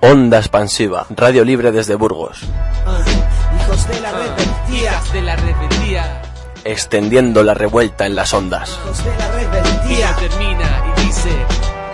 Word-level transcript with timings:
Onda 0.00 0.38
expansiva, 0.38 1.06
radio 1.10 1.44
libre 1.44 1.72
desde 1.72 1.96
Burgos. 1.96 2.42
Hijos 3.60 3.88
de 3.88 4.00
la 4.00 4.12
rebeldía. 4.12 5.02
de 5.12 5.22
la 5.22 5.36
rebeldía. 5.36 6.22
Extendiendo 6.64 7.42
la 7.42 7.54
revuelta 7.54 8.06
en 8.06 8.14
las 8.14 8.32
ondas. 8.32 8.78
Hijos 8.84 9.04
de 9.04 9.98
la 9.98 10.16
termina 10.16 10.84
y 10.96 11.04
dice, 11.04 11.30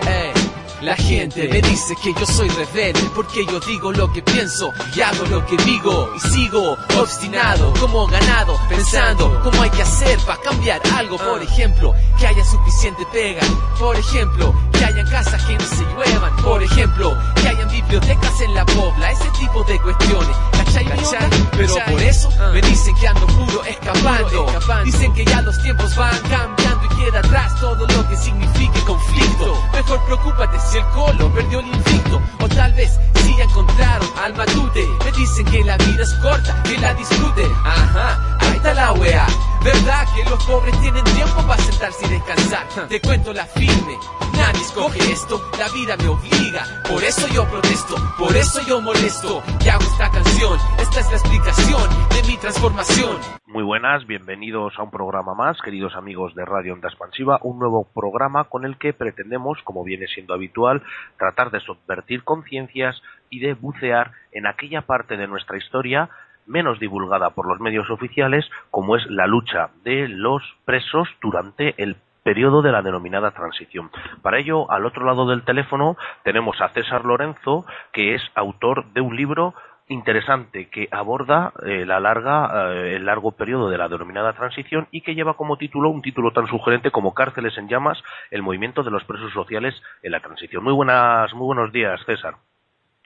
"Ey, 0.07 0.33
La 0.81 0.95
gente 0.95 1.47
me 1.47 1.61
dice 1.63 1.95
que 2.03 2.13
yo 2.13 2.27
soy 2.27 2.47
rebelde 2.49 3.01
porque 3.15 3.43
yo 3.47 3.59
digo 3.61 3.91
lo 3.91 4.11
que 4.13 4.21
pienso 4.21 4.71
y 4.95 5.01
hago 5.01 5.25
lo 5.25 5.43
que 5.47 5.57
digo 5.63 6.11
y 6.15 6.19
sigo 6.29 6.77
obstinado 6.99 7.73
como 7.79 8.05
ganado 8.05 8.59
pensando 8.69 9.41
cómo 9.43 9.63
hay 9.63 9.71
que 9.71 9.81
hacer 9.81 10.19
para 10.27 10.39
cambiar 10.41 10.81
algo 10.95 11.17
por 11.17 11.41
ejemplo 11.41 11.95
que 12.19 12.27
haya 12.27 12.43
suficiente 12.45 13.03
pega 13.11 13.41
por 13.79 13.95
ejemplo 13.95 14.53
que 14.77 14.85
hayan 14.85 15.07
casas 15.07 15.43
que 15.43 15.57
no 15.57 15.65
se 15.65 15.83
lluevan 15.83 16.35
por 16.37 16.61
ejemplo 16.61 17.17
que 17.35 17.47
hayan 17.47 17.69
bibliotecas 17.69 18.41
en 18.41 18.53
la 18.53 18.65
pobla 18.65 19.11
ese 19.11 19.29
tipo 19.39 19.63
de 19.63 19.79
cuestiones. 19.79 20.35
¿cachai? 20.51 20.85
onda? 20.85 21.29
pero 21.51 21.75
por 21.87 22.01
eso 22.01 22.29
me 22.53 22.61
dicen 22.61 22.95
que 22.95 23.07
ando 23.07 23.27
puro 23.27 23.63
escapando. 23.63 24.45
Dicen 24.83 25.13
que 25.13 25.25
ya 25.25 25.41
los 25.41 25.61
tiempos 25.61 25.95
van 25.95 26.19
cambiando 26.29 26.85
y 26.85 26.95
queda 27.03 27.19
atrás 27.19 27.59
todo 27.59 27.87
lo 27.87 28.07
que 28.09 28.17
signifique 28.17 28.79
conflicto. 28.85 29.63
Mejor 29.73 30.05
preocúpate 30.05 30.59
si 30.59 30.77
el 30.77 30.85
colo 30.87 31.33
perdió 31.33 31.59
el 31.59 31.67
invicto. 31.67 32.21
O 32.41 32.47
tal 32.47 32.73
vez 32.73 32.99
si 33.23 33.35
ya 33.37 33.43
encontraron 33.43 34.09
al 34.23 34.33
matute. 34.35 34.85
Me 35.03 35.11
dicen 35.11 35.45
que 35.45 35.63
la 35.63 35.77
vida 35.77 36.03
es 36.03 36.13
corta 36.15 36.63
que 36.63 36.77
la 36.77 36.93
disfrute. 36.93 37.45
Ajá 37.63 38.35
ahí 38.39 38.57
está 38.57 38.73
la 38.73 38.93
wea 38.93 39.27
verdad 39.65 40.05
que 40.15 40.29
los 40.29 40.45
pobres 40.45 40.79
tienen 40.79 41.03
tiempo 41.03 41.41
para 41.47 41.57
sentarse 41.57 42.05
y 42.05 42.09
descansar 42.09 42.87
te 42.87 43.01
cuento 43.01 43.33
la 43.33 43.45
firme 43.45 43.97
nadie 44.37 44.61
escoge 44.61 44.99
esto. 45.11 45.39
La 45.57 45.67
vida 45.73 45.95
me 45.97 46.07
obliga 46.07 46.61
por 46.87 47.03
eso 47.03 47.27
yo 47.33 47.45
protesto 47.49 47.95
por 48.17 48.35
eso 48.35 48.61
yo 48.67 48.81
molesto. 48.81 49.41
Y 49.63 49.69
hago 49.69 49.83
esta 49.83 50.11
canción 50.11 50.57
esta 50.79 50.99
es 50.99 51.09
la 51.09 51.17
explicación 51.17 51.89
de 52.13 52.27
mi 52.29 52.37
transformación. 52.37 53.17
Muy 53.47 53.63
buenas, 53.63 54.05
bienvenidos 54.05 54.73
a 54.77 54.83
un 54.83 54.91
programa 54.91 55.33
más, 55.33 55.59
queridos 55.61 55.95
amigos 55.95 56.35
de 56.35 56.45
Radio 56.45 56.73
Onda 56.73 56.89
Expansiva, 56.89 57.39
un 57.41 57.57
nuevo 57.57 57.87
programa 57.93 58.45
con 58.45 58.65
el 58.65 58.77
que 58.77 58.93
pretendemos, 58.93 59.61
como 59.63 59.83
viene 59.83 60.07
siendo 60.07 60.33
habitual, 60.33 60.83
tratar 61.17 61.51
de 61.51 61.61
subvertir 61.61 62.23
conciencias 62.23 63.01
y 63.29 63.39
de 63.39 63.53
bucear 63.53 64.11
en 64.31 64.45
aquella 64.45 64.81
parte 64.81 65.17
de 65.17 65.27
nuestra 65.27 65.57
historia 65.57 66.09
menos 66.45 66.79
divulgada 66.79 67.31
por 67.31 67.47
los 67.47 67.59
medios 67.59 67.89
oficiales, 67.89 68.49
como 68.71 68.95
es 68.95 69.05
la 69.09 69.27
lucha 69.27 69.69
de 69.83 70.07
los 70.07 70.43
presos 70.65 71.07
durante 71.21 71.81
el 71.81 71.97
periodo 72.23 72.63
de 72.63 72.71
la 72.71 72.81
denominada 72.81 73.31
transición. 73.31 73.91
Para 74.23 74.39
ello, 74.39 74.69
al 74.71 74.85
otro 74.85 75.05
lado 75.05 75.27
del 75.27 75.43
teléfono 75.43 75.95
tenemos 76.23 76.59
a 76.59 76.69
César 76.69 77.05
Lorenzo, 77.05 77.65
que 77.93 78.15
es 78.15 78.21
autor 78.33 78.85
de 78.93 79.01
un 79.01 79.15
libro 79.15 79.53
interesante 79.87 80.67
que 80.69 80.87
aborda 80.89 81.53
eh, 81.63 81.85
la 81.85 81.99
larga, 81.99 82.73
eh, 82.73 82.95
el 82.95 83.05
largo 83.05 83.33
periodo 83.33 83.69
de 83.69 83.77
la 83.77 83.87
denominada 83.87 84.33
transición 84.33 84.87
y 84.89 85.01
que 85.01 85.13
lleva 85.13 85.35
como 85.35 85.57
título 85.57 85.89
un 85.89 86.01
título 86.01 86.31
tan 86.31 86.47
sugerente 86.47 86.89
como 86.89 87.13
Cárceles 87.13 87.55
en 87.59 87.67
llamas, 87.67 88.01
el 88.31 88.41
movimiento 88.41 88.81
de 88.81 88.91
los 88.91 89.03
presos 89.03 89.31
sociales 89.31 89.75
en 90.01 90.11
la 90.11 90.19
transición. 90.19 90.63
Muy 90.63 90.73
buenas, 90.73 91.31
muy 91.35 91.45
buenos 91.45 91.71
días, 91.71 92.01
César. 92.05 92.35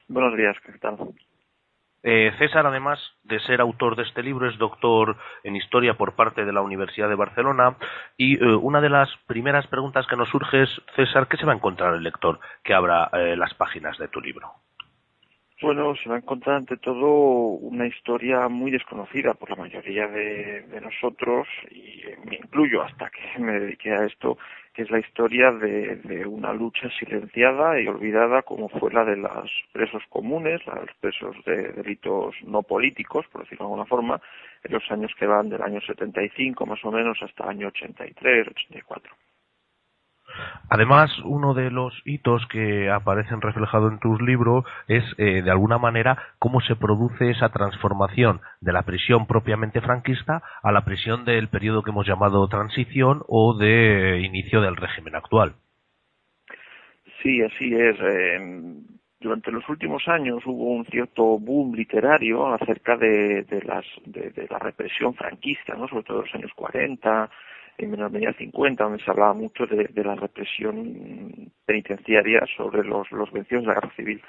Buenos 0.07 0.35
días, 0.37 0.55
¿qué 0.65 0.71
tal? 0.79 0.97
Eh, 2.01 2.31
César, 2.37 2.65
además 2.65 2.99
de 3.23 3.39
ser 3.41 3.59
autor 3.59 3.95
de 3.95 4.03
este 4.03 4.23
libro, 4.23 4.47
es 4.47 4.57
doctor 4.57 5.17
en 5.43 5.55
historia 5.55 5.95
por 5.95 6.15
parte 6.15 6.45
de 6.45 6.53
la 6.53 6.61
Universidad 6.61 7.09
de 7.09 7.15
Barcelona 7.15 7.75
y 8.15 8.41
eh, 8.41 8.55
una 8.55 8.79
de 8.79 8.89
las 8.89 9.09
primeras 9.27 9.67
preguntas 9.67 10.07
que 10.07 10.15
nos 10.15 10.29
surge 10.29 10.63
es, 10.63 10.81
César, 10.95 11.27
¿qué 11.27 11.37
se 11.37 11.45
va 11.45 11.51
a 11.51 11.55
encontrar 11.55 11.93
el 11.95 12.03
lector 12.03 12.39
que 12.63 12.73
abra 12.73 13.09
eh, 13.13 13.35
las 13.35 13.53
páginas 13.53 13.97
de 13.97 14.07
tu 14.07 14.21
libro? 14.21 14.53
Bueno, 15.61 15.93
se 16.01 16.07
va 16.07 16.15
a 16.15 16.19
encontrar 16.19 16.55
ante 16.55 16.77
todo 16.77 17.07
una 17.07 17.85
historia 17.85 18.47
muy 18.47 18.71
desconocida 18.71 19.33
por 19.33 19.49
la 19.49 19.57
mayoría 19.57 20.07
de, 20.07 20.79
nosotros, 20.81 21.49
y 21.69 22.03
me 22.25 22.37
incluyo 22.37 22.81
hasta 22.81 23.09
que 23.09 23.39
me 23.39 23.59
dediqué 23.59 23.91
a 23.91 24.05
esto, 24.05 24.37
que 24.73 24.83
es 24.83 24.91
la 24.91 24.99
historia 24.99 25.51
de, 25.51 25.97
de 25.97 26.25
una 26.25 26.53
lucha 26.53 26.89
silenciada 26.99 27.79
y 27.79 27.87
olvidada 27.87 28.41
como 28.43 28.69
fue 28.69 28.91
la 28.91 29.03
de 29.05 29.17
los 29.17 29.51
presos 29.71 30.03
comunes, 30.09 30.65
los 30.65 30.93
presos 30.99 31.35
de 31.45 31.73
delitos 31.73 32.35
no 32.43 32.63
políticos, 32.63 33.25
por 33.31 33.41
decirlo 33.41 33.65
de 33.65 33.71
alguna 33.71 33.85
forma, 33.85 34.21
en 34.63 34.73
los 34.73 34.83
años 34.91 35.11
que 35.17 35.25
van 35.25 35.49
del 35.49 35.61
año 35.61 35.81
75 35.81 36.65
más 36.65 36.83
o 36.83 36.91
menos 36.91 37.17
hasta 37.21 37.43
el 37.45 37.49
año 37.49 37.67
83, 37.67 38.47
84. 38.47 39.28
Además, 40.69 41.11
uno 41.23 41.53
de 41.53 41.71
los 41.71 41.93
hitos 42.05 42.45
que 42.47 42.89
aparecen 42.89 43.41
reflejados 43.41 43.91
en 43.91 43.99
tus 43.99 44.21
libros 44.21 44.65
es, 44.87 45.03
eh, 45.17 45.41
de 45.41 45.51
alguna 45.51 45.77
manera, 45.77 46.17
cómo 46.37 46.61
se 46.61 46.75
produce 46.75 47.31
esa 47.31 47.49
transformación 47.49 48.41
de 48.61 48.73
la 48.73 48.83
prisión 48.83 49.25
propiamente 49.25 49.81
franquista 49.81 50.43
a 50.61 50.71
la 50.71 50.85
prisión 50.85 51.25
del 51.25 51.47
periodo 51.47 51.83
que 51.83 51.91
hemos 51.91 52.07
llamado 52.07 52.47
transición 52.47 53.23
o 53.27 53.57
de 53.57 54.21
inicio 54.23 54.61
del 54.61 54.75
régimen 54.75 55.15
actual. 55.15 55.53
Sí, 57.21 57.41
así 57.41 57.73
es. 57.73 57.97
Durante 59.19 59.51
los 59.51 59.67
últimos 59.67 60.07
años 60.07 60.41
hubo 60.45 60.71
un 60.71 60.85
cierto 60.85 61.37
boom 61.37 61.75
literario 61.75 62.53
acerca 62.53 62.95
de, 62.95 63.43
de, 63.43 63.61
las, 63.63 63.85
de 64.05 64.47
la 64.49 64.59
represión 64.59 65.13
franquista, 65.13 65.75
¿no? 65.75 65.89
sobre 65.89 66.03
todo 66.03 66.19
en 66.19 66.25
los 66.25 66.35
años 66.35 66.51
40, 66.55 67.29
en 67.79 67.91
menor 67.91 68.11
medida 68.11 68.33
50, 68.33 68.83
donde 68.83 69.03
se 69.03 69.09
hablaba 69.09 69.33
mucho 69.33 69.65
de, 69.65 69.89
la 70.03 70.15
represión 70.15 71.51
penitenciaria 71.65 72.41
sobre 72.57 72.83
los, 72.83 73.09
los 73.11 73.31
vencidos 73.31 73.63
de 73.63 73.67
la 73.67 73.73
guerra 73.75 73.95
civil. 73.95 74.21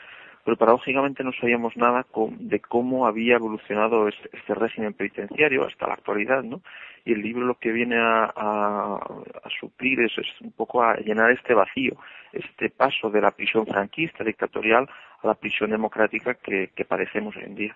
Pero 0.44 0.56
paradójicamente 0.56 1.22
no 1.22 1.32
sabíamos 1.32 1.76
nada 1.76 2.06
de 2.38 2.60
cómo 2.60 3.06
había 3.06 3.36
evolucionado 3.36 4.08
este, 4.08 4.30
este, 4.32 4.54
régimen 4.54 4.94
penitenciario 4.94 5.66
hasta 5.66 5.86
la 5.86 5.94
actualidad, 5.94 6.42
¿no? 6.42 6.62
Y 7.04 7.12
el 7.12 7.20
libro 7.20 7.44
lo 7.44 7.56
que 7.56 7.72
viene 7.72 7.96
a, 7.96 8.24
a, 8.34 8.94
a 8.96 9.50
suplir 9.60 10.00
es, 10.00 10.12
es, 10.16 10.40
un 10.40 10.52
poco 10.52 10.82
a 10.82 10.96
llenar 10.96 11.30
este 11.30 11.52
vacío, 11.52 11.96
este 12.32 12.70
paso 12.70 13.10
de 13.10 13.20
la 13.20 13.32
prisión 13.32 13.66
franquista, 13.66 14.24
dictatorial, 14.24 14.88
a 15.22 15.26
la 15.26 15.34
prisión 15.34 15.70
democrática 15.70 16.34
que, 16.34 16.70
que 16.74 16.84
padecemos 16.84 17.36
hoy 17.36 17.44
en 17.44 17.54
día 17.54 17.74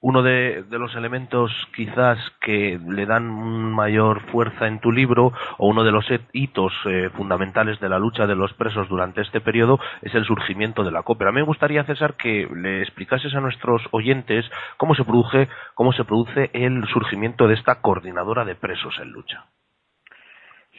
uno 0.00 0.22
de, 0.22 0.64
de, 0.68 0.78
los 0.78 0.94
elementos 0.94 1.52
quizás 1.74 2.18
que 2.40 2.80
le 2.88 3.06
dan 3.06 3.26
mayor 3.26 4.22
fuerza 4.30 4.66
en 4.66 4.80
tu 4.80 4.90
libro 4.90 5.32
o 5.58 5.68
uno 5.68 5.84
de 5.84 5.92
los 5.92 6.06
hitos 6.32 6.72
eh, 6.86 7.10
fundamentales 7.16 7.78
de 7.80 7.88
la 7.88 7.98
lucha 7.98 8.26
de 8.26 8.34
los 8.34 8.52
presos 8.54 8.88
durante 8.88 9.20
este 9.20 9.40
periodo 9.40 9.78
es 10.02 10.14
el 10.14 10.24
surgimiento 10.24 10.84
de 10.84 10.90
la 10.90 11.02
mí 11.02 11.40
me 11.40 11.42
gustaría, 11.42 11.84
César, 11.84 12.14
que 12.14 12.48
le 12.54 12.82
explicases 12.82 13.34
a 13.34 13.40
nuestros 13.40 13.82
oyentes 13.90 14.50
cómo 14.76 14.94
se 14.94 15.04
produce, 15.04 15.48
cómo 15.74 15.92
se 15.92 16.04
produce 16.04 16.50
el 16.54 16.86
surgimiento 16.88 17.46
de 17.46 17.54
esta 17.54 17.80
coordinadora 17.80 18.44
de 18.44 18.54
presos 18.54 18.98
en 19.00 19.10
lucha. 19.10 19.44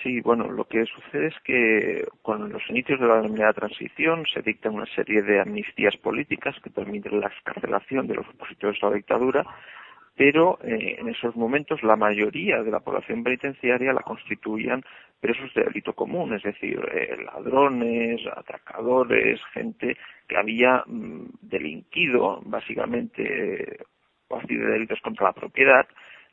Sí, 0.01 0.19
bueno, 0.21 0.49
lo 0.49 0.65
que 0.65 0.85
sucede 0.85 1.27
es 1.27 1.39
que 1.43 2.07
con 2.23 2.51
los 2.51 2.67
inicios 2.69 2.99
de 2.99 3.07
la 3.07 3.17
denominada 3.17 3.53
transición 3.53 4.25
se 4.33 4.41
dicta 4.41 4.71
una 4.71 4.87
serie 4.95 5.21
de 5.21 5.39
amnistías 5.39 5.95
políticas 5.97 6.55
que 6.63 6.71
permiten 6.71 7.19
la 7.19 7.27
excarcelación 7.27 8.07
de 8.07 8.15
los 8.15 8.27
opositores 8.29 8.81
a 8.81 8.87
la 8.87 8.95
dictadura, 8.95 9.45
pero 10.15 10.57
eh, 10.63 10.95
en 10.97 11.09
esos 11.09 11.35
momentos 11.35 11.83
la 11.83 11.95
mayoría 11.95 12.63
de 12.63 12.71
la 12.71 12.79
población 12.79 13.23
penitenciaria 13.23 13.93
la 13.93 14.01
constituían 14.01 14.83
presos 15.19 15.53
de 15.53 15.65
delito 15.65 15.93
común, 15.93 16.33
es 16.33 16.41
decir, 16.41 16.79
eh, 16.93 17.17
ladrones, 17.23 18.21
atracadores, 18.35 19.39
gente 19.53 19.97
que 20.27 20.37
había 20.37 20.83
mm, 20.87 21.25
delinquido 21.41 22.41
básicamente 22.43 23.73
eh, 23.73 23.77
de 24.47 24.57
delitos 24.57 24.99
contra 25.01 25.27
la 25.27 25.33
propiedad, 25.33 25.87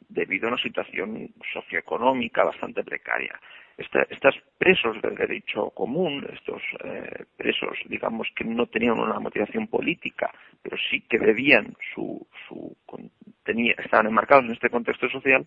debido 0.08 0.46
a 0.46 0.52
una 0.52 0.62
situación 0.62 1.30
socioeconómica 1.52 2.44
bastante 2.44 2.82
precaria. 2.82 3.38
Estos 3.76 4.34
presos 4.58 5.00
del 5.02 5.14
derecho 5.14 5.70
común, 5.70 6.26
estos 6.32 6.60
eh, 6.82 7.26
presos, 7.36 7.78
digamos, 7.86 8.26
que 8.34 8.44
no 8.44 8.66
tenían 8.66 8.98
una 8.98 9.20
motivación 9.20 9.68
política, 9.68 10.32
pero 10.60 10.76
sí 10.90 11.02
que 11.02 11.18
debían 11.18 11.76
su, 11.94 12.26
su 12.48 12.76
tenía, 13.44 13.74
estaban 13.78 14.06
enmarcados 14.06 14.46
en 14.46 14.52
este 14.52 14.68
contexto 14.68 15.08
social, 15.08 15.46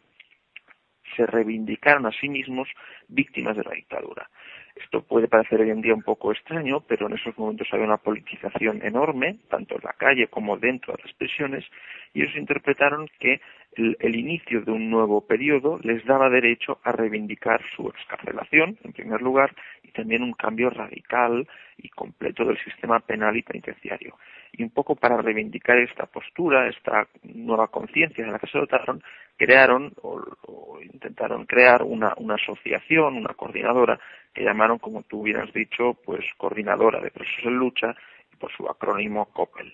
se 1.16 1.25
reivindicaron 1.25 2.06
a 2.06 2.12
sí 2.12 2.30
mismos 2.30 2.69
víctimas 3.08 3.58
de 3.58 3.63
la 3.63 3.72
dictadura. 3.72 4.30
Esto 4.75 5.04
puede 5.04 5.28
parecer 5.28 5.60
hoy 5.60 5.69
en 5.69 5.81
día 5.81 5.94
un 5.94 6.02
poco 6.02 6.31
extraño, 6.31 6.81
pero 6.88 7.08
en 7.08 7.13
esos 7.13 7.38
momentos 7.38 7.68
había 7.72 7.86
una 7.86 7.98
politización 7.98 8.81
enorme, 8.84 9.40
tanto 9.50 9.75
en 9.75 9.81
la 9.84 9.94
calle 9.94 10.28
como 10.28 10.58
dentro 10.58 10.94
de 10.94 11.04
las 11.04 11.13
prisiones, 11.13 11.66
y 12.13 12.22
ellos 12.22 12.36
interpretaron 12.38 13.10
que 13.19 13.42
el, 13.74 13.98
el, 14.00 14.16
inicio 14.16 14.62
de 14.62 14.72
un 14.72 14.90
nuevo 14.90 15.22
periodo 15.22 15.80
les 15.84 16.04
daba 16.06 16.30
derecho 16.30 16.80
a 16.84 16.92
reivindicar 16.92 17.62
su 17.76 17.88
excarcelación, 17.88 18.78
en 18.84 18.94
primer 18.94 19.22
lugar, 19.22 19.56
y 19.84 19.92
también 19.92 20.24
un 20.24 20.34
cambio 20.34 20.70
radical 20.70 21.48
y 21.78 21.90
completo 21.90 22.46
del 22.46 22.58
sistema 22.64 23.00
penal 23.00 23.36
y 23.38 23.44
penitenciario. 23.44 24.18
Y 24.52 24.64
un 24.64 24.70
poco 24.70 24.96
para 24.96 25.22
reivindicar 25.22 25.78
esta 25.78 26.06
postura, 26.06 26.68
esta 26.68 27.08
nueva 27.24 27.68
conciencia 27.70 28.26
de 28.26 28.32
la 28.32 28.40
que 28.40 28.48
se 28.48 28.58
dotaron, 28.58 29.02
crearon 29.38 29.94
o, 30.02 30.80
intentaron 30.82 31.46
crear 31.46 31.84
una, 31.84 32.14
una, 32.18 32.36
asociación, 32.36 33.16
una 33.16 33.34
coordinadora, 33.34 34.00
que 34.34 34.44
llamaron, 34.44 34.80
como 34.80 35.04
tú 35.04 35.22
hubieras 35.22 35.52
dicho, 35.54 35.98
pues 36.06 36.26
coordinadora 36.38 37.00
de 37.00 37.12
presos 37.12 37.46
en 37.46 37.56
lucha, 37.56 37.96
por 38.40 38.52
su 38.52 38.68
acrónimo 38.68 39.26
COPEL. 39.26 39.72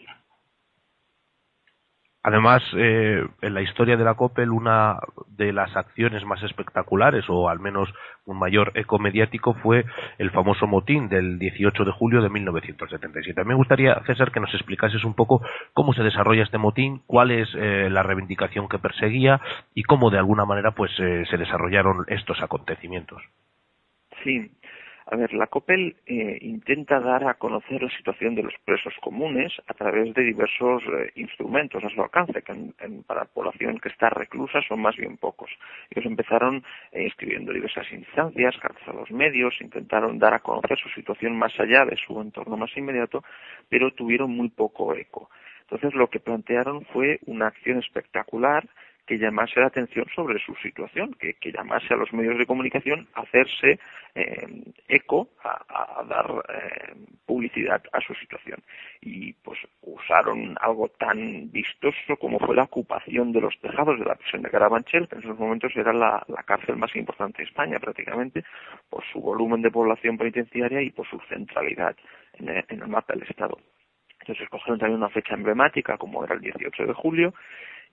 Además, 2.27 2.61
eh, 2.75 3.25
en 3.41 3.53
la 3.53 3.61
historia 3.61 3.95
de 3.95 4.03
la 4.03 4.15
Coppel, 4.15 4.51
una 4.51 4.97
de 5.37 5.53
las 5.53 5.73
acciones 5.77 6.25
más 6.25 6.43
espectaculares, 6.43 7.23
o 7.29 7.47
al 7.47 7.61
menos 7.61 7.87
un 8.25 8.37
mayor 8.37 8.73
eco 8.75 8.99
mediático, 8.99 9.53
fue 9.53 9.85
el 10.17 10.31
famoso 10.31 10.67
motín 10.67 11.07
del 11.07 11.39
18 11.39 11.85
de 11.85 11.91
julio 11.93 12.21
de 12.21 12.27
1977. 12.29 13.45
Me 13.45 13.55
gustaría, 13.55 13.95
César, 14.05 14.33
que 14.33 14.41
nos 14.41 14.53
explicases 14.53 15.05
un 15.05 15.13
poco 15.13 15.41
cómo 15.71 15.93
se 15.93 16.03
desarrolla 16.03 16.43
este 16.43 16.57
motín, 16.57 17.01
cuál 17.07 17.31
es 17.31 17.47
eh, 17.55 17.87
la 17.89 18.03
reivindicación 18.03 18.67
que 18.67 18.77
perseguía 18.77 19.39
y 19.73 19.83
cómo, 19.83 20.09
de 20.09 20.17
alguna 20.17 20.43
manera, 20.43 20.71
pues 20.71 20.91
eh, 20.99 21.23
se 21.29 21.37
desarrollaron 21.37 22.03
estos 22.09 22.41
acontecimientos. 22.41 23.23
Sí, 24.25 24.51
a 25.09 25.15
ver, 25.15 25.33
la 25.33 25.47
COPEL 25.47 25.95
eh, 26.05 26.37
intenta 26.41 26.99
dar 26.99 27.23
a 27.23 27.35
conocer 27.35 27.81
la 27.81 27.89
situación 27.95 28.35
de 28.35 28.43
los 28.43 28.53
presos 28.65 28.93
comunes 29.01 29.53
a 29.67 29.73
través 29.73 30.13
de 30.13 30.21
diversos 30.21 30.83
eh, 30.83 31.11
instrumentos 31.15 31.81
a 31.81 31.89
su 31.89 32.01
alcance, 32.01 32.41
que 32.41 32.51
en, 32.51 33.03
para 33.03 33.23
población 33.23 33.79
que 33.79 33.87
está 33.87 34.09
reclusa 34.09 34.61
son 34.67 34.81
más 34.81 34.97
bien 34.97 35.15
pocos. 35.15 35.49
Ellos 35.91 36.05
empezaron 36.05 36.57
eh, 36.91 37.05
escribiendo 37.05 37.53
diversas 37.53 37.89
instancias, 37.93 38.57
cartas 38.57 38.85
a 38.85 38.93
los 38.93 39.09
medios, 39.11 39.55
intentaron 39.61 40.19
dar 40.19 40.33
a 40.33 40.39
conocer 40.39 40.77
su 40.77 40.89
situación 40.89 41.37
más 41.37 41.57
allá 41.57 41.85
de 41.85 41.95
su 41.95 42.19
entorno 42.19 42.57
más 42.57 42.75
inmediato, 42.75 43.23
pero 43.69 43.91
tuvieron 43.91 44.31
muy 44.31 44.49
poco 44.49 44.93
eco. 44.93 45.29
Entonces 45.61 45.93
lo 45.95 46.09
que 46.09 46.19
plantearon 46.19 46.85
fue 46.93 47.19
una 47.25 47.47
acción 47.47 47.79
espectacular 47.79 48.67
que 49.07 49.17
llamase 49.17 49.61
la 49.61 49.67
atención 49.67 50.05
sobre 50.13 50.37
su 50.39 50.53
situación, 50.55 51.15
que, 51.17 51.35
llamase 51.51 51.93
a 51.93 51.97
los 51.97 52.11
medios 52.11 52.37
de 52.37 52.45
comunicación 52.45 53.07
a 53.13 53.21
hacerse 53.21 53.79
eh, 54.13 54.63
eco, 54.89 55.29
a, 55.43 56.03
dar 56.03 56.29
eh, 56.49 56.93
publicidad 57.25 57.81
a 57.93 58.01
su 58.01 58.13
situación. 58.15 58.61
Y 59.01 59.31
pues 59.33 59.57
usaron 59.81 60.57
algo 60.59 60.89
tan 60.89 61.49
vistoso 61.51 62.17
como 62.19 62.37
fue 62.37 62.55
la 62.55 62.63
ocupación 62.63 63.31
de 63.31 63.39
los 63.39 63.57
tejados 63.61 63.97
de 63.97 64.05
la 64.05 64.15
prisión 64.15 64.41
de 64.41 64.49
Carabanchel, 64.49 65.07
que 65.07 65.15
en 65.15 65.23
esos 65.23 65.39
momentos 65.39 65.71
era 65.75 65.93
la, 65.93 66.25
cárcel 66.45 66.75
más 66.75 66.93
importante 66.95 67.37
de 67.37 67.47
España 67.47 67.79
prácticamente, 67.79 68.43
por 68.89 69.05
su 69.05 69.21
volumen 69.21 69.61
de 69.61 69.71
población 69.71 70.17
penitenciaria 70.17 70.81
y 70.81 70.91
por 70.91 71.07
su 71.07 71.19
centralidad 71.29 71.95
en 72.33 72.49
el, 72.49 72.65
en 72.67 72.81
el 72.81 72.87
mapa 72.89 73.13
del 73.13 73.23
Estado. 73.23 73.57
Entonces 74.19 74.43
escogieron 74.43 74.79
también 74.79 74.97
una 74.97 75.09
fecha 75.09 75.35
emblemática 75.35 75.97
como 75.97 76.25
era 76.25 76.35
el 76.35 76.41
18 76.41 76.85
de 76.85 76.93
julio 76.93 77.33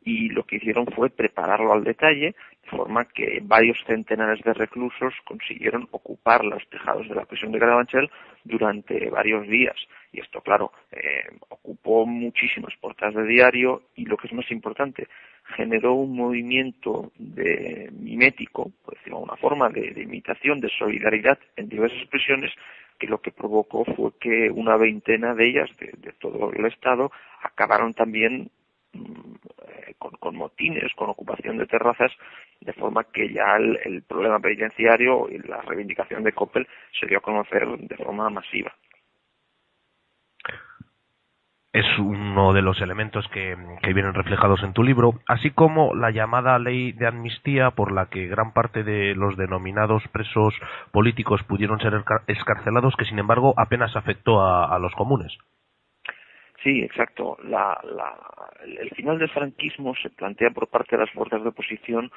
y 0.04 0.28
lo 0.28 0.44
que 0.44 0.56
hicieron 0.56 0.86
fue 0.86 1.08
prepararlo 1.08 1.72
al 1.72 1.82
detalle, 1.82 2.34
de 2.62 2.70
forma 2.70 3.06
que 3.06 3.40
varios 3.42 3.78
centenares 3.86 4.42
de 4.44 4.52
reclusos 4.52 5.14
consiguieron 5.24 5.88
ocupar 5.90 6.44
los 6.44 6.66
tejados 6.68 7.08
de 7.08 7.14
la 7.14 7.24
prisión 7.24 7.52
de 7.52 7.58
Carabanchel 7.58 8.10
durante 8.44 9.08
varios 9.08 9.48
días. 9.48 9.76
Y 10.12 10.20
esto, 10.20 10.42
claro, 10.42 10.72
eh, 10.92 11.24
ocupó 11.48 12.06
muchísimas 12.06 12.74
portadas 12.80 13.14
de 13.14 13.26
diario 13.26 13.82
y 13.96 14.04
lo 14.04 14.16
que 14.16 14.26
es 14.26 14.32
más 14.34 14.50
importante, 14.50 15.08
generó 15.56 15.94
un 15.94 16.16
movimiento 16.16 17.10
de 17.16 17.90
mimético, 17.92 18.72
por 18.84 18.94
decirlo 18.94 19.18
de 19.18 19.22
alguna 19.22 19.36
forma, 19.36 19.68
de, 19.70 20.02
imitación, 20.02 20.60
de 20.60 20.68
solidaridad 20.78 21.38
en 21.56 21.68
diversas 21.68 22.06
prisiones 22.08 22.52
que 22.98 23.06
lo 23.06 23.20
que 23.20 23.32
provocó 23.32 23.84
fue 23.84 24.12
que 24.20 24.50
una 24.50 24.76
veintena 24.76 25.34
de 25.34 25.48
ellas, 25.48 25.70
de 25.78 26.12
todo 26.20 26.52
el 26.52 26.64
Estado, 26.66 27.10
acabaron 27.42 27.92
también 27.92 28.50
eh, 28.94 29.94
con, 29.98 30.36
motines, 30.36 30.92
con 30.94 31.10
ocupación 31.10 31.58
de 31.58 31.66
terrazas, 31.66 32.12
de 32.60 32.72
forma 32.72 33.04
que 33.04 33.32
ya 33.32 33.56
el, 33.56 34.02
problema 34.02 34.40
penitenciario 34.40 35.28
y 35.28 35.38
la 35.38 35.60
reivindicación 35.62 36.22
de 36.22 36.32
Coppel 36.32 36.66
se 36.98 37.06
dio 37.06 37.18
a 37.18 37.22
conocer 37.22 37.66
de 37.66 37.96
forma 37.96 38.30
masiva 38.30 38.74
es 41.72 41.98
uno 41.98 42.52
de 42.52 42.62
los 42.62 42.80
elementos 42.80 43.26
que, 43.32 43.56
vienen 43.82 44.14
reflejados 44.14 44.62
en 44.62 44.72
tu 44.72 44.84
libro, 44.84 45.14
así 45.26 45.50
como 45.50 45.92
la 45.92 46.12
llamada 46.12 46.56
ley 46.60 46.92
de 46.92 47.08
amnistía 47.08 47.72
por 47.72 47.90
la 47.90 48.06
que 48.06 48.28
gran 48.28 48.52
parte 48.52 48.84
de 48.84 49.16
los 49.16 49.36
denominados 49.36 50.04
presos 50.12 50.54
políticos 50.92 51.42
pudieron 51.42 51.80
ser 51.80 52.04
escarcelados, 52.28 52.94
que 52.96 53.04
sin 53.06 53.18
embargo 53.18 53.54
apenas 53.56 53.96
afectó 53.96 54.40
a 54.40 54.78
los 54.78 54.94
comunes. 54.94 55.36
Sí, 56.64 56.80
exacto. 56.80 57.36
el 58.64 58.90
final 58.96 59.18
del 59.18 59.28
franquismo 59.28 59.94
se 59.96 60.08
plantea 60.08 60.48
por 60.48 60.68
parte 60.68 60.96
de 60.96 61.04
las 61.04 61.10
fuerzas 61.12 61.42
de 61.42 61.50
oposición, 61.50 62.10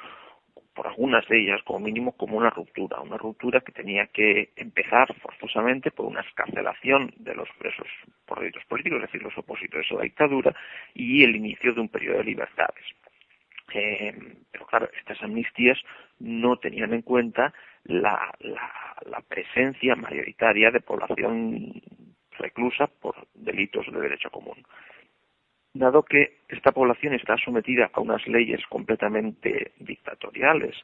por 0.74 0.86
algunas 0.86 1.28
de 1.28 1.42
ellas, 1.42 1.60
como 1.64 1.80
mínimo, 1.80 2.12
como 2.12 2.38
una 2.38 2.48
ruptura. 2.48 2.98
Una 3.00 3.18
ruptura 3.18 3.60
que 3.60 3.72
tenía 3.72 4.06
que 4.06 4.52
empezar 4.56 5.14
forzosamente 5.20 5.90
por 5.90 6.06
una 6.06 6.22
escarcelación 6.22 7.12
de 7.18 7.34
los 7.34 7.48
presos 7.58 7.86
por 8.24 8.40
delitos 8.40 8.64
políticos, 8.64 9.02
es 9.02 9.12
decir, 9.12 9.22
los 9.22 9.36
opositores 9.36 9.86
a 9.90 9.96
la 9.96 10.04
dictadura, 10.04 10.56
y 10.94 11.24
el 11.24 11.36
inicio 11.36 11.74
de 11.74 11.80
un 11.82 11.90
periodo 11.90 12.18
de 12.18 12.24
libertades. 12.24 12.84
Eh, 13.74 14.14
pero 14.50 14.64
claro, 14.64 14.88
estas 14.98 15.22
amnistías 15.22 15.78
no 16.20 16.56
tenían 16.56 16.94
en 16.94 17.02
cuenta 17.02 17.52
la 17.84 18.32
presencia 19.28 19.94
mayoritaria 19.94 20.70
de 20.70 20.80
población 20.80 21.82
reclusa 22.38 22.86
por 22.86 23.14
delitos 23.34 23.86
de 23.92 24.00
derecho 24.00 24.30
común. 24.30 24.64
Dado 25.74 26.02
que 26.02 26.38
esta 26.48 26.72
población 26.72 27.14
está 27.14 27.36
sometida 27.36 27.90
a 27.92 28.00
unas 28.00 28.26
leyes 28.26 28.64
completamente 28.68 29.72
dictatoriales, 29.78 30.74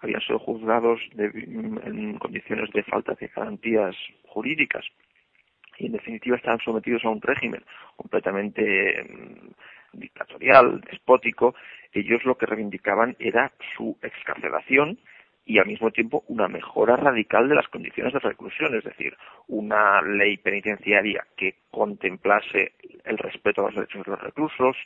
habían 0.00 0.20
sido 0.20 0.38
juzgados 0.38 1.00
en 1.16 2.18
condiciones 2.18 2.70
de 2.70 2.82
falta 2.82 3.14
de 3.14 3.28
garantías 3.28 3.96
jurídicas 4.26 4.84
y 5.78 5.86
en 5.86 5.92
definitiva 5.92 6.36
estaban 6.36 6.60
sometidos 6.60 7.04
a 7.04 7.08
un 7.08 7.20
régimen 7.20 7.64
completamente 7.96 9.02
mm, 9.02 9.98
dictatorial, 9.98 10.80
despótico, 10.82 11.54
ellos 11.92 12.24
lo 12.24 12.36
que 12.36 12.46
reivindicaban 12.46 13.16
era 13.18 13.52
su 13.76 13.96
excarcelación 14.02 14.98
y 15.46 15.58
al 15.58 15.66
mismo 15.66 15.90
tiempo 15.90 16.24
una 16.28 16.48
mejora 16.48 16.96
radical 16.96 17.48
de 17.48 17.54
las 17.54 17.68
condiciones 17.68 18.12
de 18.12 18.18
reclusión, 18.18 18.74
es 18.74 18.84
decir, 18.84 19.16
una 19.48 20.00
ley 20.00 20.38
penitenciaria 20.38 21.26
que 21.36 21.56
contemplase 21.70 22.72
el 23.04 23.18
respeto 23.18 23.60
a 23.60 23.64
los 23.66 23.74
derechos 23.74 24.04
de 24.04 24.12
los 24.12 24.22
reclusos, 24.22 24.76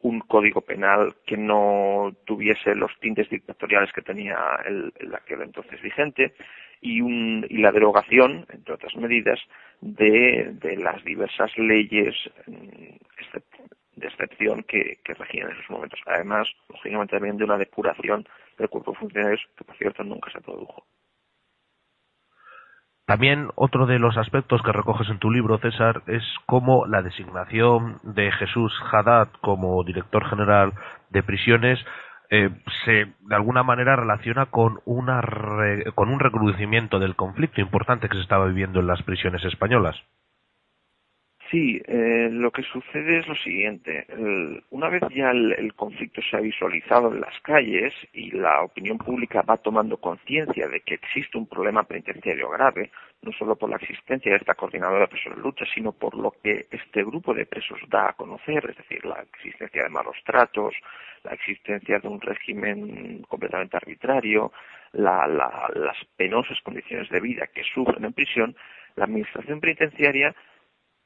un 0.00 0.20
código 0.20 0.60
penal 0.60 1.16
que 1.26 1.36
no 1.36 2.14
tuviese 2.24 2.74
los 2.74 2.92
tintes 3.00 3.28
dictatoriales 3.28 3.92
que 3.92 4.02
tenía 4.02 4.36
el, 4.66 4.92
aquel 5.14 5.42
entonces 5.42 5.80
vigente 5.82 6.34
y, 6.80 7.00
la 7.58 7.72
derogación, 7.72 8.46
entre 8.50 8.74
otras 8.74 8.94
medidas, 8.96 9.40
de, 9.80 10.76
las 10.78 11.02
diversas 11.04 11.56
leyes 11.58 12.14
mm, 12.46 12.96
de 13.96 14.06
excepción 14.06 14.62
que 14.62 14.98
regían 15.06 15.48
en 15.48 15.56
esos 15.56 15.70
momentos. 15.70 16.00
Además, 16.06 16.48
lógicamente 16.68 17.16
también 17.16 17.38
de 17.38 17.44
una 17.44 17.56
depuración 17.56 18.26
del 18.56 18.68
cuerpo 18.68 18.96
de 19.12 19.38
que, 19.56 19.64
por 19.64 19.76
cierto, 19.76 20.02
nunca 20.04 20.30
se 20.30 20.40
produjo. 20.40 20.84
También 23.06 23.50
otro 23.54 23.86
de 23.86 24.00
los 24.00 24.16
aspectos 24.16 24.60
que 24.62 24.72
recoges 24.72 25.08
en 25.08 25.20
tu 25.20 25.30
libro, 25.30 25.58
César, 25.58 26.02
es 26.08 26.24
cómo 26.46 26.86
la 26.86 27.02
designación 27.02 28.00
de 28.02 28.32
Jesús 28.32 28.72
Haddad 28.90 29.28
como 29.42 29.82
director 29.84 30.28
general 30.28 30.72
de 31.10 31.22
prisiones 31.22 31.78
eh, 32.30 32.50
se 32.84 33.06
de 33.20 33.34
alguna 33.36 33.62
manera 33.62 33.94
relaciona 33.94 34.46
con, 34.46 34.80
una 34.84 35.20
con 35.94 36.08
un 36.08 36.18
recrudecimiento 36.18 36.98
del 36.98 37.14
conflicto 37.14 37.60
importante 37.60 38.08
que 38.08 38.16
se 38.16 38.22
estaba 38.22 38.46
viviendo 38.46 38.80
en 38.80 38.88
las 38.88 39.02
prisiones 39.04 39.44
españolas. 39.44 39.96
Sí, 41.50 41.80
eh, 41.86 42.28
lo 42.32 42.50
que 42.50 42.62
sucede 42.62 43.18
es 43.18 43.28
lo 43.28 43.36
siguiente. 43.36 44.06
una 44.70 44.88
vez 44.88 45.02
ya 45.14 45.30
el, 45.30 45.74
conflicto 45.74 46.20
se 46.22 46.36
ha 46.36 46.40
visualizado 46.40 47.12
en 47.12 47.20
las 47.20 47.38
calles 47.40 47.94
y 48.12 48.32
la 48.32 48.62
opinión 48.62 48.98
pública 48.98 49.42
va 49.42 49.56
tomando 49.56 49.98
conciencia 49.98 50.66
de 50.66 50.80
que 50.80 50.94
existe 50.94 51.38
un 51.38 51.46
problema 51.46 51.84
penitenciario 51.84 52.48
grave, 52.48 52.90
no 53.22 53.30
solo 53.32 53.54
por 53.54 53.70
la 53.70 53.76
existencia 53.76 54.32
de 54.32 54.38
esta 54.38 54.54
coordinadora 54.54 55.02
de 55.02 55.08
presos 55.08 55.36
de 55.36 55.42
lucha, 55.42 55.64
sino 55.72 55.92
por 55.92 56.16
lo 56.16 56.32
que 56.42 56.66
este 56.70 57.04
grupo 57.04 57.32
de 57.32 57.46
presos 57.46 57.78
da 57.88 58.08
a 58.08 58.12
conocer, 58.14 58.68
es 58.68 58.76
decir, 58.76 59.04
la 59.04 59.22
existencia 59.22 59.84
de 59.84 59.88
malos 59.88 60.16
tratos, 60.24 60.74
la 61.22 61.32
existencia 61.32 62.00
de 62.00 62.08
un 62.08 62.20
régimen 62.20 63.22
completamente 63.28 63.76
arbitrario, 63.76 64.52
las 64.92 65.96
penosas 66.16 66.60
condiciones 66.62 67.08
de 67.10 67.20
vida 67.20 67.46
que 67.48 67.62
sufren 67.62 68.04
en 68.04 68.12
prisión, 68.12 68.56
la 68.96 69.04
administración 69.04 69.60
penitenciaria 69.60 70.34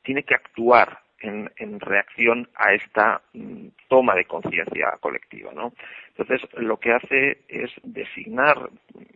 tiene 0.02 0.23
que 0.23 0.35
actuar 0.35 1.00
en, 1.21 1.80
reacción 1.80 2.49
a 2.54 2.73
esta 2.73 3.21
mm, 3.35 3.69
toma 3.88 4.14
de 4.14 4.25
conciencia 4.25 4.97
colectiva, 5.00 5.52
¿no? 5.52 5.75
Entonces, 6.16 6.49
lo 6.54 6.78
que 6.78 6.92
hace 6.92 7.42
es 7.49 7.71
designar 7.83 8.71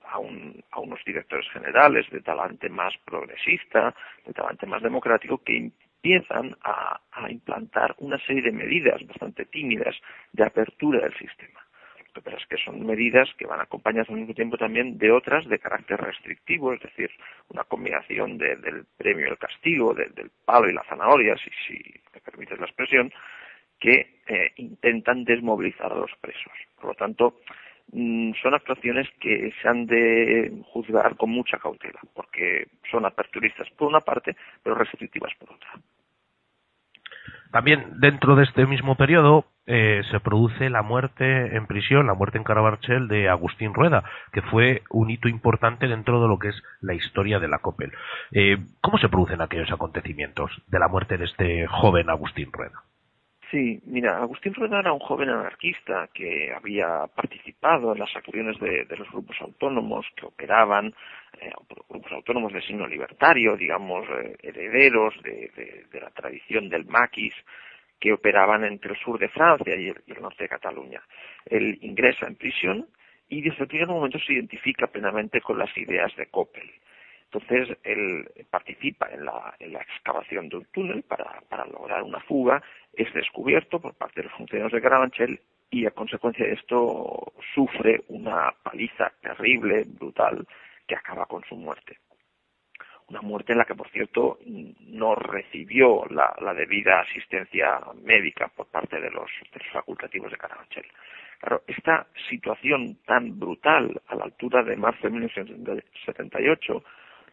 a, 0.04 0.18
unos 0.18 1.00
directores 1.06 1.48
generales 1.50 2.08
de 2.10 2.20
talante 2.20 2.68
más 2.68 2.94
progresista, 3.04 3.94
de 4.26 4.32
talante 4.32 4.66
más 4.66 4.82
democrático, 4.82 5.38
que 5.38 5.56
empiezan 5.56 6.56
a 6.62 7.30
implantar 7.30 7.94
una 7.98 8.18
serie 8.26 8.42
de 8.42 8.52
medidas 8.52 9.00
bastante 9.06 9.46
tímidas 9.46 9.96
de 10.32 10.44
apertura 10.44 11.00
del 11.00 11.16
sistema. 11.16 11.63
Pero 12.22 12.36
es 12.36 12.46
que 12.46 12.56
son 12.58 12.84
medidas 12.86 13.28
que 13.38 13.46
van 13.46 13.60
acompañadas 13.60 14.08
al 14.08 14.16
mismo 14.16 14.34
tiempo 14.34 14.56
también 14.56 14.98
de 14.98 15.10
otras 15.10 15.46
de 15.46 15.58
carácter 15.58 16.00
restrictivo, 16.00 16.72
es 16.72 16.80
decir, 16.80 17.10
una 17.48 17.64
combinación 17.64 18.38
del 18.38 18.86
premio 18.96 19.26
y 19.26 19.30
el 19.30 19.38
castigo, 19.38 19.94
del 19.94 20.30
palo 20.44 20.68
y 20.68 20.72
la 20.72 20.84
zanahoria, 20.84 21.36
si, 21.36 21.50
si 21.66 21.94
me 22.12 22.20
permites 22.20 22.58
la 22.58 22.66
expresión, 22.66 23.12
que 23.78 24.20
eh, 24.26 24.52
intentan 24.56 25.24
desmovilizar 25.24 25.92
a 25.92 25.96
los 25.96 26.12
presos. 26.20 26.52
Por 26.76 26.86
lo 26.86 26.94
tanto, 26.94 27.40
mm, 27.92 28.32
son 28.42 28.54
actuaciones 28.54 29.08
que 29.20 29.52
se 29.60 29.68
han 29.68 29.86
de 29.86 30.62
juzgar 30.72 31.16
con 31.16 31.30
mucha 31.30 31.58
cautela, 31.58 32.00
porque 32.14 32.68
son 32.90 33.04
aperturistas 33.04 33.68
por 33.70 33.88
una 33.88 34.00
parte, 34.00 34.36
pero 34.62 34.76
restrictivas 34.76 35.34
por 35.38 35.52
otra. 35.52 35.72
También 37.50 38.00
dentro 38.00 38.34
de 38.36 38.44
este 38.44 38.66
mismo 38.66 38.96
periodo 38.96 39.46
eh, 39.66 40.02
se 40.10 40.20
produce 40.20 40.68
la 40.68 40.82
muerte 40.82 41.56
en 41.56 41.66
prisión, 41.66 42.06
la 42.06 42.14
muerte 42.14 42.36
en 42.36 42.44
Carabanchel 42.44 43.08
de 43.08 43.28
Agustín 43.28 43.72
Rueda, 43.72 44.04
que 44.32 44.42
fue 44.42 44.82
un 44.90 45.08
hito 45.10 45.28
importante 45.28 45.86
dentro 45.86 46.20
de 46.20 46.28
lo 46.28 46.38
que 46.38 46.48
es 46.48 46.62
la 46.80 46.94
historia 46.94 47.38
de 47.38 47.48
la 47.48 47.60
COPEL. 47.60 47.92
Eh, 48.32 48.58
¿Cómo 48.80 48.98
se 48.98 49.08
producen 49.08 49.40
aquellos 49.40 49.70
acontecimientos 49.72 50.50
de 50.66 50.78
la 50.78 50.88
muerte 50.88 51.16
de 51.16 51.24
este 51.24 51.66
joven 51.66 52.10
Agustín 52.10 52.50
Rueda? 52.52 52.82
Sí, 53.50 53.80
mira, 53.86 54.18
Agustín 54.18 54.52
Rueda 54.52 54.80
era 54.80 54.92
un 54.92 54.98
joven 54.98 55.28
anarquista 55.28 56.08
que 56.12 56.52
había 56.52 57.06
participado 57.14 57.92
en 57.92 58.00
las 58.00 58.14
acciones 58.16 58.58
de, 58.58 58.84
los 58.98 59.08
grupos 59.12 59.36
autónomos 59.40 60.04
que 60.16 60.26
operaban, 60.26 60.92
grupos 61.88 62.12
autónomos 62.12 62.52
de 62.52 62.62
signo 62.62 62.86
libertario, 62.86 63.56
digamos, 63.56 64.06
eh, 64.08 64.36
herederos 64.42 65.14
de, 65.22 65.86
la 65.92 66.10
tradición 66.10 66.68
del 66.68 66.86
maquis, 66.86 67.34
que 68.00 68.12
operaban 68.12 68.64
entre 68.64 68.92
el 68.92 68.98
sur 68.98 69.18
de 69.18 69.28
Francia 69.28 69.74
y 69.76 69.88
el, 69.88 70.20
norte 70.20 70.44
de 70.44 70.48
Cataluña. 70.48 71.02
Él 71.46 71.78
ingresa 71.80 72.26
en 72.26 72.36
prisión 72.36 72.86
y 73.28 73.42
desde 73.42 73.62
el 73.62 73.68
primer 73.68 73.88
momento 73.88 74.18
se 74.18 74.34
identifica 74.34 74.86
plenamente 74.86 75.40
con 75.40 75.58
las 75.58 75.74
ideas 75.76 76.14
de 76.16 76.26
Coppel. 76.26 76.70
Entonces, 77.32 77.76
él 77.82 78.28
participa 78.48 79.08
en 79.10 79.24
la, 79.24 79.54
excavación 79.58 80.48
de 80.48 80.58
un 80.58 80.66
túnel 80.66 81.02
para, 81.02 81.64
lograr 81.66 82.02
una 82.02 82.20
fuga, 82.20 82.62
es 82.92 83.12
descubierto 83.12 83.80
por 83.80 83.94
parte 83.94 84.20
de 84.20 84.28
los 84.28 84.36
funcionarios 84.36 84.72
de 84.72 84.80
Carabanchel 84.80 85.40
y 85.70 85.86
a 85.86 85.90
consecuencia 85.90 86.46
de 86.46 86.52
esto 86.52 87.32
sufre 87.52 88.02
una 88.08 88.54
paliza 88.62 89.12
terrible, 89.20 89.84
brutal, 89.86 90.46
que 90.86 90.96
acaba 90.96 91.26
con 91.26 91.42
su 91.44 91.56
muerte. 91.56 91.98
Una 93.08 93.20
muerte 93.20 93.52
en 93.52 93.58
la 93.58 93.66
que, 93.66 93.74
por 93.74 93.90
cierto, 93.90 94.38
no 94.46 95.14
recibió 95.14 96.06
la, 96.06 96.54
debida 96.54 97.00
asistencia 97.00 97.80
médica 98.02 98.48
por 98.48 98.66
parte 98.68 98.98
de 98.98 99.10
los, 99.10 99.30
facultativos 99.72 100.30
de 100.30 100.38
Carabanchel. 100.38 100.86
Claro, 101.38 101.62
esta 101.66 102.06
situación 102.30 102.98
tan 103.04 103.38
brutal 103.38 104.00
a 104.06 104.14
la 104.14 104.24
altura 104.24 104.62
de 104.62 104.76
marzo 104.76 105.02
de 105.02 105.10
1978 105.10 106.82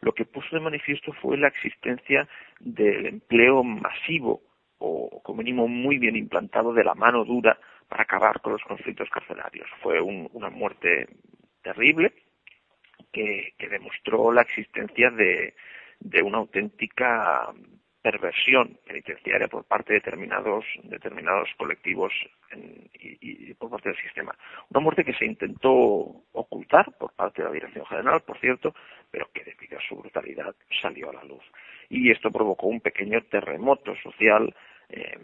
lo 0.02 0.14
que 0.14 0.26
puso 0.26 0.56
de 0.56 0.62
manifiesto 0.62 1.14
fue 1.14 1.38
la 1.38 1.48
existencia 1.48 2.28
del 2.60 3.06
empleo 3.06 3.64
masivo 3.64 4.42
o 4.80 5.22
como 5.22 5.44
mínimo 5.44 5.68
muy 5.68 6.00
bien 6.00 6.16
implantado 6.16 6.74
de 6.74 6.84
la 6.84 6.96
mano 6.96 7.24
dura 7.24 7.58
para 7.88 8.04
acabar 8.04 8.42
con 8.42 8.54
los 8.54 8.64
conflictos 8.64 9.10
carcelarios. 9.10 9.70
Fue 9.82 10.02
una 10.02 10.50
muerte 10.50 11.08
terrible 11.62 12.14
que, 13.12 13.54
demostró 13.70 14.32
la 14.32 14.42
existencia 14.42 15.10
de, 15.12 15.54
una 16.24 16.40
auténtica 16.40 17.54
perversión 18.02 18.80
penitenciaria 18.86 19.48
por 19.48 19.66
parte 19.66 19.94
de 19.94 20.00
determinados, 20.00 20.66
determinados 20.84 21.50
colectivos 21.58 22.12
y, 22.94 23.54
por 23.54 23.70
parte 23.70 23.90
del 23.90 24.02
sistema. 24.02 24.36
Una 24.70 24.80
muerte 24.80 25.06
que 25.06 25.14
se 25.14 25.26
intentó 25.26 25.72
ocultar 26.32 26.98
por 26.98 27.14
parte 27.14 27.42
de 27.42 27.48
la 27.48 27.54
Dirección 27.54 27.86
General, 27.86 28.22
por 28.22 28.40
cierto, 28.40 28.74
pero 29.12 29.30
que 29.32 29.44
debido 29.44 29.78
a 29.78 29.88
su 29.88 29.96
brutalidad 29.96 30.56
salió 30.82 31.12
a 31.12 31.14
la 31.14 31.24
luz. 31.24 31.44
Y 31.90 32.10
esto 32.10 32.32
provocó 32.32 32.68
un 32.68 32.82
pequeño 32.82 33.22
terremoto 33.30 33.96
social 33.98 34.56
eh, 34.90 35.20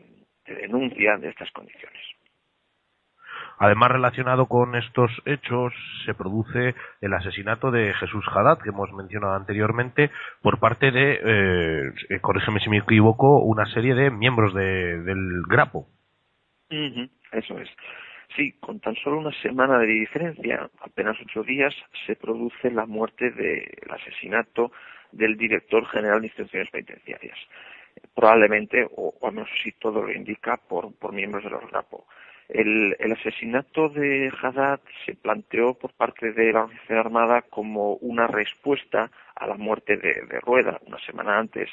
de 0.46 0.56
denuncia 0.56 1.18
de 1.18 1.30
estas 1.30 1.52
condiciones. 1.52 2.17
Además, 3.60 3.92
relacionado 3.92 4.46
con 4.46 4.76
estos 4.76 5.12
hechos, 5.26 5.74
se 6.06 6.14
produce 6.14 6.76
el 7.02 7.14
asesinato 7.14 7.72
de 7.72 7.94
Jesús 7.94 8.24
Haddad, 8.32 8.60
que 8.60 8.70
hemos 8.70 8.92
mencionado 8.94 9.34
anteriormente, 9.34 10.12
por 10.42 10.60
parte 10.60 10.92
de, 10.92 11.14
eh, 11.14 11.94
eh 12.10 12.20
corrígeme 12.22 12.60
si 12.60 12.70
me 12.70 12.78
equivoco, 12.78 13.40
una 13.40 13.66
serie 13.66 13.96
de 13.96 14.12
miembros 14.12 14.54
del 14.54 15.42
Grapo. 15.48 15.88
eso 17.32 17.60
es. 17.60 17.70
Sí, 18.36 18.54
con 18.60 18.80
tan 18.80 18.96
solo 18.96 19.20
una 19.20 19.32
semana 19.42 19.80
de 19.80 19.88
diferencia, 19.88 20.70
apenas 20.82 21.18
ocho 21.22 21.44
días, 21.44 21.74
se 22.06 22.16
produce 22.16 22.70
la 22.70 22.86
muerte 22.86 23.32
del 23.32 23.90
asesinato 23.90 24.72
del 25.12 25.38
director 25.38 25.86
general 25.88 26.22
de 26.22 26.28
instituciones 26.28 26.70
penitenciarias. 26.70 27.38
Probablemente, 28.14 28.88
o, 28.96 29.16
al 29.24 29.34
menos 29.34 29.50
si 29.64 29.72
todo 29.72 30.04
lo 30.04 30.12
indica, 30.12 30.58
por, 30.58 30.94
por 31.00 31.14
miembros 31.14 31.44
de 31.44 31.50
los 31.50 31.66
Grapo. 31.72 32.06
El, 32.50 32.96
asesinato 33.12 33.90
de 33.90 34.32
Haddad 34.42 34.80
se 35.06 35.16
planteó 35.16 35.74
por 35.74 35.94
parte 35.94 36.32
de 36.32 36.54
la 36.54 36.64
Organización 36.64 37.00
Armada 37.00 37.42
como 37.42 37.96
una 37.96 38.28
respuesta 38.28 39.12
a 39.36 39.48
la 39.48 39.56
muerte 39.56 39.98
de, 39.98 40.40
Rueda 40.42 40.80
una 40.86 41.00
semana 41.00 41.38
antes, 41.38 41.70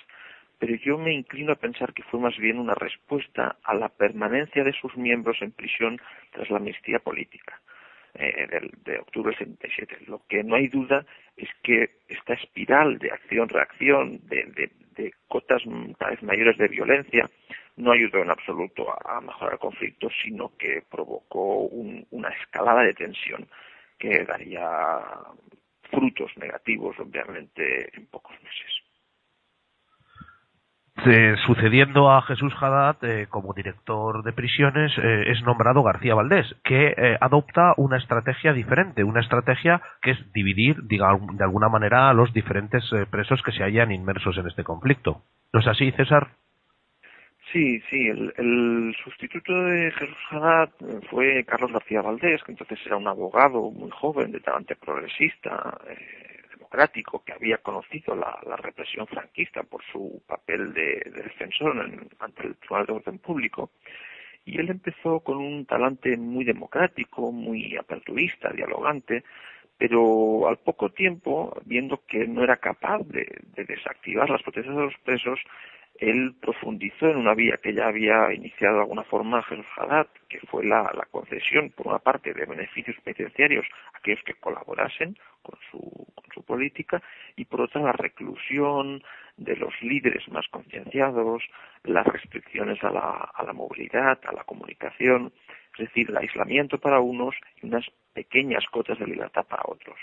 pero 0.59 0.75
yo 0.75 0.99
me 0.99 1.12
inclino 1.12 1.52
a 1.52 1.57
pensar 1.57 1.93
que 1.93 2.02
fue 2.02 2.19
más 2.19 2.37
bien 2.38 2.59
una 2.59 2.75
respuesta 2.75 3.57
a 3.62 3.75
la 3.75 3.88
permanencia 3.88 4.64
de 4.64 4.73
sus 4.73 4.97
miembros 4.97 5.40
en 5.43 5.52
prisión 5.52 6.00
tras 6.33 6.50
la 6.50 6.57
amnistía 6.57 6.99
política 6.99 7.61
eh, 8.14 8.71
de, 8.85 8.99
octubre 8.99 9.35
del 9.38 9.49
77. 9.49 10.04
Lo 10.06 10.23
que 10.28 10.42
no 10.42 10.56
hay 10.56 10.68
duda 10.68 11.04
es 11.37 11.49
que 11.62 11.99
esta 12.09 12.35
espiral 12.35 12.99
de 12.99 13.11
acción-reacción, 13.11 14.21
de, 14.28 14.71
de 14.97 15.12
cotas 15.28 15.62
cada 15.99 16.12
vez 16.12 16.23
mayores 16.23 16.56
de 16.59 16.68
violencia, 16.68 17.28
no 17.76 17.92
ayudó 17.92 18.18
en 18.23 18.30
absoluto 18.30 18.87
a, 19.06 19.21
mejorar 19.21 19.54
el 19.54 19.59
conflicto, 19.59 20.09
sino 20.23 20.56
que 20.56 20.83
provocó 20.88 21.62
una 22.11 22.28
escalada 22.28 22.83
de 22.83 22.94
tensión 22.94 23.49
que 23.99 24.25
daría 24.25 25.00
frutos 25.90 26.30
negativos, 26.37 26.99
obviamente, 26.99 27.97
en 27.97 28.06
pocos 28.06 28.35
meses. 28.42 28.84
Sucediendo 31.47 32.11
a 32.11 32.23
Jesús 32.23 32.53
Haddad 32.61 32.97
eh, 33.03 33.27
como 33.29 33.53
director 33.53 34.23
de 34.23 34.33
prisiones, 34.33 34.93
eh, 34.97 35.25
es 35.27 35.43
nombrado 35.43 35.83
García 35.83 36.15
Valdés, 36.15 36.47
que 36.65 36.95
eh, 36.97 37.19
adopta 37.21 37.75
una 37.77 37.99
estrategia 37.99 38.53
diferente, 38.53 39.05
una 39.05 39.21
estrategia 39.21 39.83
que 40.01 40.13
es 40.13 40.33
dividir, 40.33 40.77
de 40.83 41.03
alguna 41.05 41.69
manera, 41.69 42.09
a 42.09 42.15
los 42.15 42.33
diferentes 42.33 42.85
presos 43.11 43.43
que 43.43 43.53
se 43.53 43.65
hayan 43.65 43.93
inmersos 43.93 44.37
en 44.39 44.47
este 44.47 44.65
conflicto. 44.65 45.23
¿No 45.53 45.61
es 45.61 45.67
así, 45.67 45.91
César? 45.93 46.29
Sí, 47.55 47.81
sí, 47.89 48.09
el, 48.09 48.97
sustituto 49.05 49.53
de 49.53 49.93
Jesús 49.93 50.17
Haddad 50.31 50.71
fue 51.09 51.45
Carlos 51.45 51.73
García 51.73 52.03
Valdés, 52.03 52.43
que 52.43 52.51
entonces 52.51 52.81
era 52.85 52.97
un 52.97 53.07
abogado 53.07 53.71
muy 53.71 53.91
joven, 53.91 54.33
de 54.33 54.41
talante 54.41 54.75
progresista, 54.75 55.79
eh, 55.89 56.34
democrático, 56.75 57.23
que 57.25 57.33
había 57.33 57.59
conocido 57.59 58.16
la, 58.16 58.57
represión 58.57 59.07
franquista 59.07 59.62
por 59.62 59.83
su 59.93 60.23
papel 60.26 60.73
de, 60.75 61.02
defensor 61.14 61.78
ante 62.19 62.47
el 62.47 62.57
Tribunal 62.57 62.87
de 62.87 62.93
Orden 62.93 63.19
Público. 63.19 63.71
Y 64.45 64.59
él 64.59 64.69
empezó 64.71 65.21
con 65.21 65.38
un 65.38 65.64
talante 65.66 66.16
muy 66.16 66.45
democrático, 66.45 67.33
muy 67.33 67.76
aperturista, 67.76 68.50
dialogante, 68.50 69.25
pero 69.78 70.49
al 70.49 70.59
poco 70.59 70.90
tiempo, 70.90 71.57
viendo 71.64 72.02
que 72.07 72.26
no 72.26 72.43
era 72.43 72.57
capaz 72.57 73.00
de, 73.07 73.26
de 73.54 73.64
desactivar 73.64 74.31
las 74.31 74.43
protestas 74.43 74.76
de 74.76 74.83
los 74.83 74.99
presos, 75.04 75.40
él 75.99 76.35
profundizó 76.40 77.09
en 77.09 77.19
una 77.19 77.35
vía 77.35 77.59
que 77.62 77.73
ya 77.73 77.87
había 77.87 78.33
iniciado 78.33 78.76
de 78.76 78.81
alguna 78.83 79.04
forma 79.04 79.43
Jesús 79.45 79.66
Haddad, 79.76 80.09
que 80.28 80.40
fue 80.40 80.64
la, 80.64 80.90
concesión, 81.11 81.71
por 81.71 81.87
una 81.87 82.00
parte, 82.00 82.35
de 82.35 82.47
beneficios 82.47 82.97
penitenciarios 83.04 83.64
a 83.93 83.99
aquellos 83.99 84.23
que 84.25 84.35
colaborasen 84.35 85.16
con 85.43 85.59
su, 85.71 85.81
con 86.14 86.25
su 86.33 86.43
política, 86.45 87.00
y 87.37 87.45
por 87.45 87.61
otra, 87.61 87.81
la 87.83 87.93
reclusión 87.93 89.02
de 89.37 89.57
los 89.57 89.73
líderes 89.83 90.28
más 90.28 90.47
concienciados, 90.49 91.45
las 91.85 92.07
restricciones 92.07 92.83
a 92.83 92.90
la 92.90 93.52
movilidad, 93.52 94.19
a 94.26 94.33
la 94.33 94.45
comunicación, 94.45 95.33
es 95.78 95.88
decir, 95.88 96.11
el 96.11 96.16
aislamiento 96.16 96.78
para 96.78 97.00
unos 97.00 97.35
y 97.62 97.66
unas 97.66 97.85
pequeñas 98.12 98.64
cotas 98.71 98.99
de 98.99 99.07
libertad 99.07 99.45
para 99.47 99.64
otros. 99.66 99.99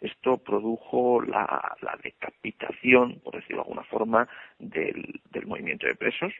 Esto 0.00 0.38
produjo 0.38 1.20
la, 1.22 1.76
decapitación, 2.02 3.20
por 3.20 3.34
decirlo 3.34 3.56
de 3.56 3.62
alguna 3.62 3.84
forma, 3.84 4.28
del, 4.58 5.20
movimiento 5.46 5.86
de 5.86 5.94
presos, 5.94 6.32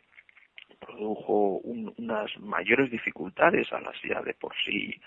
produjo 0.80 1.58
unas 1.58 2.36
mayores 2.38 2.90
dificultades 2.90 3.72
a 3.72 3.80
las 3.80 4.00
ya 4.02 4.20
de 4.22 4.34
por 4.34 4.54
sí 4.64 5.00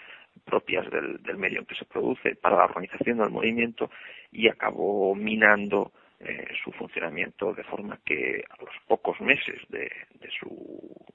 propias 0.45 0.89
del, 0.89 1.37
medio 1.37 1.59
en 1.59 1.65
que 1.65 1.75
se 1.75 1.85
produce 1.85 2.35
para 2.35 2.57
la 2.57 2.65
organización 2.65 3.19
del 3.19 3.29
movimiento 3.29 3.89
y 4.31 4.47
acabó 4.47 5.13
minando 5.15 5.91
eh, 6.19 6.47
su 6.63 6.71
funcionamiento 6.71 7.53
de 7.53 7.63
forma 7.63 7.99
que 8.03 8.43
a 8.49 8.61
los 8.63 8.73
pocos 8.87 9.19
meses 9.21 9.61
de, 9.69 9.89
su, 10.39 11.05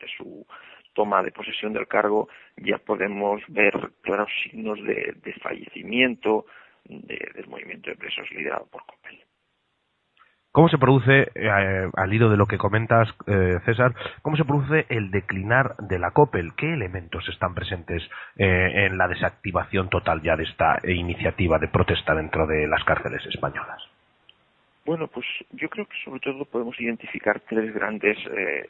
de 0.00 0.08
su 0.16 0.46
toma 0.94 1.22
de 1.22 1.32
posesión 1.32 1.72
del 1.72 1.86
cargo 1.86 2.28
ya 2.56 2.78
podemos 2.78 3.42
ver 3.48 3.90
claros 4.00 4.30
signos 4.42 4.82
de, 4.82 5.34
fallecimiento 5.42 6.46
del 6.84 7.46
movimiento 7.48 7.90
de 7.90 7.96
presos 7.96 8.30
liderado 8.30 8.66
por 8.70 8.84
Coppel. 8.86 9.20
¿Cómo 10.54 10.68
se 10.68 10.78
produce, 10.78 11.32
eh, 11.34 11.90
al 11.96 12.14
hilo 12.14 12.30
de 12.30 12.36
lo 12.36 12.46
que 12.46 12.58
comentas, 12.58 13.08
eh, 13.26 13.58
César, 13.64 13.92
cómo 14.22 14.36
se 14.36 14.44
produce 14.44 14.86
el 14.88 15.10
declinar 15.10 15.74
de 15.78 15.98
la 15.98 16.12
COPEL? 16.12 16.54
¿Qué 16.54 16.72
elementos 16.72 17.28
están 17.28 17.54
presentes 17.54 18.08
eh, 18.36 18.86
en 18.86 18.96
la 18.96 19.08
desactivación 19.08 19.88
total 19.88 20.22
ya 20.22 20.36
de 20.36 20.44
esta 20.44 20.78
iniciativa 20.84 21.58
de 21.58 21.66
protesta 21.66 22.14
dentro 22.14 22.46
de 22.46 22.68
las 22.68 22.84
cárceles 22.84 23.26
españolas? 23.26 23.82
Bueno, 24.84 25.08
pues 25.08 25.24
yo 25.52 25.70
creo 25.70 25.86
que 25.86 25.96
sobre 26.04 26.20
todo 26.20 26.44
podemos 26.44 26.78
identificar 26.78 27.40
tres 27.40 27.72
grandes 27.72 28.18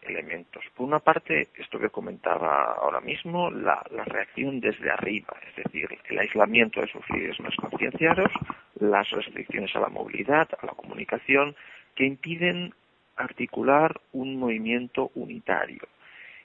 elementos. 0.02 0.62
Por 0.76 0.86
una 0.86 1.00
parte, 1.00 1.48
esto 1.58 1.80
que 1.80 1.90
comentaba 1.90 2.74
ahora 2.74 3.00
mismo, 3.00 3.50
la, 3.50 3.82
reacción 4.06 4.60
desde 4.60 4.92
arriba, 4.92 5.34
es 5.48 5.64
decir, 5.64 5.88
el 6.08 6.18
aislamiento 6.18 6.80
de 6.80 6.86
sus 6.86 7.02
líderes 7.10 7.40
más 7.40 7.56
concienciados, 7.56 8.30
las 8.78 9.10
restricciones 9.10 9.74
a 9.74 9.80
la 9.80 9.88
movilidad, 9.88 10.48
a 10.60 10.66
la 10.66 10.72
comunicación 10.72 11.56
que 11.96 12.04
impiden 12.04 12.72
articular 13.16 14.00
un 14.12 14.36
movimiento 14.36 15.10
unitario. 15.14 15.82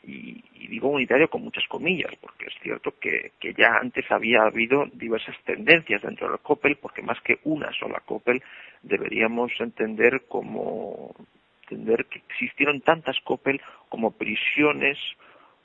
Y, 0.03 0.43
digo 0.69 0.89
unitario 0.89 1.29
con 1.29 1.41
muchas 1.41 1.67
comillas, 1.67 2.13
porque 2.21 2.45
es 2.45 2.53
cierto 2.61 2.93
que, 2.99 3.31
ya 3.57 3.77
antes 3.81 4.09
había 4.11 4.43
habido 4.43 4.85
diversas 4.93 5.35
tendencias 5.43 6.01
dentro 6.01 6.29
del 6.29 6.39
COPEL, 6.39 6.75
porque 6.77 7.01
más 7.01 7.19
que 7.21 7.39
una 7.43 7.71
sola 7.73 7.99
COPEL 8.05 8.41
deberíamos 8.83 9.51
entender 9.59 10.23
como 10.27 11.15
entender 11.63 12.05
que 12.05 12.19
existieron 12.29 12.81
tantas 12.81 13.19
COPEL 13.21 13.61
como 13.89 14.11
prisiones 14.11 14.97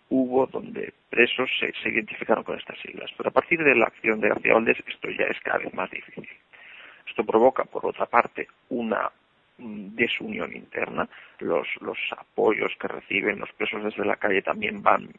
hubo 0.09 0.47
donde 0.47 0.93
presos 1.11 1.51
se, 1.59 1.73
se, 1.83 1.89
identificaron 1.89 2.45
con 2.45 2.59
estas 2.59 2.79
siglas. 2.81 3.11
Pero 3.17 3.29
a 3.31 3.33
partir 3.33 3.63
de 3.63 3.75
la 3.75 3.87
acción 3.87 4.21
de 4.21 4.29
García 4.29 4.55
Valdés 4.55 4.79
esto 4.87 5.11
ya 5.11 5.25
es 5.25 5.41
cada 5.41 5.59
vez 5.59 5.73
más 5.75 5.91
difícil. 5.91 6.29
Esto 7.07 7.25
provoca, 7.25 7.65
por 7.65 7.87
otra 7.87 8.07
parte, 8.07 8.49
una 8.69 9.11
desunión 9.59 10.55
interna. 10.55 11.09
Los, 11.39 11.69
los 11.81 11.99
apoyos 12.17 12.73
que 12.81 12.89
reciben 12.89 13.41
los 13.41 13.53
presos 13.53 13.85
desde 13.85 14.05
la 14.05 14.17
calle 14.17 14.43
también 14.43 14.83
van, 14.83 15.11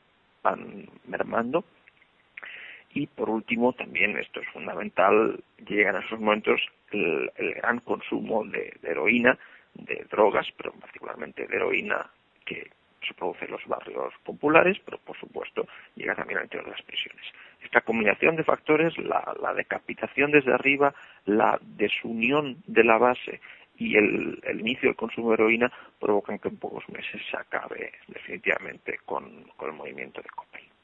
van 0.44 0.89
mermando. 1.08 1.63
Y 2.94 3.08
por 3.08 3.30
último, 3.30 3.74
también 3.74 4.18
esto 4.18 4.39
es 4.39 4.48
fundamental, 4.50 5.44
llegan 5.68 5.98
a 5.98 6.00
esos 6.00 6.20
momentos 6.20 6.62
el, 6.92 7.30
gran 7.56 7.80
consumo 7.80 8.46
de, 8.46 8.74
heroína, 8.84 9.38
de 9.74 10.06
drogas, 10.10 10.48
pero 10.56 10.72
particularmente 10.72 11.46
de 11.46 11.56
heroína 11.58 12.10
que 12.46 12.70
se 13.06 13.13
produce 13.13 13.46
en 13.46 13.51
los 13.51 13.65
barrios 13.68 14.13
populares, 14.24 14.77
pero 14.86 14.98
por 15.00 15.18
supuesto 15.18 15.68
llega 15.96 16.15
también 16.15 16.39
al 16.39 16.46
interior 16.46 16.65
de 16.65 16.72
las 16.72 16.82
prisiones. 16.84 17.25
Esta 17.62 17.82
combinación 17.82 18.38
de 18.38 18.46
factores, 18.46 18.98
la 18.98 19.54
decapitación 19.54 20.32
desde 20.32 20.54
arriba, 20.54 20.94
la 21.25 21.60
desunión 21.62 22.63
de 22.65 22.84
la 22.86 22.98
base 22.98 23.42
y 23.77 23.98
el, 23.98 24.39
inicio 24.60 24.89
del 24.89 24.96
consumo 24.96 25.29
de 25.29 25.36
heroína 25.36 25.72
provocan 26.00 26.39
que 26.39 26.50
en 26.50 26.58
pocos 26.58 26.88
meses 26.89 27.22
se 27.29 27.38
acabe 27.38 27.94
definitivamente 28.08 29.00
con, 29.05 29.46
el 29.62 29.74
movimiento 29.74 30.22
de 30.22 30.29
Coppel. 30.29 30.75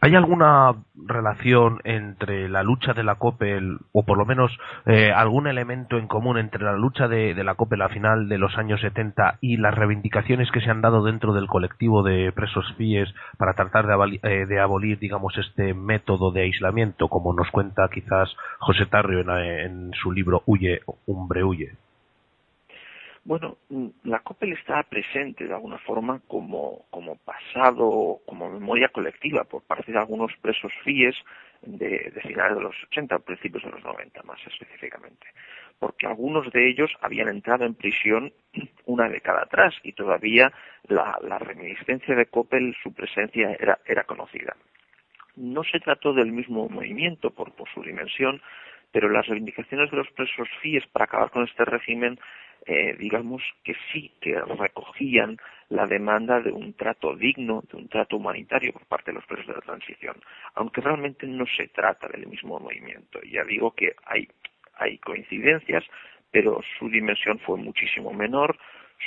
¿Hay 0.00 0.14
alguna 0.14 0.74
relación 0.94 1.80
entre 1.84 2.48
la 2.48 2.62
lucha 2.62 2.92
de 2.92 3.02
la 3.02 3.16
COPEL, 3.16 3.78
o 3.92 4.04
por 4.04 4.18
lo 4.18 4.26
menos 4.26 4.56
eh, 4.84 5.12
algún 5.12 5.46
elemento 5.46 5.98
en 5.98 6.06
común 6.06 6.38
entre 6.38 6.64
la 6.64 6.72
lucha 6.72 7.08
de, 7.08 7.34
la 7.42 7.54
COPEL 7.54 7.82
a 7.82 7.88
final 7.88 8.28
de 8.28 8.38
los 8.38 8.56
años 8.58 8.80
70 8.80 9.38
y 9.40 9.56
las 9.56 9.74
reivindicaciones 9.74 10.50
que 10.50 10.60
se 10.60 10.70
han 10.70 10.82
dado 10.82 11.02
dentro 11.04 11.32
del 11.32 11.46
colectivo 11.46 12.02
de 12.02 12.32
presos 12.32 12.74
FIES 12.76 13.12
para 13.38 13.54
tratar 13.54 13.86
de, 13.86 14.20
eh, 14.22 14.60
abolir, 14.60 14.98
digamos, 14.98 15.36
este 15.38 15.74
método 15.74 16.30
de 16.30 16.42
aislamiento, 16.42 17.08
como 17.08 17.32
nos 17.32 17.50
cuenta 17.50 17.88
quizás 17.88 18.34
José 18.58 18.86
Tarrio 18.86 19.20
en, 19.20 19.92
su 19.94 20.12
libro 20.12 20.42
Huye, 20.46 20.80
Hombre 21.06 21.44
Huye? 21.44 21.85
Bueno, 23.26 23.58
mm, 23.70 23.88
la 24.04 24.20
COPEL 24.20 24.52
está 24.52 24.84
presente 24.84 25.48
de 25.48 25.52
alguna 25.52 25.78
forma 25.78 26.20
como, 26.28 26.86
como 26.90 27.16
pasado, 27.16 28.20
como 28.24 28.48
memoria 28.48 28.88
colectiva 28.90 29.42
por 29.42 29.64
parte 29.64 29.90
de 29.90 29.98
algunos 29.98 30.30
presos 30.40 30.72
FIES 30.84 31.16
de, 31.62 32.12
finales 32.22 32.56
de 32.56 32.62
los 32.62 32.76
80, 32.84 33.18
principios 33.18 33.64
de 33.64 33.70
los 33.70 33.82
90 33.82 34.22
más 34.22 34.38
específicamente. 34.46 35.26
Porque 35.80 36.06
algunos 36.06 36.52
de 36.52 36.70
ellos 36.70 36.92
habían 37.00 37.26
entrado 37.26 37.64
en 37.64 37.74
prisión 37.74 38.32
una 38.86 39.08
década 39.08 39.42
atrás 39.42 39.74
y 39.82 39.92
todavía 39.92 40.52
la, 40.86 41.18
reminiscencia 41.40 42.14
de 42.14 42.26
Coppel, 42.26 42.76
su 42.80 42.94
presencia 42.94 43.56
era, 43.58 43.80
era 43.86 44.04
conocida. 44.04 44.54
No 45.34 45.64
se 45.64 45.80
trató 45.80 46.12
del 46.12 46.30
mismo 46.30 46.68
movimiento 46.68 47.32
por, 47.32 47.52
por 47.56 47.68
su 47.70 47.82
dimensión, 47.82 48.40
pero 48.92 49.08
las 49.08 49.26
reivindicaciones 49.26 49.90
de 49.90 49.96
los 49.96 50.10
presos 50.12 50.48
FIES 50.62 50.86
para 50.92 51.06
acabar 51.06 51.30
con 51.30 51.42
este 51.42 51.64
régimen 51.64 52.20
eh, 52.66 52.96
digamos 52.98 53.42
que 53.62 53.74
sí 53.92 54.12
que 54.20 54.40
recogían 54.40 55.36
la 55.68 55.86
demanda 55.86 56.40
de 56.40 56.50
un 56.50 56.74
trato 56.74 57.14
digno, 57.14 57.62
de 57.70 57.76
un 57.76 57.88
trato 57.88 58.16
humanitario 58.16 58.72
por 58.72 58.86
parte 58.86 59.12
de 59.12 59.16
los 59.16 59.26
presos 59.26 59.46
de 59.46 59.54
la 59.54 59.60
transición, 59.60 60.16
aunque 60.54 60.80
realmente 60.80 61.26
no 61.26 61.44
se 61.46 61.68
trata 61.68 62.08
del 62.08 62.26
mismo 62.26 62.58
movimiento. 62.58 63.20
Ya 63.22 63.44
digo 63.44 63.72
que 63.72 63.94
hay, 64.04 64.28
hay 64.74 64.98
coincidencias, 64.98 65.84
pero 66.30 66.60
su 66.78 66.88
dimensión 66.88 67.38
fue 67.38 67.56
muchísimo 67.56 68.12
menor, 68.12 68.58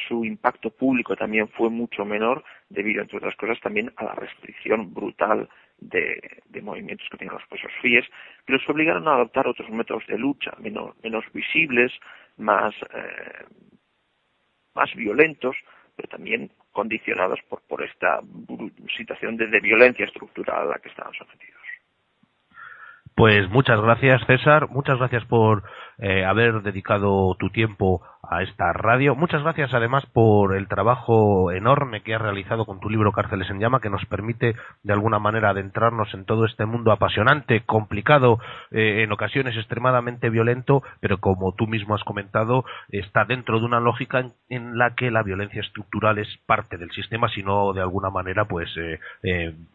su 0.07 0.23
impacto 0.23 0.69
público 0.69 1.15
también 1.15 1.49
fue 1.49 1.69
mucho 1.69 2.05
menor 2.05 2.43
debido, 2.69 3.01
entre 3.01 3.17
otras 3.17 3.35
cosas, 3.35 3.59
también 3.59 3.91
a 3.97 4.05
la 4.05 4.15
restricción 4.15 4.93
brutal 4.93 5.49
de, 5.79 6.21
movimientos 6.61 7.07
que 7.09 7.17
tenían 7.17 7.35
los 7.35 7.47
presos 7.47 7.71
FIES, 7.81 8.05
que 8.45 8.53
los 8.53 8.69
obligaron 8.69 9.07
a 9.07 9.15
adoptar 9.15 9.47
otros 9.47 9.69
métodos 9.69 10.05
de 10.07 10.17
lucha 10.17 10.51
menos, 10.59 10.93
menos 11.03 11.25
visibles, 11.33 11.91
más, 12.39 12.73
eh, 12.93 13.45
más 14.73 14.93
violentos, 14.95 15.55
pero 15.95 16.09
también 16.09 16.51
condicionados 16.71 17.39
por, 17.49 17.61
por 17.63 17.83
esta 17.83 18.21
situación 18.97 19.37
de, 19.37 19.47
de 19.47 19.59
violencia 19.59 20.05
estructural 20.05 20.61
a 20.61 20.71
la 20.71 20.79
que 20.79 20.89
estaban 20.89 21.13
sometidos. 21.13 21.58
Pues 23.19 23.49
muchas 23.49 23.81
gracias, 23.81 24.25
César. 24.27 24.69
Muchas 24.69 24.97
gracias 24.97 25.25
por 25.25 25.63
eh, 25.97 26.23
haber 26.23 26.61
dedicado 26.61 27.35
tu 27.37 27.49
tiempo 27.49 28.01
a 28.23 28.43
esta 28.43 28.71
radio. 28.71 29.13
Muchas 29.13 29.43
gracias 29.43 29.73
además 29.73 30.05
por 30.05 30.55
el 30.55 30.69
trabajo 30.69 31.51
enorme 31.51 32.01
que 32.01 32.15
has 32.15 32.21
realizado 32.21 32.65
con 32.65 32.79
tu 32.79 32.89
libro 32.89 33.11
Cárceles 33.11 33.49
en 33.49 33.59
Llama, 33.59 33.81
que 33.81 33.89
nos 33.89 34.05
permite 34.05 34.55
de 34.83 34.93
alguna 34.93 35.19
manera 35.19 35.49
adentrarnos 35.49 36.13
en 36.13 36.23
todo 36.23 36.45
este 36.45 36.65
mundo 36.65 36.93
apasionante, 36.93 37.65
complicado, 37.65 38.39
eh, 38.71 39.03
en 39.03 39.11
ocasiones 39.11 39.57
extremadamente 39.57 40.29
violento, 40.29 40.81
pero 41.01 41.17
como 41.17 41.51
tú 41.51 41.67
mismo 41.67 41.95
has 41.95 42.05
comentado, 42.05 42.63
está 42.87 43.25
dentro 43.25 43.59
de 43.59 43.65
una 43.65 43.81
lógica 43.81 44.31
en, 44.47 44.77
la 44.77 44.95
que 44.95 45.11
la 45.11 45.23
violencia 45.23 45.59
estructural 45.59 46.19
es 46.19 46.29
parte 46.45 46.77
del 46.77 46.91
sistema, 46.91 47.27
sino 47.27 47.73
de 47.73 47.81
alguna 47.81 48.11
manera, 48.11 48.45
pues, 48.45 48.69
eh, 48.77 48.97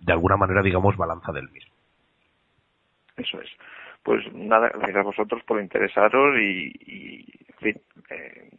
de 0.01 0.13
alguna 0.15 0.39
manera, 0.39 0.63
digamos, 0.63 0.97
balanza 0.97 1.31
del 1.31 1.51
mismo. 1.51 1.74
Eso 3.17 3.41
es. 3.41 3.51
Pues 4.03 4.21
nada, 4.35 4.69
gracias 4.69 4.97
a 4.97 5.03
vosotros 5.03 5.43
por 5.45 5.61
interesaros 5.61 6.39
y, 6.39 7.25
en 7.49 7.57
fin, 7.59 7.83
eh, 8.11 8.51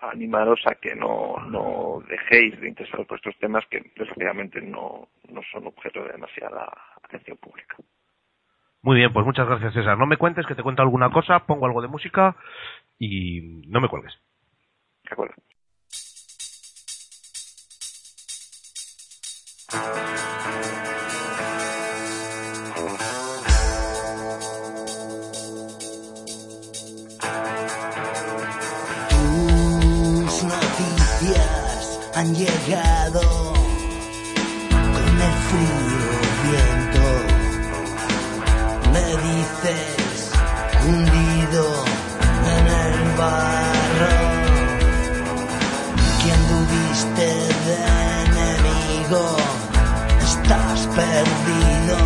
animaros 0.00 0.60
a 0.66 0.74
que 0.76 0.94
no, 0.94 1.36
no 1.48 2.02
dejéis 2.08 2.58
de 2.60 2.68
interesaros 2.68 3.06
por 3.06 3.18
estos 3.18 3.36
temas 3.38 3.66
que 3.66 3.80
desgraciadamente 3.96 4.60
no, 4.60 5.08
no 5.28 5.40
son 5.52 5.66
objeto 5.66 6.04
de 6.04 6.12
demasiada 6.12 6.72
atención 7.02 7.36
pública. 7.38 7.76
Muy 8.82 8.96
bien, 8.96 9.12
pues 9.12 9.26
muchas 9.26 9.46
gracias 9.46 9.74
César. 9.74 9.98
No 9.98 10.06
me 10.06 10.16
cuentes 10.16 10.46
que 10.46 10.54
te 10.54 10.62
cuento 10.62 10.82
alguna 10.82 11.10
cosa, 11.10 11.44
pongo 11.46 11.66
algo 11.66 11.82
de 11.82 11.88
música 11.88 12.36
y 12.98 13.62
no 13.66 13.80
me 13.80 13.88
cuelgues. 13.88 14.18
De 15.04 15.10
acuerdo. 15.12 15.34
Han 32.18 32.34
llegado 32.34 33.20
con 34.70 35.14
el 35.28 35.36
frío 35.48 36.12
viento. 36.46 37.04
Me 38.92 39.06
dices 39.26 40.32
hundido 40.84 41.64
en 42.56 42.64
el 42.86 42.96
barro. 43.22 44.16
Quien 46.20 46.40
tuviste 46.50 47.28
de 47.66 47.76
enemigo, 48.26 49.22
estás 50.20 50.78
perdido. 50.98 51.98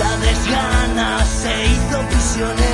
La 0.00 0.12
desgana 0.18 1.08
se 1.24 1.52
hizo 1.64 1.98
prisionera. 2.10 2.73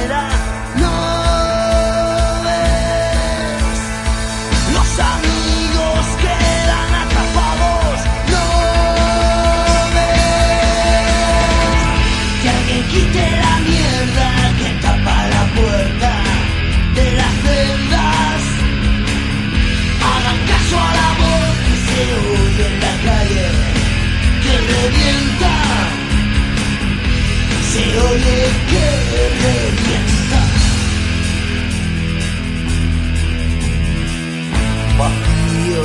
Vacío, 34.99 35.85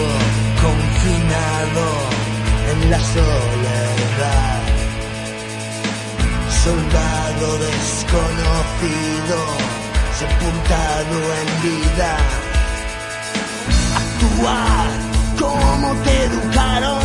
confinado 0.62 1.86
en 2.72 2.92
la 2.92 3.00
soledad. 3.00 4.62
Soldado 6.64 7.48
desconocido, 7.60 9.38
sepultado 10.20 11.18
en 11.40 11.50
vida. 11.64 12.12
Actuar 13.96 14.90
como 15.40 15.94
te 16.04 16.24
educaron. 16.26 17.05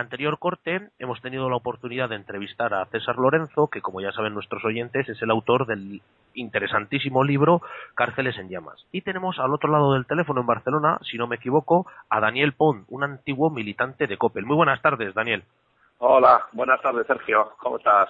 Anterior 0.00 0.38
corte 0.38 0.90
hemos 0.98 1.20
tenido 1.20 1.48
la 1.48 1.56
oportunidad 1.56 2.08
de 2.08 2.16
entrevistar 2.16 2.74
a 2.74 2.84
César 2.86 3.16
Lorenzo, 3.16 3.68
que 3.68 3.80
como 3.80 4.00
ya 4.00 4.12
saben 4.12 4.34
nuestros 4.34 4.64
oyentes 4.64 5.08
es 5.08 5.20
el 5.22 5.30
autor 5.30 5.66
del 5.66 6.02
interesantísimo 6.34 7.24
libro 7.24 7.62
Cárceles 7.94 8.38
en 8.38 8.48
llamas. 8.48 8.86
Y 8.92 9.02
tenemos 9.02 9.38
al 9.38 9.52
otro 9.52 9.70
lado 9.70 9.94
del 9.94 10.06
teléfono 10.06 10.40
en 10.40 10.46
Barcelona, 10.46 10.98
si 11.02 11.18
no 11.18 11.26
me 11.26 11.36
equivoco, 11.36 11.86
a 12.08 12.20
Daniel 12.20 12.52
Pon, 12.52 12.84
un 12.88 13.04
antiguo 13.04 13.50
militante 13.50 14.06
de 14.06 14.16
Coppel. 14.16 14.46
Muy 14.46 14.56
buenas 14.56 14.82
tardes, 14.82 15.14
Daniel. 15.14 15.44
Hola, 15.98 16.46
buenas 16.52 16.80
tardes, 16.80 17.06
Sergio. 17.06 17.52
¿Cómo 17.58 17.76
estás? 17.76 18.08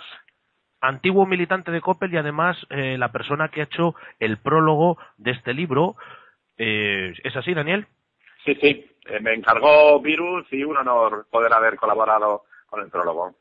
Antiguo 0.81 1.26
militante 1.26 1.70
de 1.70 1.81
Coppel 1.81 2.14
y 2.14 2.16
además 2.16 2.57
eh, 2.70 2.96
la 2.96 3.12
persona 3.12 3.48
que 3.48 3.61
ha 3.61 3.64
hecho 3.64 3.94
el 4.18 4.38
prólogo 4.38 4.96
de 5.18 5.33
este 5.33 5.53
libro. 5.53 5.96
Eh, 6.57 7.12
¿Es 7.24 7.37
así, 7.37 7.53
Daniel? 7.53 7.87
Sí, 8.44 8.55
sí. 8.55 8.87
Eh, 9.11 9.20
me 9.20 9.35
encargó 9.35 10.01
Virus 10.01 10.46
y 10.53 10.64
un 10.64 10.77
honor 10.77 11.27
poder 11.31 11.53
haber 11.53 11.77
colaborado 11.77 12.42
con 12.68 12.81
el 12.83 12.90
prólogo. 12.90 13.35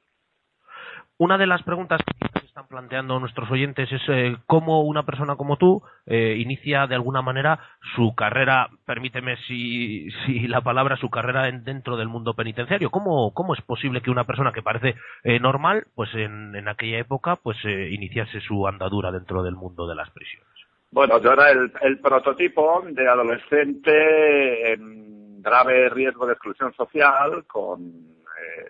Una 1.17 1.37
de 1.37 1.47
las 1.47 1.61
preguntas 1.63 1.99
que 2.05 2.45
están 2.45 2.67
planteando 2.67 3.19
nuestros 3.19 3.51
oyentes 3.51 3.91
es 3.91 4.01
eh, 4.07 4.37
cómo 4.45 4.83
una 4.83 5.03
persona 5.03 5.35
como 5.35 5.57
tú 5.57 5.83
eh, 6.05 6.35
inicia 6.39 6.87
de 6.87 6.95
alguna 6.95 7.21
manera 7.21 7.59
su 7.95 8.15
carrera, 8.15 8.69
permíteme 8.85 9.35
si, 9.45 10.09
si 10.25 10.47
la 10.47 10.61
palabra, 10.61 10.95
su 10.95 11.09
carrera 11.09 11.49
en- 11.49 11.65
dentro 11.65 11.97
del 11.97 12.07
mundo 12.07 12.35
penitenciario. 12.35 12.89
¿Cómo, 12.89 13.33
¿Cómo 13.33 13.53
es 13.53 13.61
posible 13.63 14.01
que 14.01 14.11
una 14.11 14.23
persona 14.23 14.53
que 14.53 14.61
parece 14.61 14.95
eh, 15.25 15.39
normal, 15.41 15.87
pues 15.93 16.09
en, 16.15 16.55
en 16.55 16.69
aquella 16.69 16.99
época, 16.99 17.35
pues 17.35 17.57
iniciase 17.65 18.39
su 18.39 18.65
andadura 18.65 19.11
dentro 19.11 19.43
del 19.43 19.55
mundo 19.55 19.87
de 19.87 19.95
las 19.95 20.09
prisiones? 20.11 20.47
Bueno, 20.91 21.21
yo 21.21 21.33
era 21.33 21.51
el, 21.51 21.69
el 21.81 21.99
prototipo 21.99 22.81
de 22.89 23.07
adolescente 23.07 24.73
en 24.73 25.18
grave 25.49 25.89
riesgo 25.89 26.27
de 26.27 26.33
exclusión 26.33 26.73
social 26.73 27.45
con 27.47 27.81
eh, 27.81 28.69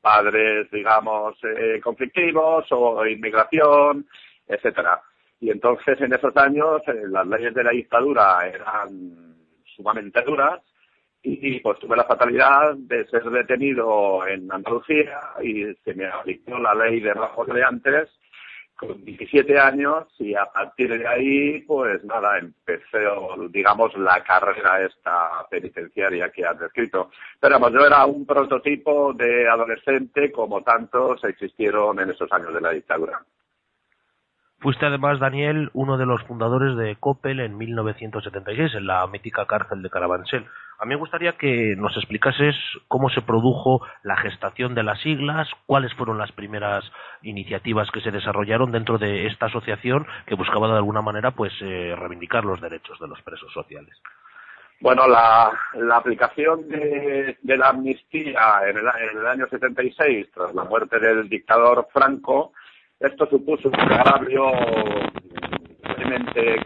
padres, 0.00 0.70
digamos, 0.70 1.36
eh, 1.44 1.80
conflictivos 1.82 2.66
o 2.70 3.06
inmigración, 3.06 4.06
etcétera. 4.46 5.00
Y 5.40 5.50
entonces 5.50 5.98
en 6.00 6.12
esos 6.12 6.36
años 6.36 6.82
eh, 6.86 7.02
las 7.08 7.26
leyes 7.26 7.54
de 7.54 7.64
la 7.64 7.70
dictadura 7.70 8.46
eran 8.46 9.34
sumamente 9.74 10.20
duras 10.22 10.60
y 11.22 11.60
pues 11.60 11.78
tuve 11.78 11.96
la 11.96 12.04
fatalidad 12.04 12.74
de 12.76 13.06
ser 13.06 13.24
detenido 13.24 14.26
en 14.26 14.50
Andalucía 14.52 15.20
y 15.42 15.64
se 15.84 15.94
me 15.94 16.06
aplicó 16.06 16.58
la 16.58 16.74
ley 16.74 17.00
de 17.00 17.14
rajos 17.14 17.46
de 17.48 17.64
antes 17.64 18.08
con 18.80 19.04
17 19.04 19.58
años 19.58 20.06
y 20.18 20.34
a 20.34 20.46
partir 20.46 20.98
de 20.98 21.06
ahí, 21.06 21.60
pues 21.66 22.02
nada, 22.04 22.38
empecé, 22.38 22.98
digamos, 23.50 23.94
la 23.98 24.24
carrera 24.24 24.80
esta 24.80 25.46
penitenciaria 25.50 26.30
que 26.30 26.46
has 26.46 26.58
descrito. 26.58 27.10
Pero 27.38 27.60
vamos, 27.60 27.72
yo 27.72 27.86
era 27.86 28.06
un 28.06 28.24
prototipo 28.24 29.12
de 29.12 29.46
adolescente 29.46 30.32
como 30.32 30.62
tantos 30.62 31.22
existieron 31.24 32.00
en 32.00 32.10
esos 32.10 32.32
años 32.32 32.54
de 32.54 32.60
la 32.62 32.70
dictadura. 32.70 33.20
Fuiste 34.60 34.86
además, 34.86 35.20
Daniel, 35.20 35.70
uno 35.74 35.98
de 35.98 36.06
los 36.06 36.22
fundadores 36.22 36.76
de 36.76 36.96
Coppel 36.96 37.40
en 37.40 37.58
1976, 37.58 38.74
en 38.76 38.86
la 38.86 39.06
mítica 39.06 39.46
cárcel 39.46 39.82
de 39.82 39.90
Carabanchel. 39.90 40.46
A 40.80 40.86
mí 40.86 40.94
me 40.94 41.00
gustaría 41.00 41.32
que 41.32 41.74
nos 41.76 41.94
explicases 41.98 42.56
cómo 42.88 43.10
se 43.10 43.20
produjo 43.20 43.86
la 44.02 44.16
gestación 44.16 44.74
de 44.74 44.82
las 44.82 44.98
siglas, 45.02 45.46
cuáles 45.66 45.92
fueron 45.92 46.16
las 46.16 46.32
primeras 46.32 46.82
iniciativas 47.20 47.90
que 47.90 48.00
se 48.00 48.10
desarrollaron 48.10 48.72
dentro 48.72 48.96
de 48.96 49.26
esta 49.26 49.46
asociación 49.46 50.06
que 50.24 50.36
buscaba 50.36 50.68
de 50.68 50.78
alguna 50.78 51.02
manera 51.02 51.32
pues 51.32 51.52
eh, 51.60 51.94
reivindicar 51.94 52.46
los 52.46 52.62
derechos 52.62 52.98
de 52.98 53.08
los 53.08 53.20
presos 53.20 53.52
sociales. 53.52 53.94
Bueno, 54.80 55.06
la, 55.06 55.52
aplicación 55.94 56.66
de, 56.66 57.36
de 57.42 57.56
la 57.58 57.68
amnistía 57.68 58.62
en 58.66 58.78
el, 58.78 58.84
en 58.86 59.18
el 59.18 59.26
año 59.26 59.46
76, 59.50 60.28
tras 60.32 60.54
la 60.54 60.64
muerte 60.64 60.98
del 60.98 61.28
dictador 61.28 61.88
Franco, 61.92 62.54
esto 62.98 63.26
supuso 63.26 63.68
un 63.68 63.78
agravio 63.78 64.50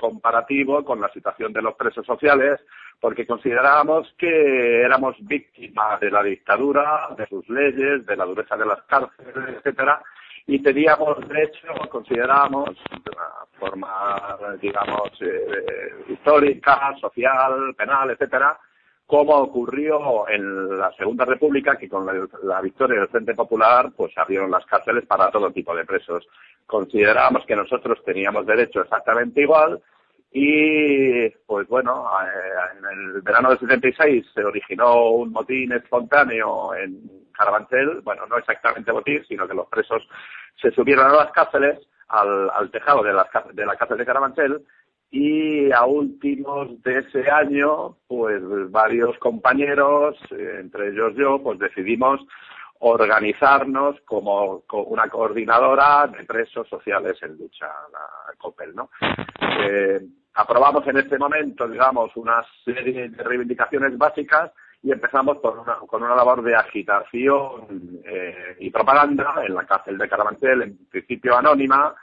comparativo 0.00 0.84
con 0.84 1.00
la 1.00 1.08
situación 1.12 1.52
de 1.52 1.62
los 1.62 1.74
presos 1.74 2.04
sociales, 2.06 2.60
porque 3.00 3.26
considerábamos 3.26 4.14
que 4.18 4.82
éramos 4.82 5.16
víctimas 5.20 6.00
de 6.00 6.10
la 6.10 6.22
dictadura, 6.22 7.08
de 7.16 7.26
sus 7.26 7.48
leyes, 7.48 8.06
de 8.06 8.16
la 8.16 8.24
dureza 8.24 8.56
de 8.56 8.66
las 8.66 8.82
cárceles, 8.82 9.56
etcétera, 9.56 10.02
y 10.46 10.62
teníamos 10.62 11.26
derecho, 11.26 11.68
considerábamos, 11.90 12.70
de 12.90 13.10
una 13.10 13.58
forma, 13.58 14.36
digamos, 14.60 15.10
eh, 15.22 16.04
histórica, 16.08 16.94
social, 17.00 17.74
penal, 17.76 18.10
etcétera, 18.10 18.58
como 19.06 19.36
ocurrió 19.36 20.28
en 20.28 20.78
la 20.78 20.92
Segunda 20.92 21.24
República, 21.24 21.76
que 21.76 21.88
con 21.88 22.06
la, 22.06 22.26
la, 22.42 22.60
victoria 22.60 23.00
del 23.00 23.08
Frente 23.08 23.34
Popular, 23.34 23.90
pues 23.96 24.16
abrieron 24.16 24.50
las 24.50 24.64
cárceles 24.66 25.06
para 25.06 25.30
todo 25.30 25.50
tipo 25.50 25.74
de 25.76 25.84
presos. 25.84 26.26
Considerábamos 26.66 27.44
que 27.46 27.54
nosotros 27.54 28.02
teníamos 28.04 28.46
derecho 28.46 28.80
exactamente 28.80 29.42
igual 29.42 29.80
y, 30.36 31.28
pues 31.46 31.68
bueno, 31.68 32.08
eh, 32.24 32.76
en 32.76 32.84
el 32.86 33.22
verano 33.22 33.50
del 33.50 33.58
76 33.60 34.26
se 34.34 34.42
originó 34.42 35.10
un 35.10 35.30
motín 35.30 35.70
espontáneo 35.70 36.74
en 36.74 37.08
Carabanchel, 37.32 38.00
bueno, 38.00 38.26
no 38.26 38.36
exactamente 38.38 38.92
motín, 38.92 39.24
sino 39.28 39.46
que 39.46 39.54
los 39.54 39.68
presos 39.68 40.02
se 40.60 40.72
subieron 40.72 41.06
a 41.06 41.14
las 41.14 41.30
cárceles, 41.30 41.78
al, 42.08 42.68
tejado 42.72 43.04
de 43.04 43.12
la, 43.12 43.28
de 43.52 43.64
la 43.64 43.76
cárcel 43.76 43.96
de 43.96 44.06
Carabanchel, 44.06 44.66
y 45.16 45.70
a 45.70 45.84
últimos 45.84 46.82
de 46.82 46.98
ese 46.98 47.30
año, 47.30 47.98
pues 48.08 48.42
varios 48.72 49.16
compañeros, 49.18 50.16
eh, 50.32 50.56
entre 50.58 50.88
ellos 50.88 51.12
yo, 51.14 51.40
pues 51.40 51.56
decidimos 51.60 52.20
organizarnos 52.80 54.00
como 54.06 54.64
una 54.72 55.08
coordinadora 55.08 56.08
de 56.08 56.24
presos 56.24 56.68
sociales 56.68 57.16
en 57.22 57.38
lucha, 57.38 57.66
la 57.92 58.34
COPEL, 58.38 58.74
¿no? 58.74 58.90
Eh, 59.60 60.00
aprobamos 60.34 60.84
en 60.88 60.96
este 60.96 61.16
momento, 61.16 61.68
digamos, 61.68 62.10
una 62.16 62.44
serie 62.64 63.08
de 63.08 63.22
reivindicaciones 63.22 63.96
básicas 63.96 64.50
y 64.82 64.90
empezamos 64.90 65.38
con 65.40 65.60
una, 65.60 65.76
con 65.86 66.02
una 66.02 66.16
labor 66.16 66.42
de 66.42 66.56
agitación 66.56 68.00
eh, 68.04 68.56
y 68.58 68.68
propaganda 68.68 69.44
en 69.46 69.54
la 69.54 69.64
cárcel 69.64 69.96
de 69.96 70.08
Carabanchel, 70.08 70.62
en 70.62 70.76
principio 70.90 71.36
anónima, 71.36 71.94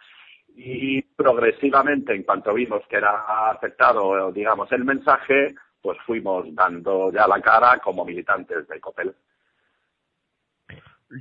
y 0.64 1.02
progresivamente, 1.02 2.14
en 2.14 2.22
cuanto 2.22 2.54
vimos 2.54 2.86
que 2.88 2.98
era 2.98 3.50
aceptado, 3.50 4.32
digamos, 4.32 4.72
el 4.72 4.86
mensaje, 4.86 5.56
pues 5.82 5.98
fuimos 6.06 6.54
dando 6.54 7.12
ya 7.12 7.28
la 7.28 7.42
cara 7.42 7.80
como 7.80 8.06
militantes 8.06 8.68
de 8.68 8.80
COPEL. 8.80 9.16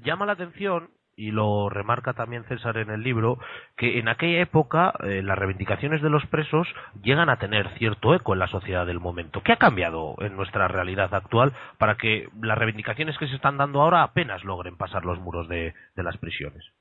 Llama 0.04 0.26
la 0.26 0.32
atención 0.32 0.90
y 1.16 1.30
lo 1.30 1.70
remarca 1.70 2.12
también 2.12 2.44
César 2.44 2.76
en 2.76 2.90
el 2.90 3.02
libro, 3.02 3.38
que 3.76 3.98
en 3.98 4.08
aquella 4.08 4.42
época 4.42 4.92
eh, 5.04 5.22
las 5.22 5.38
reivindicaciones 5.38 6.02
de 6.02 6.10
los 6.10 6.24
presos 6.26 6.68
llegan 7.02 7.30
a 7.30 7.38
tener 7.38 7.68
cierto 7.78 8.14
eco 8.14 8.34
en 8.34 8.40
la 8.40 8.46
sociedad 8.46 8.86
del 8.86 9.00
momento. 9.00 9.42
¿Qué 9.42 9.52
ha 9.52 9.56
cambiado 9.56 10.16
en 10.20 10.36
nuestra 10.36 10.68
realidad 10.68 11.14
actual 11.14 11.54
para 11.78 11.96
que 11.96 12.28
las 12.42 12.58
reivindicaciones 12.58 13.16
que 13.16 13.26
se 13.26 13.36
están 13.36 13.56
dando 13.56 13.80
ahora 13.80 14.02
apenas 14.02 14.44
logren 14.44 14.76
pasar 14.76 15.06
los 15.06 15.18
muros 15.18 15.48
de, 15.48 15.74
de 15.96 16.02
las 16.02 16.18
prisiones? 16.18 16.72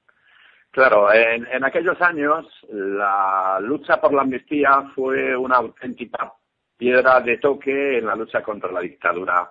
Claro, 0.71 1.11
en, 1.11 1.47
en, 1.51 1.63
aquellos 1.63 1.99
años 2.01 2.45
la 2.69 3.59
lucha 3.59 3.99
por 3.99 4.13
la 4.13 4.21
amnistía 4.21 4.83
fue 4.93 5.35
una 5.35 5.57
auténtica 5.57 6.31
piedra 6.77 7.19
de 7.21 7.37
toque 7.37 7.97
en 7.97 8.05
la 8.05 8.15
lucha 8.15 8.41
contra 8.41 8.71
la 8.71 8.79
dictadura. 8.79 9.49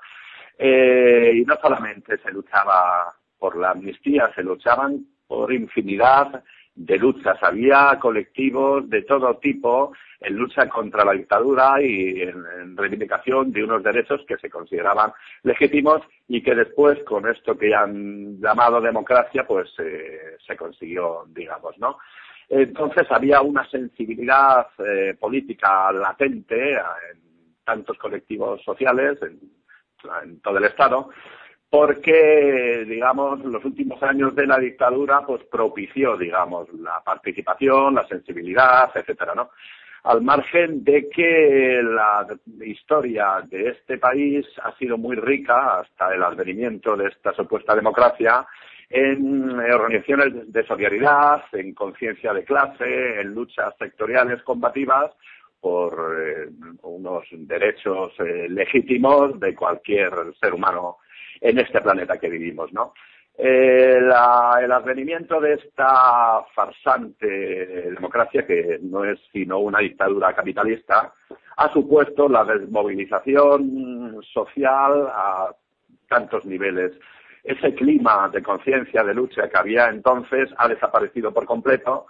Eh, 0.56 1.32
y 1.34 1.44
no 1.44 1.56
solamente 1.60 2.18
se 2.18 2.32
luchaba 2.32 3.14
por 3.38 3.56
la 3.56 3.70
amnistía, 3.70 4.32
se 4.34 4.42
luchaban 4.42 5.06
por 5.26 5.52
infinidad 5.52 6.42
de 6.78 6.96
luchas. 6.96 7.36
Había 7.42 7.98
colectivos 8.00 8.88
de 8.88 9.02
todo 9.02 9.36
tipo 9.38 9.92
en 10.20 10.36
lucha 10.36 10.68
contra 10.68 11.04
la 11.04 11.12
dictadura 11.12 11.82
y 11.82 12.22
en, 12.22 12.76
reivindicación 12.76 13.52
de 13.52 13.64
unos 13.64 13.82
derechos 13.82 14.24
que 14.28 14.36
se 14.36 14.48
consideraban 14.48 15.12
legítimos 15.42 16.02
y 16.28 16.40
que 16.40 16.54
después, 16.54 17.02
con 17.04 17.28
esto 17.28 17.58
que 17.58 17.74
han 17.74 18.40
llamado 18.40 18.80
democracia, 18.80 19.44
pues 19.44 19.68
eh, 19.80 20.36
se 20.46 20.56
consiguió, 20.56 21.24
digamos, 21.28 21.76
¿no? 21.78 21.98
Entonces 22.48 23.06
había 23.10 23.42
una 23.42 23.68
sensibilidad 23.68 24.68
eh, 24.78 25.16
política 25.18 25.90
latente 25.92 26.74
en 26.74 27.20
tantos 27.64 27.98
colectivos 27.98 28.62
sociales 28.62 29.18
en 29.22 30.40
todo 30.40 30.58
el 30.58 30.64
Estado 30.64 31.10
porque, 31.70 32.84
digamos, 32.88 33.44
los 33.44 33.64
últimos 33.64 34.02
años 34.02 34.34
de 34.34 34.46
la 34.46 34.58
dictadura, 34.58 35.20
pues 35.26 35.44
propició, 35.44 36.16
digamos, 36.16 36.72
la 36.72 37.02
participación, 37.04 37.94
la 37.94 38.06
sensibilidad, 38.06 38.90
etcétera, 38.94 39.34
¿no? 39.34 39.50
Al 40.04 40.22
margen 40.22 40.82
de 40.84 41.08
que 41.10 41.82
la 41.82 42.26
historia 42.64 43.42
de 43.50 43.70
este 43.70 43.98
país 43.98 44.46
ha 44.62 44.74
sido 44.78 44.96
muy 44.96 45.16
rica 45.16 45.80
hasta 45.80 46.14
el 46.14 46.22
advenimiento 46.22 46.96
de 46.96 47.08
esta 47.08 47.34
supuesta 47.34 47.74
democracia 47.74 48.46
en 48.88 49.50
organizaciones 49.58 50.50
de 50.50 50.66
solidaridad, 50.66 51.42
en 51.52 51.74
conciencia 51.74 52.32
de 52.32 52.44
clase, 52.44 53.20
en 53.20 53.34
luchas 53.34 53.74
sectoriales 53.78 54.42
combativas 54.44 55.12
por 55.60 56.16
eh, 56.18 56.48
unos 56.82 57.24
derechos 57.32 58.12
eh, 58.20 58.46
legítimos 58.48 59.38
de 59.40 59.54
cualquier 59.54 60.12
ser 60.40 60.54
humano 60.54 60.98
en 61.40 61.58
este 61.58 61.80
planeta 61.80 62.18
que 62.18 62.28
vivimos, 62.28 62.72
¿no? 62.72 62.92
Eh, 63.40 63.98
el 63.98 64.72
advenimiento 64.72 65.40
de 65.40 65.54
esta 65.54 66.42
farsante 66.52 67.26
democracia, 67.26 68.44
que 68.44 68.80
no 68.82 69.04
es 69.04 69.20
sino 69.32 69.60
una 69.60 69.78
dictadura 69.78 70.34
capitalista, 70.34 71.14
ha 71.56 71.72
supuesto 71.72 72.28
la 72.28 72.44
desmovilización 72.44 74.20
social 74.32 75.06
a 75.06 75.54
tantos 76.08 76.44
niveles. 76.46 76.92
Ese 77.44 77.74
clima 77.74 78.28
de 78.28 78.42
conciencia, 78.42 79.04
de 79.04 79.14
lucha 79.14 79.48
que 79.48 79.56
había 79.56 79.88
entonces 79.88 80.50
ha 80.58 80.66
desaparecido 80.66 81.32
por 81.32 81.46
completo 81.46 82.06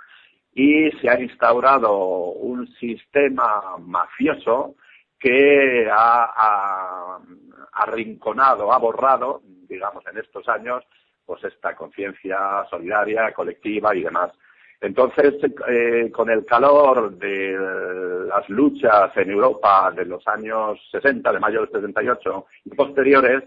y 0.54 0.90
se 0.92 1.10
ha 1.10 1.20
instaurado 1.20 1.94
un 2.30 2.66
sistema 2.76 3.76
mafioso 3.78 4.76
que 5.20 5.88
ha, 5.92 6.32
ha 6.36 7.18
arrinconado, 7.73 8.73
ha 8.73 8.79
borrado, 8.79 9.42
digamos, 9.68 10.05
en 10.07 10.18
estos 10.18 10.49
años, 10.49 10.85
pues 11.25 11.44
esta 11.44 11.75
conciencia 11.77 12.38
solidaria, 12.71 13.33
colectiva 13.33 13.94
y 13.94 14.03
demás. 14.03 14.33
Entonces, 14.81 15.35
eh, 15.68 16.11
con 16.12 16.31
el 16.31 16.44
calor 16.47 17.16
de 17.18 17.59
las 18.29 18.49
luchas 18.49 19.16
en 19.16 19.31
Europa 19.31 19.92
de 19.94 20.05
los 20.05 20.27
años 20.29 20.79
60, 20.92 21.33
de 21.33 21.40
mayo 21.40 21.61
del 21.61 21.71
78 21.71 22.47
y 22.64 22.71
posteriores, 22.71 23.42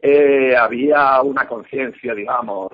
eh, 0.00 0.56
había 0.56 1.20
una 1.20 1.46
conciencia, 1.46 2.14
digamos, 2.14 2.70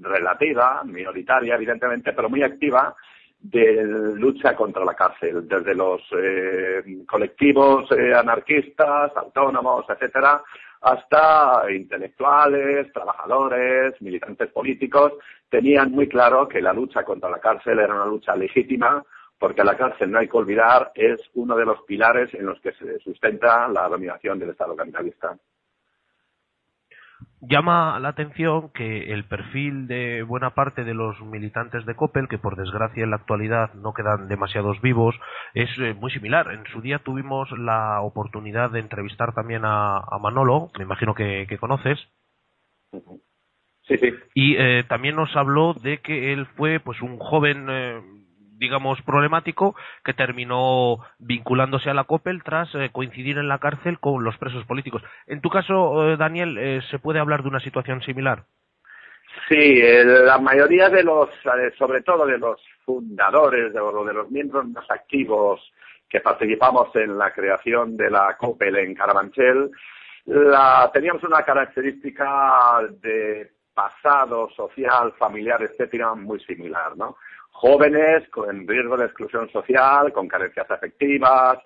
relativa, 0.00 0.82
minoritaria, 0.84 1.54
evidentemente, 1.54 2.12
pero 2.12 2.28
muy 2.28 2.42
activa, 2.42 2.94
de 3.40 3.82
lucha 3.84 4.54
contra 4.56 4.84
la 4.84 4.94
cárcel, 4.94 5.46
desde 5.46 5.74
los 5.74 6.02
eh, 6.12 6.82
colectivos 7.06 7.90
eh, 7.92 8.12
anarquistas, 8.14 9.16
autónomos, 9.16 9.84
etcétera, 9.88 10.42
hasta 10.80 11.70
intelectuales, 11.70 12.92
trabajadores, 12.92 14.00
militantes 14.00 14.50
políticos, 14.50 15.12
tenían 15.48 15.92
muy 15.92 16.08
claro 16.08 16.48
que 16.48 16.60
la 16.60 16.72
lucha 16.72 17.04
contra 17.04 17.30
la 17.30 17.38
cárcel 17.38 17.78
era 17.78 17.94
una 17.94 18.06
lucha 18.06 18.34
legítima, 18.36 19.02
porque 19.38 19.62
la 19.62 19.76
cárcel, 19.76 20.10
no 20.10 20.18
hay 20.18 20.28
que 20.28 20.36
olvidar, 20.36 20.90
es 20.94 21.20
uno 21.34 21.56
de 21.56 21.64
los 21.64 21.82
pilares 21.82 22.32
en 22.34 22.46
los 22.46 22.60
que 22.60 22.72
se 22.72 22.98
sustenta 22.98 23.68
la 23.68 23.88
dominación 23.88 24.38
del 24.38 24.50
Estado 24.50 24.74
capitalista. 24.74 25.36
Llama 27.40 28.00
la 28.00 28.08
atención 28.08 28.70
que 28.70 29.12
el 29.12 29.24
perfil 29.24 29.86
de 29.86 30.22
buena 30.22 30.50
parte 30.54 30.82
de 30.82 30.92
los 30.92 31.20
militantes 31.20 31.86
de 31.86 31.94
Coppel, 31.94 32.26
que 32.26 32.38
por 32.38 32.56
desgracia 32.56 33.04
en 33.04 33.10
la 33.10 33.16
actualidad 33.16 33.72
no 33.74 33.94
quedan 33.94 34.26
demasiados 34.26 34.80
vivos, 34.80 35.14
es 35.54 35.70
eh, 35.78 35.94
muy 35.94 36.10
similar. 36.10 36.50
En 36.52 36.64
su 36.66 36.80
día 36.80 36.98
tuvimos 36.98 37.48
la 37.56 38.00
oportunidad 38.00 38.70
de 38.70 38.80
entrevistar 38.80 39.34
también 39.34 39.64
a, 39.64 39.98
a 39.98 40.18
Manolo, 40.18 40.70
me 40.78 40.84
imagino 40.84 41.14
que, 41.14 41.46
que 41.48 41.58
conoces. 41.58 41.98
Sí, 43.82 43.96
sí. 43.98 44.12
Y 44.34 44.56
eh, 44.56 44.84
también 44.88 45.14
nos 45.14 45.34
habló 45.36 45.74
de 45.74 45.98
que 45.98 46.32
él 46.32 46.46
fue 46.56 46.80
pues 46.80 47.00
un 47.00 47.18
joven 47.18 47.66
eh, 47.70 48.02
digamos, 48.58 49.00
problemático 49.02 49.74
que 50.04 50.14
terminó 50.14 50.98
vinculándose 51.18 51.90
a 51.90 51.94
la 51.94 52.04
COPEL 52.04 52.42
tras 52.42 52.74
eh, 52.74 52.90
coincidir 52.92 53.38
en 53.38 53.48
la 53.48 53.58
cárcel 53.58 53.98
con 53.98 54.24
los 54.24 54.36
presos 54.36 54.64
políticos. 54.64 55.02
En 55.26 55.40
tu 55.40 55.48
caso, 55.48 56.10
eh, 56.10 56.16
Daniel, 56.16 56.58
eh, 56.58 56.80
¿se 56.90 56.98
puede 56.98 57.20
hablar 57.20 57.42
de 57.42 57.48
una 57.48 57.60
situación 57.60 58.02
similar? 58.02 58.44
Sí, 59.48 59.80
la 60.04 60.38
mayoría 60.38 60.88
de 60.88 61.04
los, 61.04 61.28
sobre 61.78 62.02
todo 62.02 62.26
de 62.26 62.38
los 62.38 62.60
fundadores 62.84 63.72
de, 63.72 63.80
o 63.80 64.04
de 64.04 64.12
los 64.12 64.30
miembros 64.30 64.66
más 64.68 64.90
activos 64.90 65.60
que 66.08 66.20
participamos 66.20 66.94
en 66.96 67.16
la 67.16 67.32
creación 67.32 67.96
de 67.96 68.10
la 68.10 68.36
COPEL 68.36 68.76
en 68.76 68.94
Carabanchel, 68.94 69.70
la, 70.26 70.90
teníamos 70.92 71.22
una 71.22 71.42
característica 71.42 72.80
de 73.00 73.50
pasado 73.72 74.50
social, 74.50 75.12
familiar, 75.18 75.62
etcétera, 75.62 76.14
muy 76.14 76.40
similar, 76.40 76.96
¿no? 76.96 77.16
Jóvenes 77.58 78.28
con 78.30 78.66
riesgo 78.68 78.96
de 78.96 79.06
exclusión 79.06 79.50
social, 79.50 80.12
con 80.12 80.28
carencias 80.28 80.70
afectivas, 80.70 81.58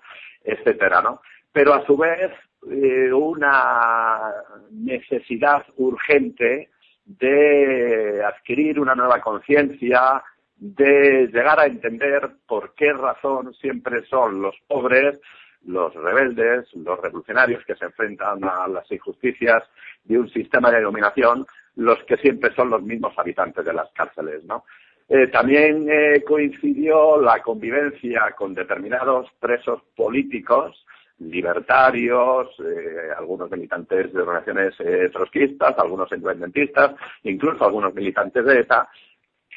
etcétera, 0.43 1.01
¿no? 1.01 1.21
Pero 1.51 1.73
a 1.73 1.85
su 1.85 1.95
vez 1.95 2.31
eh, 2.71 3.13
una 3.13 4.31
necesidad 4.71 5.63
urgente 5.77 6.69
de 7.05 8.23
adquirir 8.25 8.79
una 8.79 8.95
nueva 8.95 9.21
conciencia, 9.21 10.23
de 10.55 11.27
llegar 11.31 11.59
a 11.59 11.65
entender 11.65 12.27
por 12.47 12.73
qué 12.73 12.91
razón 12.91 13.53
siempre 13.53 14.03
son 14.05 14.41
los 14.41 14.55
pobres 14.67 15.19
los 15.65 15.93
rebeldes, 15.93 16.73
los 16.73 16.99
revolucionarios 16.99 17.63
que 17.65 17.75
se 17.75 17.85
enfrentan 17.85 18.43
a 18.43 18.67
las 18.67 18.91
injusticias 18.91 19.63
de 20.03 20.19
un 20.19 20.29
sistema 20.29 20.69
de 20.71 20.81
dominación, 20.81 21.45
los 21.75 22.03
que 22.03 22.17
siempre 22.17 22.53
son 22.53 22.69
los 22.69 22.81
mismos 22.81 23.17
habitantes 23.17 23.63
de 23.63 23.73
las 23.73 23.89
cárceles, 23.93 24.43
¿no? 24.43 24.65
Eh, 25.09 25.27
también 25.27 25.87
eh, 25.89 26.23
coincidió 26.25 27.19
la 27.19 27.41
convivencia 27.41 28.33
con 28.37 28.53
determinados 28.53 29.29
presos 29.39 29.81
políticos, 29.95 30.85
libertarios, 31.19 32.47
eh, 32.59 33.09
algunos 33.17 33.51
militantes 33.51 34.13
de 34.13 34.21
organizaciones 34.21 35.11
trotskistas, 35.11 35.77
algunos 35.77 36.11
independentistas, 36.11 36.95
incluso 37.23 37.65
algunos 37.65 37.93
militantes 37.93 38.45
de 38.45 38.59
ETA, 38.61 38.87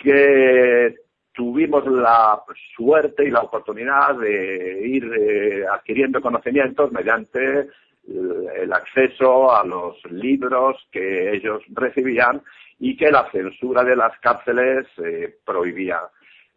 que 0.03 0.97
tuvimos 1.33 1.87
la 1.87 2.43
suerte 2.75 3.25
y 3.25 3.31
la 3.31 3.43
oportunidad 3.43 4.19
de 4.19 4.87
ir 4.87 5.65
adquiriendo 5.71 6.21
conocimientos 6.21 6.93
mediante 6.93 7.69
el 8.07 8.73
acceso 8.73 9.55
a 9.55 9.65
los 9.65 10.03
libros 10.11 10.77
que 10.91 11.35
ellos 11.35 11.63
recibían 11.69 12.43
y 12.79 12.97
que 12.97 13.11
la 13.11 13.31
censura 13.31 13.83
de 13.85 13.97
las 13.97 14.19
cárceles 14.21 14.87
eh, 14.99 15.37
prohibía. 15.45 16.01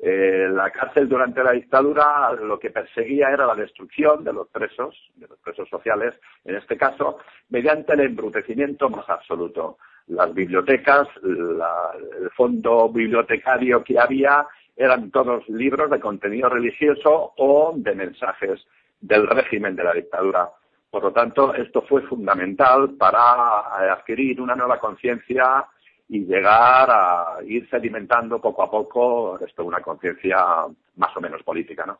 Eh, 0.01 0.47
la 0.49 0.71
cárcel 0.71 1.09
durante 1.09 1.43
la 1.43 1.51
dictadura 1.51 2.31
lo 2.31 2.57
que 2.57 2.69
perseguía 2.69 3.29
era 3.29 3.45
la 3.45 3.55
destrucción 3.55 4.23
de 4.23 4.31
los 4.31 4.47
presos, 4.47 4.95
de 5.15 5.27
los 5.27 5.37
presos 5.39 5.67
sociales, 5.67 6.15
en 6.45 6.55
este 6.55 6.77
caso, 6.77 7.17
mediante 7.49 7.93
el 7.93 8.01
embrutecimiento 8.01 8.89
más 8.89 9.09
absoluto. 9.09 9.77
Las 10.07 10.33
bibliotecas, 10.33 11.07
el 11.21 12.29
fondo 12.35 12.89
bibliotecario 12.89 13.83
que 13.83 13.99
había 13.99 14.47
eran 14.75 15.11
todos 15.11 15.47
libros 15.49 15.91
de 15.91 15.99
contenido 15.99 16.47
religioso 16.47 17.33
o 17.35 17.73
de 17.75 17.93
mensajes 17.93 18.65
del 19.01 19.27
régimen 19.27 19.75
de 19.75 19.83
la 19.83 19.93
dictadura. 19.93 20.49
Por 20.89 21.03
lo 21.03 21.11
tanto, 21.11 21.53
esto 21.53 21.81
fue 21.83 22.01
fundamental 22.03 22.91
para 22.97 23.91
adquirir 23.91 24.41
una 24.41 24.55
nueva 24.55 24.79
conciencia 24.79 25.65
y 26.09 26.25
llegar 26.25 26.89
a 26.89 27.37
ir 27.45 27.69
sedimentando 27.69 28.41
poco 28.41 28.63
a 28.63 28.71
poco 28.71 29.39
esto 29.45 29.63
una 29.63 29.79
conciencia 29.79 30.37
más 30.97 31.15
o 31.15 31.21
menos 31.21 31.43
política, 31.43 31.85
¿no? 31.85 31.99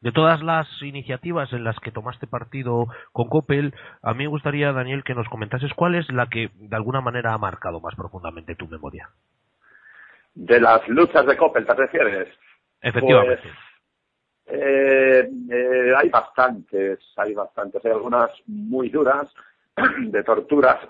De 0.00 0.10
todas 0.10 0.42
las 0.42 0.66
iniciativas 0.82 1.52
en 1.52 1.62
las 1.62 1.78
que 1.78 1.92
tomaste 1.92 2.26
partido 2.26 2.86
con 3.12 3.28
Coppel, 3.28 3.72
a 4.02 4.14
mí 4.14 4.24
me 4.24 4.30
gustaría, 4.30 4.72
Daniel, 4.72 5.04
que 5.04 5.14
nos 5.14 5.28
comentases 5.28 5.72
cuál 5.74 5.94
es 5.94 6.10
la 6.10 6.26
que 6.26 6.50
de 6.54 6.74
alguna 6.74 7.00
manera 7.00 7.32
ha 7.34 7.38
marcado 7.38 7.78
más 7.80 7.94
profundamente 7.94 8.56
tu 8.56 8.66
memoria. 8.66 9.10
De 10.34 10.58
las 10.58 10.88
luchas 10.88 11.24
de 11.24 11.36
Coppel, 11.36 11.66
¿te 11.66 11.74
refieres? 11.74 12.28
Efectivamente. 12.80 13.42
Pues, 14.44 14.60
eh, 14.60 15.30
eh, 15.50 15.92
hay 15.96 16.08
bastantes, 16.08 16.98
hay 17.16 17.34
bastantes, 17.34 17.84
hay 17.84 17.92
algunas 17.92 18.30
muy 18.46 18.88
duras, 18.88 19.32
de 20.00 20.22
torturas 20.24 20.80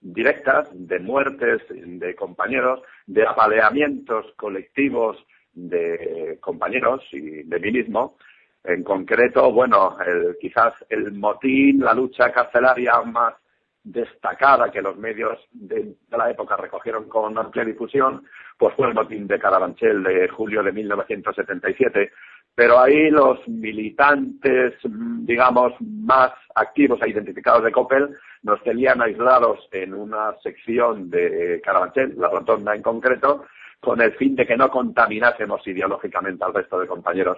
directas 0.00 0.68
de 0.72 0.98
muertes 0.98 1.62
de 1.68 2.14
compañeros, 2.14 2.82
de 3.06 3.26
apaleamientos 3.26 4.32
colectivos 4.36 5.16
de 5.52 6.38
compañeros 6.40 7.02
y 7.12 7.42
de 7.42 7.60
mí 7.60 7.72
mismo. 7.72 8.16
En 8.62 8.82
concreto, 8.82 9.52
bueno, 9.52 9.96
el, 10.04 10.36
quizás 10.40 10.74
el 10.88 11.12
motín, 11.12 11.80
la 11.80 11.94
lucha 11.94 12.32
carcelaria 12.32 13.00
más 13.02 13.34
destacada 13.86 14.70
que 14.72 14.82
los 14.82 14.96
medios 14.96 15.38
de, 15.52 15.94
la 16.10 16.28
época 16.28 16.56
recogieron 16.56 17.08
con 17.08 17.38
amplia 17.38 17.64
difusión, 17.64 18.26
pues 18.58 18.74
fue 18.74 18.88
el 18.88 18.94
motín 18.94 19.28
de 19.28 19.38
Carabanchel 19.38 20.02
de 20.02 20.28
julio 20.28 20.62
de 20.64 20.72
1977. 20.72 22.10
Pero 22.56 22.80
ahí 22.80 23.10
los 23.10 23.46
militantes, 23.46 24.72
digamos, 24.82 25.74
más 25.80 26.32
activos 26.54 26.98
e 27.02 27.10
identificados 27.10 27.62
de 27.62 27.70
Coppel 27.70 28.08
nos 28.44 28.62
tenían 28.62 29.02
aislados 29.02 29.68
en 29.72 29.92
una 29.92 30.34
sección 30.42 31.10
de 31.10 31.60
Carabanchel, 31.62 32.14
la 32.16 32.30
rotonda 32.30 32.74
en 32.74 32.80
concreto, 32.80 33.44
con 33.78 34.00
el 34.00 34.12
fin 34.14 34.34
de 34.34 34.46
que 34.46 34.56
no 34.56 34.70
contaminásemos 34.70 35.66
ideológicamente 35.66 36.44
al 36.46 36.54
resto 36.54 36.80
de 36.80 36.86
compañeros. 36.86 37.36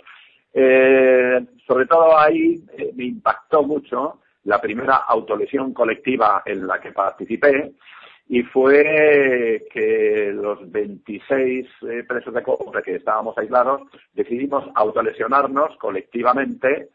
Eh, 0.55 1.45
sobre 1.67 1.87
todo 1.87 2.17
ahí 2.17 2.63
eh, 2.79 2.93
me 2.95 3.07
impactó 3.07 3.65
mucho 3.65 4.21
la 4.45 4.61
primera 4.61 4.99
autolesión 4.99 5.75
colectiva 5.75 6.45
en 6.47 6.65
la 6.65 6.81
que 6.81 6.93
participé 6.93 7.73
y 8.29 8.43
fue 8.43 9.67
que 9.73 10.33
los 10.35 10.71
26 10.71 11.67
eh, 11.83 12.05
presos 12.07 12.35
de 12.35 12.43
cobre 12.43 12.83
que 12.83 12.97
estábamos 12.97 13.37
aislados 13.39 13.83
decidimos 14.13 14.69
autolesionarnos 14.75 15.77
colectivamente 15.79 16.91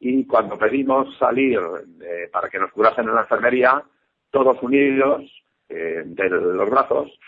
y 0.00 0.26
cuando 0.26 0.58
pedimos 0.58 1.16
salir 1.18 1.60
eh, 2.00 2.28
para 2.32 2.48
que 2.48 2.58
nos 2.58 2.72
curasen 2.72 3.08
en 3.08 3.14
la 3.14 3.22
enfermería, 3.22 3.82
todos 4.30 4.62
unidos 4.62 5.22
eh, 5.68 6.02
de 6.04 6.30
los 6.30 6.70
brazos, 6.70 7.18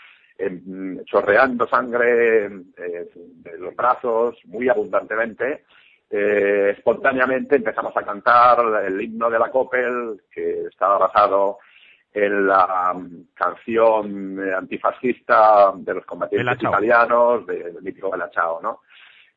chorreando 1.05 1.67
sangre 1.67 2.49
de 2.49 3.57
los 3.59 3.75
brazos 3.75 4.35
muy 4.45 4.67
abundantemente, 4.69 5.65
eh, 6.13 6.73
espontáneamente 6.77 7.55
empezamos 7.55 7.95
a 7.95 8.03
cantar 8.03 8.83
el 8.85 9.01
himno 9.01 9.29
de 9.29 9.39
la 9.39 9.49
Coppel, 9.49 10.21
que 10.29 10.65
estaba 10.65 10.97
basado 10.97 11.59
en 12.13 12.47
la 12.47 12.93
um, 12.93 13.25
canción 13.33 14.39
eh, 14.39 14.53
antifascista 14.53 15.71
de 15.75 15.93
los 15.93 16.05
combatientes 16.05 16.61
italianos, 16.61 17.45
del 17.47 17.81
mítico 17.81 18.11
Belachao, 18.11 18.61
¿no? 18.61 18.81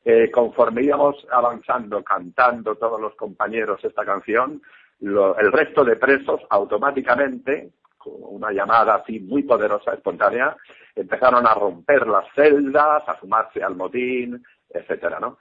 Eh, 0.04 0.30
conforme 0.30 0.82
íbamos 0.82 1.26
avanzando, 1.30 2.02
cantando 2.02 2.76
todos 2.76 3.00
los 3.00 3.14
compañeros 3.14 3.82
esta 3.82 4.04
canción, 4.04 4.60
el 5.00 5.52
resto 5.52 5.84
de 5.84 5.96
presos 5.96 6.40
automáticamente, 6.50 7.70
con 7.96 8.12
una 8.18 8.52
llamada 8.52 8.96
así 8.96 9.18
muy 9.20 9.42
poderosa, 9.44 9.94
espontánea, 9.94 10.56
empezaron 10.94 11.46
a 11.46 11.54
romper 11.54 12.06
las 12.06 12.26
celdas, 12.34 13.02
a 13.06 13.18
sumarse 13.18 13.62
al 13.62 13.76
motín, 13.76 14.42
etcétera, 14.68 15.18
¿no? 15.20 15.38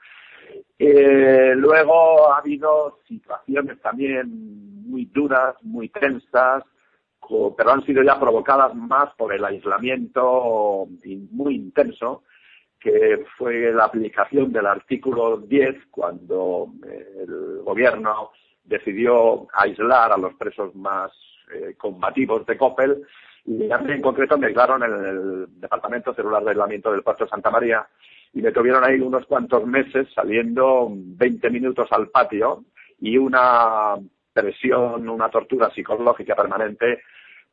Eh, 0.78 1.52
luego 1.56 2.32
ha 2.32 2.38
habido 2.38 3.00
situaciones 3.06 3.80
también 3.80 4.86
muy 4.88 5.06
duras, 5.06 5.56
muy 5.62 5.88
tensas, 5.88 6.64
pero 7.56 7.70
han 7.70 7.84
sido 7.84 8.02
ya 8.02 8.18
provocadas 8.18 8.74
más 8.74 9.14
por 9.14 9.32
el 9.32 9.44
aislamiento 9.44 10.86
muy 11.30 11.54
intenso, 11.56 12.22
que 12.78 13.24
fue 13.38 13.72
la 13.72 13.84
aplicación 13.84 14.52
del 14.52 14.66
artículo 14.66 15.38
10 15.38 15.86
cuando 15.90 16.68
eh, 16.86 17.06
el 17.22 17.62
gobierno 17.64 18.30
decidió 18.62 19.46
aislar 19.54 20.12
a 20.12 20.18
los 20.18 20.34
presos 20.34 20.74
más 20.74 21.10
eh, 21.52 21.74
combativos 21.78 22.44
de 22.46 22.56
Coppel 22.56 23.02
y 23.46 23.64
en 23.70 24.00
concreto 24.00 24.38
me 24.38 24.46
aislaron 24.46 24.82
en 24.82 24.92
el 24.92 25.60
Departamento 25.60 26.14
Celular 26.14 26.42
de 26.42 26.50
Aislamiento 26.50 26.90
del 26.90 27.02
Puerto 27.02 27.26
Santa 27.26 27.50
María 27.50 27.86
y 28.32 28.40
me 28.40 28.52
tuvieron 28.52 28.82
ahí 28.84 29.00
unos 29.00 29.26
cuantos 29.26 29.66
meses 29.66 30.08
saliendo 30.14 30.88
20 30.90 31.50
minutos 31.50 31.88
al 31.90 32.08
patio 32.08 32.64
y 33.00 33.18
una 33.18 33.96
presión, 34.34 35.08
una 35.08 35.30
tortura 35.30 35.70
psicológica 35.70 36.34
permanente 36.34 37.02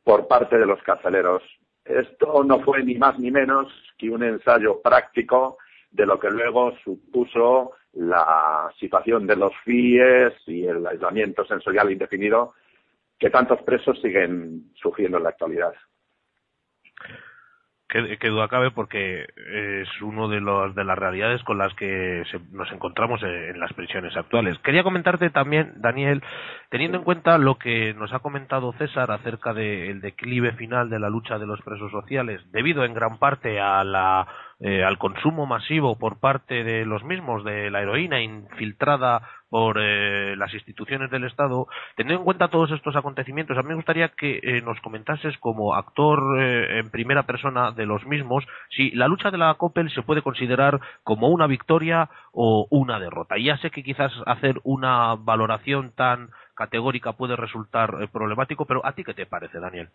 por 0.04 0.28
parte 0.28 0.58
de 0.58 0.66
los 0.66 0.82
carceleros. 0.82 1.42
Esto 1.84 2.44
no 2.44 2.60
fue 2.60 2.82
ni 2.82 2.96
más 2.96 3.18
ni 3.18 3.30
menos 3.30 3.72
que 3.96 4.10
un 4.10 4.22
ensayo 4.22 4.82
práctico 4.82 5.58
de 5.90 6.06
lo 6.06 6.18
que 6.18 6.30
luego 6.30 6.76
supuso 6.84 7.72
la 7.94 8.70
situación 8.78 9.26
de 9.26 9.36
los 9.36 9.52
FIES 9.64 10.34
y 10.46 10.66
el 10.66 10.86
aislamiento 10.86 11.44
sensorial 11.44 11.90
indefinido 11.90 12.54
que 13.18 13.30
tantos 13.30 13.62
presos 13.62 14.00
siguen 14.00 14.72
sufriendo 14.74 15.18
en 15.18 15.24
la 15.24 15.30
actualidad 15.30 15.74
que, 17.92 18.28
duda 18.28 18.48
cabe 18.48 18.70
porque 18.70 19.26
es 19.36 19.88
uno 20.00 20.28
de, 20.28 20.40
los, 20.40 20.74
de 20.74 20.82
las 20.82 20.98
realidades 20.98 21.42
con 21.42 21.58
las 21.58 21.74
que 21.74 22.22
nos 22.50 22.72
encontramos 22.72 23.22
en, 23.22 23.60
las 23.60 23.72
prisiones 23.74 24.16
actuales. 24.16 24.58
Quería 24.60 24.82
comentarte 24.82 25.28
también, 25.28 25.74
Daniel, 25.76 26.22
teniendo 26.70 26.96
en 26.96 27.04
cuenta 27.04 27.36
lo 27.36 27.58
que 27.58 27.92
nos 27.92 28.12
ha 28.14 28.20
comentado 28.20 28.72
César 28.78 29.10
acerca 29.10 29.52
del 29.52 30.00
declive 30.00 30.52
final 30.52 30.88
de 30.88 30.98
la 30.98 31.10
lucha 31.10 31.38
de 31.38 31.46
los 31.46 31.60
presos 31.60 31.90
sociales, 31.90 32.40
debido 32.50 32.84
en 32.84 32.94
gran 32.94 33.18
parte 33.18 33.60
a 33.60 33.84
la 33.84 34.26
eh, 34.64 34.84
al 34.84 34.96
consumo 34.96 35.44
masivo 35.44 35.98
por 35.98 36.20
parte 36.20 36.62
de 36.62 36.86
los 36.86 37.02
mismos 37.02 37.42
de 37.42 37.68
la 37.68 37.82
heroína 37.82 38.20
infiltrada 38.20 39.28
por 39.50 39.76
eh, 39.80 40.36
las 40.36 40.54
instituciones 40.54 41.10
del 41.10 41.24
Estado, 41.24 41.66
teniendo 41.96 42.20
en 42.20 42.24
cuenta 42.24 42.46
todos 42.46 42.70
estos 42.70 42.94
acontecimientos, 42.94 43.58
a 43.58 43.62
mí 43.62 43.70
me 43.70 43.74
gustaría 43.74 44.10
que 44.10 44.38
eh, 44.40 44.62
nos 44.62 44.80
comentases 44.80 45.36
como 45.38 45.74
actor 45.74 46.40
en 46.40 46.90
primera 46.90 47.24
persona 47.24 47.72
de 47.72 47.86
los 47.86 48.06
mismos 48.06 48.46
si 48.70 48.92
la 48.92 49.08
lucha 49.08 49.32
de 49.32 49.38
la 49.38 49.52
COPEL 49.54 49.90
se 49.90 50.02
puede 50.02 50.22
considerar 50.22 50.80
como 51.02 51.28
una 51.28 51.48
victoria 51.48 52.08
o 52.30 52.68
una 52.70 53.00
derrota. 53.00 53.36
Ya 53.38 53.58
sé 53.58 53.70
que 53.72 53.82
quizás 53.82 54.12
hacer 54.26 54.60
una 54.62 55.16
valoración 55.16 55.90
tan 55.90 56.30
categórica 56.54 57.14
puede 57.14 57.34
resultar 57.34 58.08
problemático, 58.12 58.64
pero 58.64 58.86
¿a 58.86 58.92
ti 58.92 59.02
qué 59.02 59.12
te 59.12 59.26
parece, 59.26 59.58
Daniel? 59.58 59.88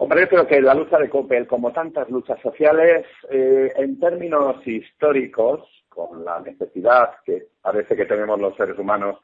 Hombre, 0.00 0.20
yo 0.22 0.28
creo 0.28 0.46
que 0.46 0.60
la 0.60 0.74
lucha 0.74 0.96
de 0.96 1.10
Coppel, 1.10 1.48
como 1.48 1.72
tantas 1.72 2.08
luchas 2.08 2.40
sociales, 2.40 3.04
eh, 3.30 3.72
en 3.74 3.98
términos 3.98 4.64
históricos, 4.64 5.68
con 5.88 6.24
la 6.24 6.38
necesidad 6.38 7.16
que 7.24 7.48
parece 7.60 7.96
que 7.96 8.04
tenemos 8.04 8.38
los 8.38 8.54
seres 8.56 8.78
humanos 8.78 9.16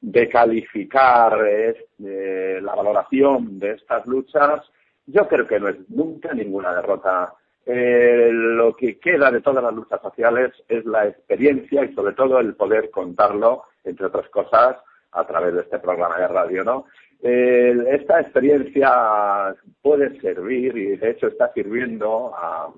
de 0.00 0.26
calificar 0.30 1.38
eh, 1.46 2.58
la 2.62 2.74
valoración 2.74 3.58
de 3.58 3.72
estas 3.72 4.06
luchas, 4.06 4.62
yo 5.06 5.28
creo 5.28 5.46
que 5.46 5.60
no 5.60 5.68
es 5.68 5.76
nunca 5.90 6.32
ninguna 6.32 6.74
derrota. 6.74 7.34
Eh, 7.66 8.30
lo 8.32 8.74
que 8.74 8.98
queda 8.98 9.30
de 9.30 9.42
todas 9.42 9.62
las 9.62 9.74
luchas 9.74 10.00
sociales 10.00 10.52
es 10.68 10.86
la 10.86 11.06
experiencia 11.06 11.84
y 11.84 11.94
sobre 11.94 12.14
todo 12.14 12.40
el 12.40 12.54
poder 12.54 12.90
contarlo, 12.90 13.64
entre 13.84 14.06
otras 14.06 14.30
cosas, 14.30 14.76
a 15.12 15.26
través 15.26 15.52
de 15.52 15.60
este 15.60 15.78
programa 15.78 16.18
de 16.18 16.28
radio, 16.28 16.64
¿no? 16.64 16.86
Eh, 17.22 17.74
esta 17.90 18.20
experiencia 18.20 19.54
puede 19.80 20.20
servir 20.20 20.76
y 20.76 20.96
de 20.96 21.10
hecho 21.10 21.28
está 21.28 21.52
sirviendo 21.52 22.34
a 22.34 22.72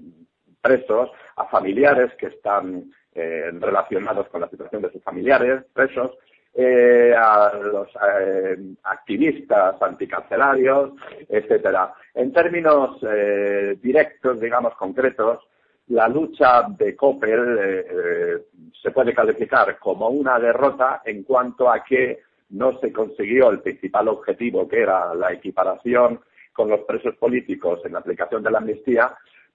presos, 0.61 1.11
a 1.37 1.45
familiares 1.47 2.13
que 2.19 2.27
están 2.27 2.91
eh, 3.15 3.51
relacionados 3.53 4.29
con 4.29 4.41
la 4.41 4.49
situación 4.49 4.83
de 4.83 4.93
sus 4.93 5.03
familiares, 5.03 5.65
presos, 5.73 6.13
eh, 6.59 7.15
a 7.15 7.53
los 7.55 7.87
eh, 7.89 8.57
activistas 8.85 9.75
anticarcelarios, 9.83 10.93
etcétera. 11.29 11.93
En 12.15 12.33
términos 12.33 12.97
eh, 13.03 13.77
directos, 13.83 14.41
digamos 14.41 14.75
concretos, 14.77 15.41
la 15.89 16.09
lucha 16.09 16.65
de 16.71 16.97
Coppel 16.97 18.43
se 18.83 18.91
puede 18.91 19.13
calificar 19.13 19.79
como 19.79 20.09
una 20.09 20.39
derrota 20.39 21.03
en 21.05 21.25
cuanto 21.25 21.71
a 21.71 21.85
que 21.85 22.21
no 22.51 22.79
se 22.81 22.93
consiguió 22.93 23.51
el 23.51 23.61
principal 23.61 24.09
objetivo, 24.09 24.69
que 24.69 24.83
era 24.83 25.15
la 25.15 25.33
equiparación 25.33 26.21
con 26.53 26.69
los 26.69 26.81
presos 26.81 27.15
políticos 27.17 27.81
en 27.85 27.93
la 27.93 27.99
aplicación 27.99 28.43
de 28.43 28.51
la 28.51 28.59
amnistía, 28.59 29.15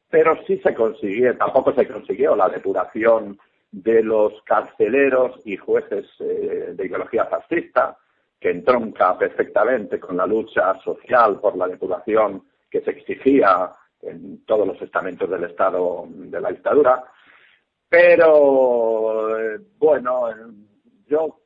pero 0.10 0.38
sí 0.46 0.60
se 0.60 0.74
consiguió, 0.74 1.36
tampoco 1.38 1.74
se 1.74 1.88
consiguió 1.88 2.36
la 2.36 2.50
depuración 2.50 3.40
de 3.72 4.04
los 4.04 4.34
carceleros 4.44 5.40
y 5.46 5.56
jueces 5.56 6.06
eh, 6.20 6.74
de 6.76 6.86
ideología 6.86 7.26
fascista, 7.26 7.98
que 8.40 8.52
entronca 8.52 9.18
perfectamente 9.18 10.00
con 10.00 10.18
la 10.18 10.26
lucha 10.26 10.78
social 10.84 11.40
por 11.40 11.56
la 11.56 11.68
depuración 11.68 12.44
que 12.70 12.82
se 12.82 12.92
exigía 12.92 13.72
en 14.02 14.44
todos 14.46 14.68
los 14.68 14.82
estamentos 14.82 15.30
del 15.30 15.44
Estado 15.46 16.06
de 16.08 16.42
la 16.42 16.50
dictadura. 16.50 17.04
Pero, 17.88 19.38
eh, 19.40 19.60
bueno, 19.78 20.28
yo 21.08 21.41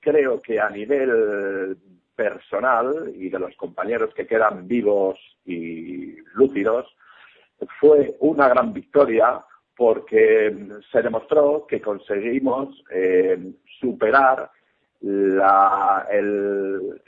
creo 0.00 0.40
que 0.40 0.58
a 0.58 0.70
nivel 0.70 1.76
personal 2.14 3.12
y 3.14 3.28
de 3.30 3.38
los 3.38 3.54
compañeros 3.56 4.12
que 4.14 4.26
quedan 4.26 4.68
vivos 4.68 5.18
y 5.44 6.16
lúcidos, 6.34 6.86
fue 7.78 8.14
una 8.20 8.48
gran 8.48 8.72
victoria 8.72 9.42
porque 9.76 10.54
se 10.92 11.02
demostró 11.02 11.66
que 11.66 11.80
conseguimos 11.80 12.82
eh, 12.90 13.52
superar 13.80 14.50
la, 15.00 16.06
el 16.10 17.00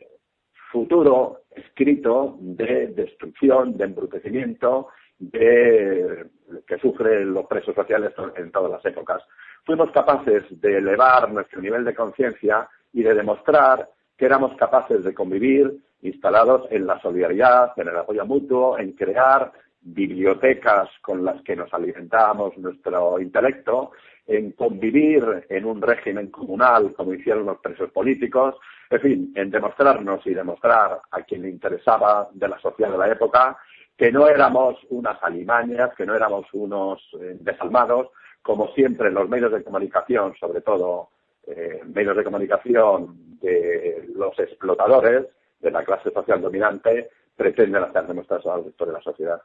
futuro 0.70 1.42
escrito 1.50 2.38
de 2.40 2.88
destrucción, 2.88 3.76
de 3.76 3.84
embrutecimiento, 3.84 4.88
de, 5.18 6.26
que 6.66 6.78
sufren 6.78 7.34
los 7.34 7.46
presos 7.46 7.74
sociales 7.74 8.12
en 8.36 8.50
todas 8.50 8.70
las 8.70 8.84
épocas. 8.86 9.22
Fuimos 9.64 9.90
capaces 9.92 10.42
de 10.60 10.78
elevar 10.78 11.30
nuestro 11.30 11.60
nivel 11.60 11.84
de 11.84 11.94
conciencia 11.94 12.68
y 12.92 13.02
de 13.02 13.14
demostrar 13.14 13.88
que 14.16 14.26
éramos 14.26 14.56
capaces 14.56 15.02
de 15.04 15.14
convivir 15.14 15.72
instalados 16.02 16.66
en 16.70 16.86
la 16.86 17.00
solidaridad, 17.00 17.72
en 17.76 17.88
el 17.88 17.96
apoyo 17.96 18.26
mutuo, 18.26 18.78
en 18.78 18.92
crear 18.92 19.52
bibliotecas 19.80 20.88
con 21.00 21.24
las 21.24 21.42
que 21.42 21.56
nos 21.56 21.72
alimentábamos 21.74 22.56
nuestro 22.58 23.20
intelecto, 23.20 23.92
en 24.26 24.52
convivir 24.52 25.46
en 25.48 25.64
un 25.64 25.82
régimen 25.82 26.28
comunal 26.28 26.94
como 26.94 27.12
hicieron 27.12 27.46
los 27.46 27.58
presos 27.58 27.90
políticos, 27.90 28.54
en 28.90 29.00
fin, 29.00 29.32
en 29.34 29.50
demostrarnos 29.50 30.24
y 30.26 30.34
demostrar 30.34 31.00
a 31.10 31.22
quien 31.22 31.42
le 31.42 31.50
interesaba 31.50 32.28
de 32.32 32.48
la 32.48 32.58
sociedad 32.60 32.92
de 32.92 32.98
la 32.98 33.10
época 33.10 33.56
que 33.96 34.12
no 34.12 34.28
éramos 34.28 34.76
unas 34.90 35.22
alimañas, 35.22 35.94
que 35.96 36.06
no 36.06 36.14
éramos 36.14 36.46
unos 36.52 37.00
eh, 37.20 37.36
desalmados, 37.40 38.08
como 38.42 38.68
siempre 38.74 39.08
en 39.08 39.14
los 39.14 39.28
medios 39.28 39.52
de 39.52 39.62
comunicación, 39.62 40.34
sobre 40.38 40.60
todo 40.60 41.10
eh, 41.46 41.80
medios 41.84 42.16
de 42.16 42.24
comunicación 42.24 43.38
de 43.40 44.08
los 44.14 44.38
explotadores, 44.38 45.26
de 45.60 45.70
la 45.70 45.84
clase 45.84 46.10
social 46.10 46.40
dominante, 46.40 47.10
pretenden 47.36 47.82
hacer 47.84 48.06
demostrar 48.06 48.40
al 48.46 48.64
resto 48.64 48.86
de 48.86 48.92
la 48.92 49.00
sociedad. 49.00 49.42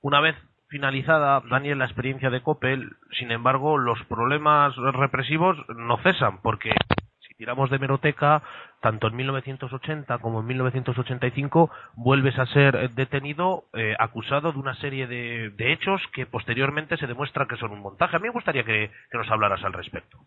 Una 0.00 0.20
vez 0.20 0.36
finalizada, 0.68 1.42
Daniel, 1.48 1.78
la 1.78 1.84
experiencia 1.84 2.30
de 2.30 2.42
Coppel, 2.42 2.96
sin 3.18 3.30
embargo, 3.30 3.78
los 3.78 4.02
problemas 4.04 4.74
represivos 4.76 5.56
no 5.68 5.98
cesan, 5.98 6.40
porque 6.42 6.72
si 7.20 7.34
tiramos 7.34 7.70
de 7.70 7.78
meroteca, 7.78 8.42
tanto 8.80 9.08
en 9.08 9.16
1980 9.16 10.18
como 10.18 10.40
en 10.40 10.46
1985, 10.46 11.70
vuelves 11.94 12.38
a 12.38 12.46
ser 12.46 12.90
detenido, 12.90 13.64
eh, 13.72 13.94
acusado 13.98 14.52
de 14.52 14.58
una 14.58 14.74
serie 14.74 15.06
de, 15.06 15.54
hechos 15.58 16.02
que 16.12 16.26
posteriormente 16.26 16.96
se 16.96 17.06
demuestra 17.06 17.46
que 17.46 17.56
son 17.56 17.72
un 17.72 17.80
montaje. 17.80 18.16
A 18.16 18.18
mí 18.18 18.24
me 18.24 18.34
gustaría 18.34 18.64
que 18.64 18.90
nos 19.12 19.30
hablaras 19.30 19.62
al 19.64 19.72
respecto. 19.72 20.18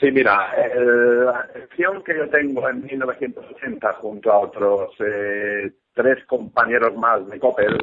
Sí, 0.00 0.10
mira, 0.10 0.54
el, 0.56 1.26
la 1.26 1.40
acción 1.40 2.02
que 2.02 2.16
yo 2.16 2.26
tengo 2.30 2.66
en 2.70 2.82
1980 2.82 3.92
junto 3.94 4.32
a 4.32 4.38
otros 4.38 4.94
eh, 4.98 5.70
tres 5.92 6.24
compañeros 6.24 6.96
más 6.96 7.28
de 7.28 7.38
Coppel, 7.38 7.76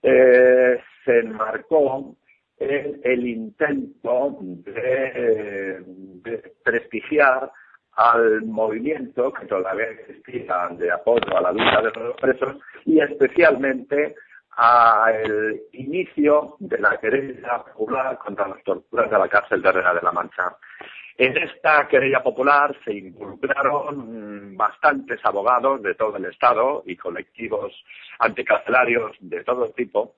eh, 0.00 0.80
se 1.04 1.18
enmarcó 1.18 2.14
en 2.58 3.00
el 3.02 3.26
intento 3.26 4.38
de, 4.40 5.82
de, 6.22 6.52
prestigiar 6.62 7.50
al 7.94 8.42
movimiento 8.42 9.32
que 9.32 9.46
todavía 9.46 9.86
existía 9.86 10.68
de 10.78 10.92
apoyo 10.92 11.36
a 11.36 11.40
la 11.40 11.52
lucha 11.52 11.82
de 11.82 12.00
los 12.00 12.16
presos 12.16 12.56
y 12.84 13.00
especialmente 13.00 14.14
al 14.56 15.60
inicio 15.72 16.56
de 16.60 16.78
la 16.78 16.96
querella 16.98 17.64
popular 17.64 18.18
contra 18.18 18.46
las 18.46 18.62
torturas 18.62 19.10
de 19.10 19.18
la 19.18 19.28
cárcel 19.28 19.62
de 19.62 19.68
Herrera 19.68 19.94
de 19.94 20.02
la 20.02 20.12
Mancha. 20.12 20.56
En 21.16 21.36
esta 21.36 21.86
querella 21.86 22.22
popular 22.22 22.76
se 22.84 22.92
involucraron 22.92 24.56
bastantes 24.56 25.20
abogados 25.24 25.80
de 25.82 25.94
todo 25.94 26.16
el 26.16 26.24
Estado 26.24 26.82
y 26.86 26.96
colectivos 26.96 27.72
anticarcelarios 28.18 29.16
de 29.20 29.44
todo 29.44 29.70
tipo 29.70 30.16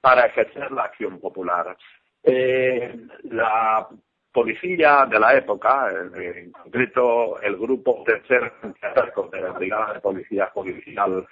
para 0.00 0.26
ejercer 0.26 0.72
la 0.72 0.84
acción 0.84 1.20
popular. 1.20 1.76
Eh, 2.22 2.96
la 3.24 3.86
policía 4.32 5.06
de 5.10 5.20
la 5.20 5.34
época, 5.34 5.90
en 6.14 6.52
concreto 6.52 7.38
el 7.42 7.56
grupo 7.56 8.02
tercer 8.06 8.50
de 8.62 9.40
la 9.40 9.52
Brigada 9.52 9.94
de 9.94 10.00
Policía 10.00 10.46
Judicial 10.54 11.26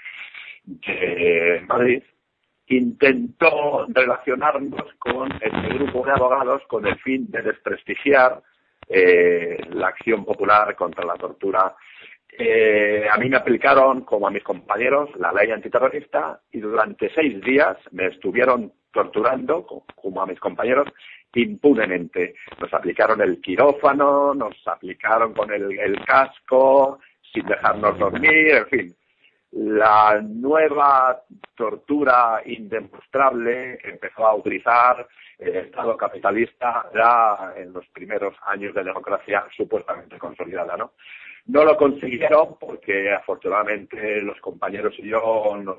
de 0.65 1.65
Madrid, 1.67 2.03
intentó 2.67 3.87
relacionarnos 3.89 4.93
con 4.99 5.33
este 5.33 5.69
grupo 5.75 6.05
de 6.05 6.13
abogados 6.13 6.63
con 6.69 6.87
el 6.87 6.99
fin 6.99 7.31
de 7.31 7.41
desprestigiar 7.41 8.43
eh, 8.89 9.59
la 9.71 9.89
acción 9.89 10.25
popular 10.25 10.75
contra 10.75 11.05
la 11.05 11.15
tortura. 11.15 11.75
Eh, 12.31 13.07
a 13.11 13.17
mí 13.19 13.29
me 13.29 13.37
aplicaron, 13.37 14.03
como 14.03 14.27
a 14.27 14.31
mis 14.31 14.45
compañeros, 14.45 15.11
la 15.17 15.33
ley 15.33 15.51
antiterrorista 15.51 16.41
y 16.53 16.61
durante 16.61 17.13
seis 17.15 17.41
días 17.43 17.77
me 17.91 18.07
estuvieron 18.07 18.73
torturando, 18.93 19.67
como 19.95 20.23
a 20.23 20.27
mis 20.27 20.39
compañeros, 20.39 20.89
impunemente. 21.35 22.35
Nos 22.61 22.73
aplicaron 22.73 23.21
el 23.21 23.41
quirófano, 23.41 24.35
nos 24.35 24.57
aplicaron 24.67 25.35
con 25.35 25.53
el, 25.53 25.79
el 25.79 26.05
casco, 26.05 27.01
sin 27.33 27.47
dejarnos 27.47 27.99
dormir, 27.99 28.49
en 28.55 28.67
fin. 28.67 28.95
La 29.53 30.21
nueva 30.23 31.23
tortura 31.55 32.43
indemostrable 32.45 33.79
que 33.83 33.91
empezó 33.91 34.27
a 34.27 34.35
utilizar 34.35 35.09
el 35.39 35.57
Estado 35.57 35.97
capitalista 35.97 36.87
ya 36.95 37.55
en 37.57 37.73
los 37.73 37.87
primeros 37.89 38.35
años 38.47 38.75
de 38.75 38.85
democracia 38.85 39.47
supuestamente 39.57 40.19
consolidada, 40.19 40.77
¿no? 40.77 40.93
No 41.47 41.65
lo 41.65 41.79
consiguieron 41.79 42.59
porque 42.61 43.11
afortunadamente 43.11 44.21
los 44.21 44.39
compañeros 44.41 44.95
y 44.99 45.09
yo 45.09 45.57
nos, 45.63 45.79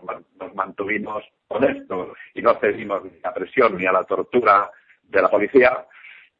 mantuvimos 0.55 1.23
honestos 1.47 2.17
y 2.33 2.41
no 2.41 2.55
cedimos 2.55 3.03
ni 3.03 3.11
a 3.23 3.27
la 3.27 3.33
presión 3.33 3.77
ni 3.77 3.85
a 3.85 3.91
la 3.91 4.03
tortura 4.03 4.71
de 5.03 5.21
la 5.21 5.29
policía 5.29 5.85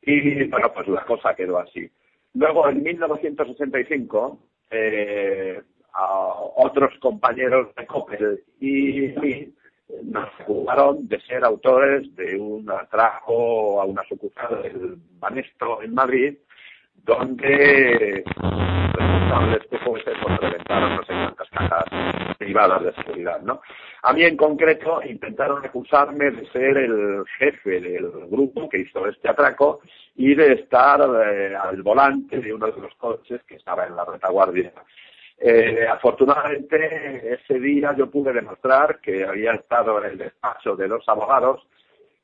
y 0.02 0.46
bueno, 0.46 0.74
pues 0.74 0.88
la 0.88 1.06
cosa 1.06 1.36
quedó 1.36 1.60
así. 1.60 1.88
Luego 2.34 2.70
en 2.70 2.82
1965 2.82 4.40
eh, 4.72 5.62
a 6.00 6.34
otros 6.56 6.94
compañeros 7.00 7.76
de 7.76 7.86
Coppel 7.86 8.44
y 8.60 9.14
mí 9.20 9.54
nos 10.04 10.30
acusaron 10.40 11.08
de 11.08 11.20
ser 11.22 11.44
autores 11.44 12.16
de 12.16 12.38
un 12.38 12.70
atraco 12.70 13.82
a 13.82 13.86
una 13.86 14.04
sucursal 14.04 14.62
del 14.62 14.98
Banesto 15.20 15.82
en 15.82 15.94
Madrid, 15.94 16.38
donde 17.04 18.24
responsables 18.94 19.68
que 19.70 19.78
fuesen 19.80 20.14
pues 20.22 20.40
reventaron 20.40 20.96
no 20.96 21.04
sé 21.04 21.14
cuántas 21.14 21.50
cajas 21.50 21.86
privadas 22.38 22.84
de 22.84 22.94
seguridad, 22.94 23.42
¿no? 23.42 23.62
A 24.04 24.14
mí 24.14 24.24
en 24.24 24.38
concreto 24.38 25.02
intentaron 25.04 25.66
acusarme 25.66 26.32
de 26.32 26.46
ser 26.52 26.78
el 26.78 27.24
jefe 27.38 27.82
del 27.82 28.10
grupo 28.30 28.70
que 28.70 28.80
hizo 28.80 29.08
este 29.08 29.30
atraco 29.30 29.82
y 30.16 30.36
de 30.36 30.54
estar 30.54 31.02
eh, 31.02 31.56
al 31.56 31.82
volante 31.82 32.40
de 32.40 32.54
uno 32.54 32.68
de 32.68 32.82
los 32.82 32.94
coches 32.96 33.42
que 33.44 33.56
estaba 33.56 33.86
en 33.86 33.96
la 33.96 34.06
retaguardia. 34.06 34.72
Eh, 35.42 35.88
afortunadamente, 35.88 37.36
ese 37.36 37.60
día 37.60 37.96
yo 37.98 38.12
pude 38.12 38.34
demostrar 38.34 39.00
que 39.00 39.24
había 39.24 39.54
estado 39.54 40.04
en 40.04 40.12
el 40.12 40.18
despacho 40.18 40.76
de 40.76 40.88
los 40.90 41.08
abogados 41.08 41.66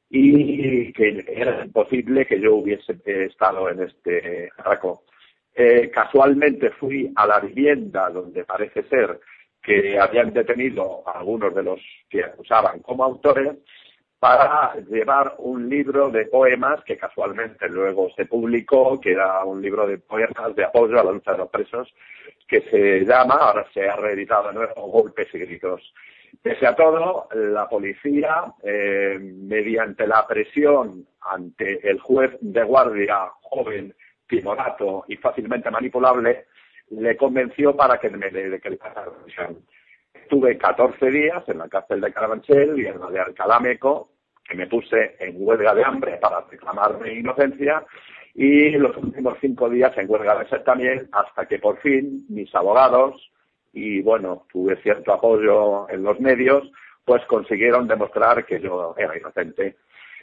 y 0.10 0.92
que 0.92 1.24
era 1.28 1.64
imposible 1.64 2.26
que 2.26 2.40
yo 2.40 2.56
hubiese 2.56 2.98
estado 3.06 3.70
en 3.70 3.84
este 3.84 4.50
atraco. 4.58 5.04
Eh, 5.54 5.90
casualmente 5.90 6.72
fui 6.72 7.12
a 7.16 7.26
la 7.26 7.40
vivienda 7.40 8.10
donde 8.10 8.44
parece 8.44 8.84
ser 8.84 9.22
que 9.64 9.98
habían 9.98 10.34
detenido 10.34 11.08
a 11.08 11.20
algunos 11.20 11.56
de 11.56 11.64
los 11.64 11.80
que 12.10 12.24
acusaban 12.24 12.82
como 12.82 13.06
autores 13.06 13.58
para 14.26 14.74
llevar 14.90 15.36
un 15.38 15.70
libro 15.70 16.10
de 16.10 16.26
poemas 16.26 16.84
que 16.84 16.98
casualmente 16.98 17.70
luego 17.70 18.10
se 18.16 18.26
publicó, 18.26 19.00
que 19.00 19.12
era 19.12 19.46
un 19.46 19.62
libro 19.62 19.86
de 19.86 20.00
poemas 20.00 20.56
de 20.56 20.64
apoyo 20.64 21.00
a 21.00 21.04
la 21.04 21.12
lucha 21.12 21.34
de 21.34 21.38
los 21.38 21.50
presos, 21.50 21.94
que 22.48 22.62
se 22.62 23.06
llama, 23.06 23.36
ahora 23.36 23.68
se 23.72 23.88
ha 23.88 23.96
reeditado 23.96 24.48
de 24.48 24.56
nuevo, 24.56 24.88
Golpes 24.88 25.28
y 25.32 25.38
Gritos. 25.38 25.94
Pese 26.42 26.66
a 26.66 26.76
todo, 26.76 27.28
la 27.36 27.70
policía, 27.70 28.46
eh, 28.64 29.20
mediante 29.22 30.08
la 30.08 30.26
presión 30.26 31.06
ante 31.22 31.88
el 31.88 32.00
juez 32.00 32.32
de 32.42 32.64
guardia 32.64 33.30
joven, 33.44 33.94
timorato 34.28 35.06
y 35.08 35.18
fácilmente 35.18 35.70
manipulable, 35.70 36.48
le 36.90 37.16
convenció 37.16 37.76
para 37.76 38.00
que 38.00 38.10
me 38.10 38.32
decretara 38.32 39.06
la 39.06 39.24
prisión. 39.24 39.60
Estuve 40.16 40.58
14 40.58 41.12
días 41.12 41.48
en 41.48 41.60
la 41.60 41.70
cárcel 41.70 42.02
de 42.02 42.12
Carabanchel 42.12 42.80
y 42.80 42.88
en 42.88 43.00
la 43.00 43.12
de 43.12 43.20
Alcalameco, 43.20 44.15
que 44.48 44.56
me 44.56 44.68
puse 44.68 45.16
en 45.20 45.36
huelga 45.38 45.74
de 45.74 45.84
hambre 45.84 46.18
para 46.22 46.42
reclamar 46.42 47.00
mi 47.00 47.12
inocencia, 47.12 47.84
y 48.34 48.72
los 48.72 48.96
últimos 48.98 49.38
cinco 49.40 49.70
días 49.70 49.98
en 49.98 50.10
huelga 50.10 50.38
de 50.38 50.50
sed 50.50 50.62
también, 50.62 51.08
hasta 51.12 51.46
que 51.46 51.60
por 51.60 51.80
fin 51.80 52.26
mis 52.30 52.54
abogados, 52.54 53.32
y 53.74 54.02
bueno, 54.02 54.46
tuve 54.52 54.76
cierto 54.82 55.14
apoyo 55.14 55.90
en 55.90 56.04
los 56.04 56.20
medios, 56.20 56.70
pues 57.04 57.24
consiguieron 57.26 57.88
demostrar 57.88 58.46
que 58.46 58.60
yo 58.60 58.96
era 58.98 59.18
inocente. 59.18 59.78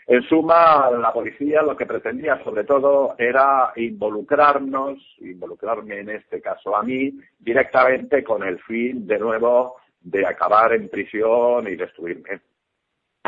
En 0.07 0.23
suma, 0.25 0.91
la 0.91 1.12
policía 1.12 1.62
lo 1.62 1.77
que 1.77 1.87
pretendía 1.87 2.43
sobre 2.43 2.64
todo 2.64 3.14
era 3.18 3.73
involucrarnos, 3.77 4.99
involucrarme 5.20 6.01
en 6.01 6.11
este 6.11 6.41
caso 6.41 6.77
a 6.77 6.83
mí, 6.83 7.12
directamente 7.39 8.25
con 8.25 8.43
el 8.43 8.59
fin 8.62 9.07
de 9.07 9.18
nuevo 9.18 9.77
de 10.01 10.27
acabar 10.27 10.73
en 10.73 10.89
prisión 10.89 11.68
y 11.68 11.77
destruirme. 11.77 12.41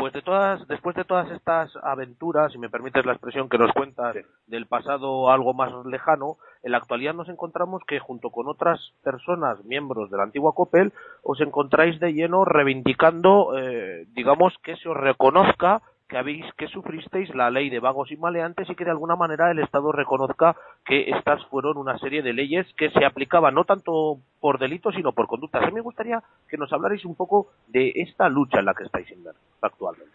Pues 0.05 0.13
de 0.13 0.21
todas, 0.21 0.67
después 0.67 0.95
de 0.95 1.03
todas 1.03 1.31
estas 1.31 1.75
aventuras, 1.81 2.51
si 2.51 2.59
me 2.59 2.69
permites 2.69 3.03
la 3.07 3.13
expresión 3.13 3.49
que 3.49 3.57
nos 3.57 3.73
cuentas 3.73 4.15
del 4.45 4.67
pasado 4.67 5.31
algo 5.31 5.55
más 5.55 5.73
lejano, 5.83 6.37
en 6.61 6.73
la 6.73 6.77
actualidad 6.77 7.15
nos 7.15 7.27
encontramos 7.27 7.81
que 7.87 7.97
junto 7.97 8.29
con 8.29 8.47
otras 8.47 8.79
personas, 9.03 9.65
miembros 9.65 10.11
de 10.11 10.17
la 10.17 10.23
antigua 10.25 10.53
COPEL, 10.53 10.93
os 11.23 11.41
encontráis 11.41 11.99
de 11.99 12.13
lleno 12.13 12.45
reivindicando, 12.45 13.57
eh, 13.57 14.05
digamos, 14.13 14.53
que 14.61 14.75
se 14.75 14.87
os 14.89 14.95
reconozca 14.95 15.81
que 16.07 16.17
habéis 16.17 16.45
que 16.57 16.67
sufristeis 16.67 17.33
la 17.33 17.49
ley 17.49 17.69
de 17.69 17.79
vagos 17.79 18.11
y 18.11 18.17
maleantes 18.17 18.69
y 18.69 18.75
que 18.75 18.85
de 18.85 18.91
alguna 18.91 19.15
manera 19.15 19.49
el 19.51 19.59
Estado 19.59 19.91
reconozca 19.91 20.55
que 20.85 21.09
estas 21.09 21.43
fueron 21.47 21.77
una 21.77 21.97
serie 21.97 22.21
de 22.21 22.33
leyes 22.33 22.67
que 22.77 22.91
se 22.91 23.05
aplicaban 23.05 23.55
no 23.55 23.65
tanto 23.65 24.17
por 24.39 24.59
delitos 24.59 24.93
sino 24.95 25.13
por 25.13 25.27
conductas. 25.27 25.63
A 25.63 25.71
me 25.71 25.81
gustaría 25.81 26.21
que 26.47 26.57
nos 26.57 26.71
hablarais 26.71 27.03
un 27.05 27.15
poco 27.15 27.47
de 27.67 27.91
esta 27.95 28.29
lucha 28.29 28.59
en 28.59 28.65
la 28.65 28.73
que 28.73 28.83
estáis 28.83 29.09
inmersos 29.11 29.41
actualmente. 29.61 30.13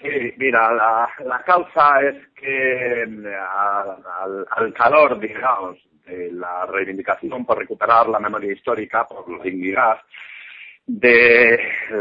Sí, 0.00 0.34
mira, 0.36 0.72
la, 0.72 1.42
causa 1.44 2.00
es 2.02 2.28
que 2.28 3.02
al, 3.02 4.46
al, 4.50 4.72
calor, 4.72 5.18
digamos, 5.18 5.76
de 6.06 6.30
la 6.32 6.66
reivindicación 6.66 7.44
por 7.44 7.58
recuperar 7.58 8.08
la 8.08 8.20
memoria 8.20 8.52
histórica, 8.52 9.06
por 9.06 9.28
la 9.28 9.42
dignidad, 9.42 9.98
de 10.88 11.60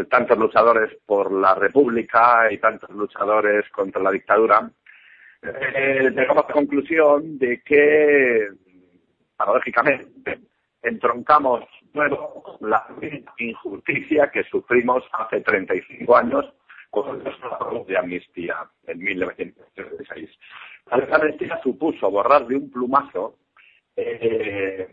tantos 0.09 0.37
luchadores 0.37 0.97
por 1.05 1.31
la 1.31 1.53
República 1.53 2.51
y 2.51 2.57
tantos 2.57 2.89
luchadores 2.91 3.69
contra 3.69 4.01
la 4.01 4.11
dictadura, 4.11 4.71
eh, 5.43 6.09
llegamos 6.09 6.45
a 6.45 6.47
la 6.47 6.53
conclusión 6.53 7.37
de 7.37 7.61
que, 7.61 8.47
paradójicamente, 9.35 10.39
entroncamos 10.81 11.65
nuevo 11.93 12.57
la 12.61 12.87
injusticia 13.37 14.31
que 14.31 14.43
sufrimos 14.45 15.03
hace 15.11 15.41
35 15.41 16.15
años 16.15 16.45
con 16.89 17.21
los 17.23 17.87
de 17.87 17.97
amnistía 17.97 18.55
en 18.87 18.99
1936. 18.99 20.29
La 20.91 21.17
amnistía 21.17 21.59
supuso 21.61 22.09
borrar 22.09 22.47
de 22.47 22.55
un 22.55 22.71
plumazo 22.71 23.37
eh, 23.97 24.87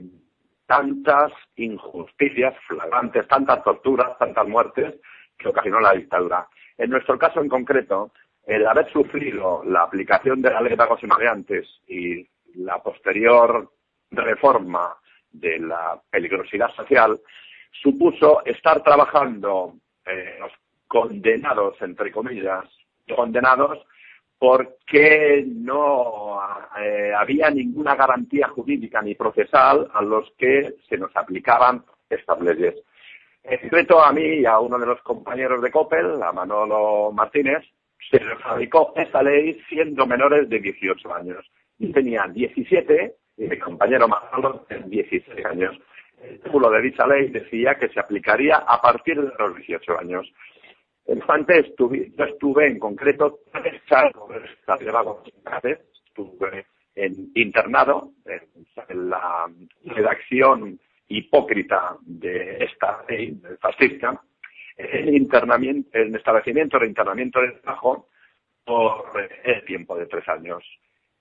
tantas 0.75 1.33
injusticias 1.55 2.53
flagrantes, 2.67 3.29
tantas 3.29 3.63
torturas, 3.63 4.19
tantas 4.19 4.47
muertes 4.49 4.95
que 5.39 5.49
ocasionó 5.49 5.79
la 5.79 5.93
dictadura. 5.93 6.49
En 6.77 6.91
nuestro 6.91 7.17
caso 7.17 7.41
en 7.41 7.49
concreto, 7.49 8.11
el 8.45 8.67
haber 8.67 8.91
sufrido 8.91 9.63
la 9.65 9.83
aplicación 9.83 10.43
de 10.43 10.51
la 10.51 10.61
ley 10.61 10.71
de 10.71 10.77
pagos 10.77 11.01
y 11.03 11.07
maleantes 11.07 11.69
y 11.87 12.29
la 12.57 12.83
posterior 12.83 13.71
reforma 14.11 14.97
de 15.31 15.61
la 15.61 16.01
peligrosidad 16.11 16.71
social 16.75 17.21
supuso 17.71 18.45
estar 18.45 18.83
trabajando 18.83 19.75
eh, 20.05 20.39
los 20.41 20.53
condenados, 20.89 21.81
entre 21.83 22.11
comillas, 22.11 22.65
condenados 23.15 23.79
porque 24.45 25.43
no 25.47 26.39
eh, 26.79 27.15
había 27.17 27.49
ninguna 27.49 27.95
garantía 27.95 28.47
jurídica 28.49 29.01
ni 29.01 29.15
procesal 29.15 29.89
a 29.95 30.03
los 30.03 30.31
que 30.37 30.75
se 30.87 30.99
nos 30.99 31.17
aplicaban 31.17 31.83
estas 32.11 32.39
leyes. 32.43 32.75
En 33.43 33.59
secreto 33.63 34.05
a 34.05 34.13
mí 34.13 34.41
y 34.41 34.45
a 34.45 34.59
uno 34.59 34.79
de 34.79 34.85
los 34.85 35.01
compañeros 35.01 35.63
de 35.63 35.71
COPEL, 35.71 36.23
a 36.23 36.31
Manolo 36.33 37.11
Martínez, 37.11 37.65
se 38.11 38.21
nos 38.21 38.39
aplicó 38.45 38.93
esa 38.97 39.23
ley 39.23 39.59
siendo 39.67 40.07
menores 40.07 40.47
de 40.51 40.59
18 40.59 41.15
años. 41.15 41.51
Y 41.79 41.91
tenían 41.91 42.35
17 42.35 43.15
y 43.39 43.45
mi 43.45 43.59
compañero 43.59 44.07
Manolo 44.09 44.67
tenía 44.69 44.89
16 44.89 45.47
años. 45.47 45.75
El 46.23 46.39
título 46.41 46.71
de 46.71 46.83
dicha 46.83 47.07
ley 47.07 47.29
decía 47.29 47.77
que 47.77 47.89
se 47.89 47.99
aplicaría 47.99 48.57
a 48.57 48.79
partir 48.79 49.19
de 49.23 49.33
los 49.39 49.57
18 49.57 49.99
años. 50.01 50.31
Entonces, 51.07 51.67
estuve, 51.67 52.13
yo 52.17 52.25
estuve 52.25 52.69
en 52.69 52.79
concreto 52.79 53.41
tres 53.53 53.83
estuve 56.07 56.67
en 56.95 57.31
internado 57.35 58.13
en, 58.25 59.09
la 59.09 59.47
redacción 59.85 60.79
hipócrita 61.09 61.97
de 62.03 62.65
esta 62.65 63.05
ley 63.09 63.41
fascista, 63.61 64.21
en 64.77 65.15
internamiento, 65.15 65.91
en 65.99 66.15
establecimiento 66.17 66.79
de 66.79 66.87
internamiento 66.87 67.41
de 67.41 67.53
trabajo 67.53 68.09
por 68.65 69.29
el 69.45 69.65
tiempo 69.65 69.97
de 69.97 70.07
tres 70.07 70.27
años. 70.29 70.65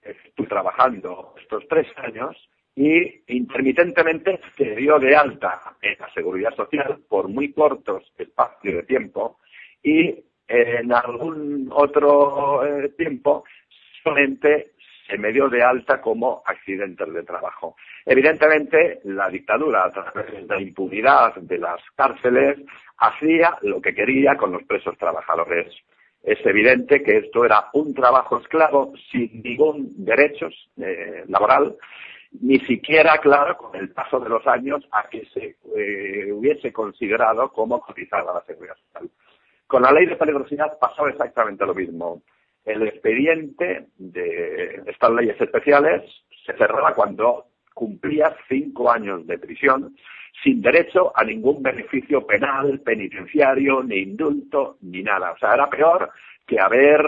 Estuve 0.01 0.47
trabajando 0.47 1.33
estos 1.39 1.67
tres 1.67 1.87
años 1.97 2.37
y 2.75 3.23
intermitentemente 3.27 4.39
se 4.55 4.75
dio 4.75 4.97
de 4.97 5.15
alta 5.15 5.75
en 5.81 5.95
la 5.99 6.11
seguridad 6.13 6.55
social 6.55 6.99
por 7.07 7.27
muy 7.27 7.51
cortos 7.51 8.11
espacios 8.17 8.75
de 8.75 8.83
tiempo 8.83 9.39
y 9.83 10.23
en 10.47 10.91
algún 10.91 11.69
otro 11.71 12.65
eh, 12.65 12.89
tiempo 12.97 13.43
solamente 14.01 14.73
se 15.07 15.17
me 15.17 15.31
dio 15.31 15.49
de 15.49 15.61
alta 15.61 16.01
como 16.01 16.41
accidentes 16.45 17.13
de 17.13 17.23
trabajo. 17.23 17.75
Evidentemente, 18.05 18.99
la 19.03 19.29
dictadura, 19.29 19.85
a 19.85 19.91
través 19.91 20.31
de 20.31 20.45
la 20.47 20.61
impunidad 20.61 21.35
de 21.35 21.57
las 21.57 21.81
cárceles, 21.95 22.59
hacía 22.97 23.57
lo 23.61 23.81
que 23.81 23.93
quería 23.93 24.35
con 24.35 24.51
los 24.51 24.63
presos 24.63 24.97
trabajadores. 24.97 25.73
Es 26.23 26.39
evidente 26.45 27.03
que 27.03 27.17
esto 27.17 27.43
era 27.43 27.69
un 27.73 27.93
trabajo 27.93 28.39
esclavo 28.39 28.93
sin 29.11 29.41
ningún 29.43 30.05
derecho 30.05 30.47
eh, 30.77 31.25
laboral, 31.27 31.75
ni 32.41 32.59
siquiera, 32.59 33.17
claro, 33.17 33.57
con 33.57 33.75
el 33.75 33.89
paso 33.89 34.19
de 34.19 34.29
los 34.29 34.45
años, 34.47 34.87
a 34.91 35.07
que 35.09 35.25
se 35.33 35.57
eh, 35.77 36.31
hubiese 36.31 36.71
considerado 36.71 37.51
como 37.51 37.79
cotizada 37.81 38.33
la 38.33 38.43
seguridad 38.45 38.75
social. 38.75 39.09
Con 39.73 39.81
la 39.81 39.91
ley 39.91 40.05
de 40.05 40.15
peligrosidad 40.15 40.77
pasaba 40.77 41.09
exactamente 41.09 41.65
lo 41.65 41.73
mismo. 41.73 42.21
El 42.63 42.83
expediente 42.83 43.87
de 43.97 44.83
estas 44.85 45.09
leyes 45.09 45.41
especiales 45.41 46.03
se 46.45 46.55
cerraba 46.55 46.93
cuando 46.93 47.47
cumplía 47.73 48.35
cinco 48.47 48.91
años 48.91 49.25
de 49.25 49.39
prisión 49.39 49.95
sin 50.43 50.61
derecho 50.61 51.11
a 51.15 51.23
ningún 51.23 51.63
beneficio 51.63 52.23
penal, 52.27 52.81
penitenciario, 52.81 53.81
ni 53.81 53.97
indulto, 53.97 54.77
ni 54.81 55.01
nada. 55.01 55.31
O 55.31 55.37
sea, 55.39 55.55
era 55.55 55.67
peor 55.71 56.11
que 56.45 56.59
haber 56.59 57.03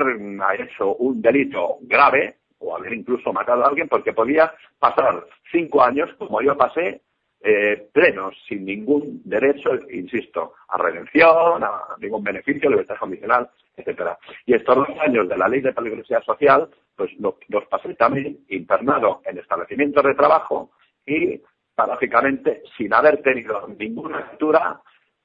hecho 0.58 0.96
un 0.96 1.22
delito 1.22 1.78
grave 1.82 2.38
o 2.58 2.76
haber 2.76 2.96
incluso 2.96 3.32
matado 3.32 3.64
a 3.64 3.68
alguien 3.68 3.88
porque 3.88 4.12
podía 4.12 4.52
pasar 4.80 5.24
cinco 5.52 5.84
años, 5.84 6.10
como 6.18 6.42
yo 6.42 6.58
pasé, 6.58 7.02
eh, 7.48 7.90
plenos, 7.94 8.36
sin 8.50 8.66
ningún 8.66 9.22
derecho, 9.24 9.70
insisto, 9.92 10.56
a 10.68 10.80
redención, 10.80 11.64
a 11.64 11.96
ningún 12.00 12.24
beneficio, 12.24 12.72
libertad 12.72 12.96
condicional, 13.00 13.48
etcétera. 13.78 14.18
Y 14.48 14.56
estos 14.56 14.76
dos 14.76 14.88
años 15.00 15.30
de 15.30 15.38
la 15.38 15.48
ley 15.48 15.62
de 15.62 15.72
peligrosidad 15.72 16.24
social 16.24 16.68
pues 16.96 17.12
los 17.20 17.66
pasé 17.70 17.94
también 17.94 18.40
internado 18.48 19.22
en 19.26 19.38
establecimientos 19.38 20.04
de 20.04 20.16
trabajo 20.16 20.72
y 21.06 21.40
paradójicamente 21.76 22.64
sin 22.76 22.92
haber 22.96 23.22
tenido 23.22 23.68
ninguna 23.78 24.22
lectura 24.22 24.82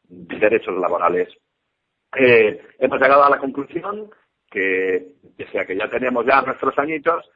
de 0.07 0.39
derechos 0.39 0.77
laborales. 0.77 1.29
Eh, 2.19 2.61
hemos 2.81 3.01
llegado 3.01 3.25
a 3.25 3.31
la 3.31 3.39
conclusión 3.39 4.11
que, 4.51 5.15
pese 5.39 5.65
que 5.65 5.77
ya 5.77 5.89
tenemos 5.89 6.27
ya 6.27 6.43
nuestros 6.43 6.79
añitos, 6.79 7.31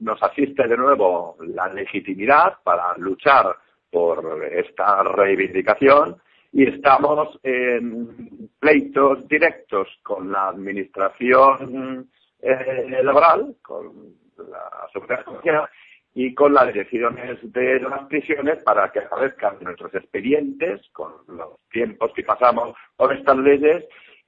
nos 0.00 0.22
asiste 0.22 0.66
de 0.66 0.76
nuevo 0.76 1.36
la 1.40 1.68
legitimidad 1.68 2.58
para 2.64 2.96
luchar 2.98 3.54
por 3.94 4.44
esta 4.52 5.04
reivindicación 5.04 6.16
y 6.52 6.64
estamos 6.64 7.38
en 7.44 8.50
pleitos 8.58 9.28
directos 9.28 9.86
con 10.02 10.32
la 10.32 10.48
administración 10.48 12.10
eh, 12.40 13.02
laboral, 13.04 13.54
con 13.62 14.16
la 14.36 14.88
seguridad 14.92 15.24
social 15.24 15.68
y 16.12 16.34
con 16.34 16.54
las 16.54 16.74
decisiones 16.74 17.38
de 17.52 17.78
las 17.78 18.06
prisiones 18.08 18.60
para 18.64 18.90
que 18.90 18.98
aparezcan 18.98 19.58
nuestros 19.60 19.94
expedientes 19.94 20.80
con 20.92 21.12
los 21.28 21.60
tiempos 21.70 22.12
que 22.16 22.24
pasamos 22.24 22.74
por 22.96 23.12
estas 23.12 23.36
leyes 23.36 23.84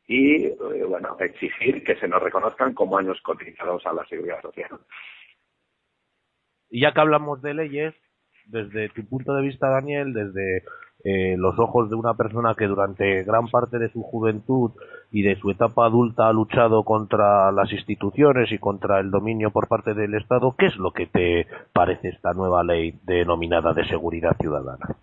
y, 0.06 0.44
eh, 0.44 0.56
bueno, 0.86 1.16
exigir 1.18 1.82
que 1.82 1.96
se 1.96 2.06
nos 2.06 2.22
reconozcan 2.22 2.72
como 2.72 2.98
años 2.98 3.20
cotizados 3.22 3.84
a 3.84 3.92
la 3.92 4.06
seguridad 4.06 4.40
social. 4.42 4.78
Y 6.70 6.82
ya 6.82 6.92
que 6.92 7.00
hablamos 7.00 7.42
de 7.42 7.54
leyes, 7.54 7.94
desde 8.46 8.88
tu 8.90 9.04
punto 9.06 9.34
de 9.34 9.42
vista, 9.42 9.68
Daniel, 9.68 10.12
desde 10.12 10.62
eh, 11.04 11.36
los 11.38 11.58
ojos 11.58 11.88
de 11.88 11.94
una 11.94 12.14
persona 12.14 12.54
que 12.56 12.66
durante 12.66 13.22
gran 13.22 13.48
parte 13.48 13.78
de 13.78 13.90
su 13.90 14.02
juventud 14.02 14.72
y 15.12 15.22
de 15.22 15.36
su 15.36 15.50
etapa 15.50 15.86
adulta 15.86 16.28
ha 16.28 16.32
luchado 16.32 16.82
contra 16.82 17.52
las 17.52 17.70
instituciones 17.72 18.50
y 18.50 18.58
contra 18.58 18.98
el 18.98 19.10
dominio 19.10 19.50
por 19.50 19.68
parte 19.68 19.94
del 19.94 20.14
Estado, 20.14 20.54
¿qué 20.58 20.66
es 20.66 20.76
lo 20.76 20.90
que 20.92 21.06
te 21.06 21.46
parece 21.72 22.08
esta 22.08 22.32
nueva 22.32 22.64
ley 22.64 22.98
denominada 23.04 23.72
de 23.72 23.86
seguridad 23.86 24.36
ciudadana? 24.40 24.96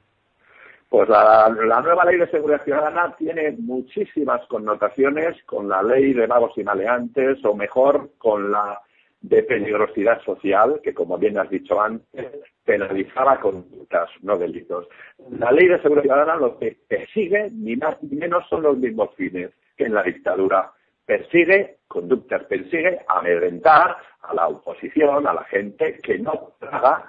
Pues 0.89 1.09
la, 1.09 1.49
nueva 1.81 2.05
ley 2.05 2.19
de 2.19 2.29
seguridad 2.29 2.61
ciudadana 2.63 3.15
tiene 3.17 3.55
muchísimas 3.57 4.45
connotaciones 4.47 5.41
con 5.45 5.67
la 5.67 5.81
ley 5.81 6.13
de 6.13 6.27
vagos 6.27 6.51
y 6.57 6.63
maleantes, 6.63 7.43
o 7.45 7.55
mejor, 7.55 8.11
con 8.19 8.51
la 8.51 8.79
de 9.21 9.41
peligrosidad 9.41 10.21
social, 10.21 10.81
que 10.83 10.93
como 10.93 11.17
bien 11.17 11.39
has 11.39 11.49
dicho 11.49 11.81
antes, 11.81 12.27
penalizaba 12.65 13.39
conductas, 13.39 14.09
no 14.21 14.37
delitos. 14.37 14.87
La 15.31 15.51
ley 15.51 15.67
de 15.67 15.81
seguridad 15.81 16.03
ciudadana 16.03 16.35
lo 16.35 16.57
que 16.57 16.77
persigue, 16.87 17.49
ni 17.51 17.75
más 17.75 18.01
ni 18.01 18.17
menos, 18.17 18.47
son 18.49 18.63
los 18.63 18.77
mismos 18.77 19.09
fines 19.15 19.51
que 19.77 19.85
en 19.85 19.93
la 19.93 20.03
dictadura. 20.03 20.71
Persigue 21.05 21.79
conductas, 21.87 22.43
persigue 22.45 22.99
amedrentar 23.07 23.97
a 24.21 24.33
la 24.33 24.47
oposición, 24.47 25.27
a 25.27 25.33
la 25.33 25.43
gente 25.45 25.99
que 26.01 26.17
no 26.17 26.53
paga 26.59 27.05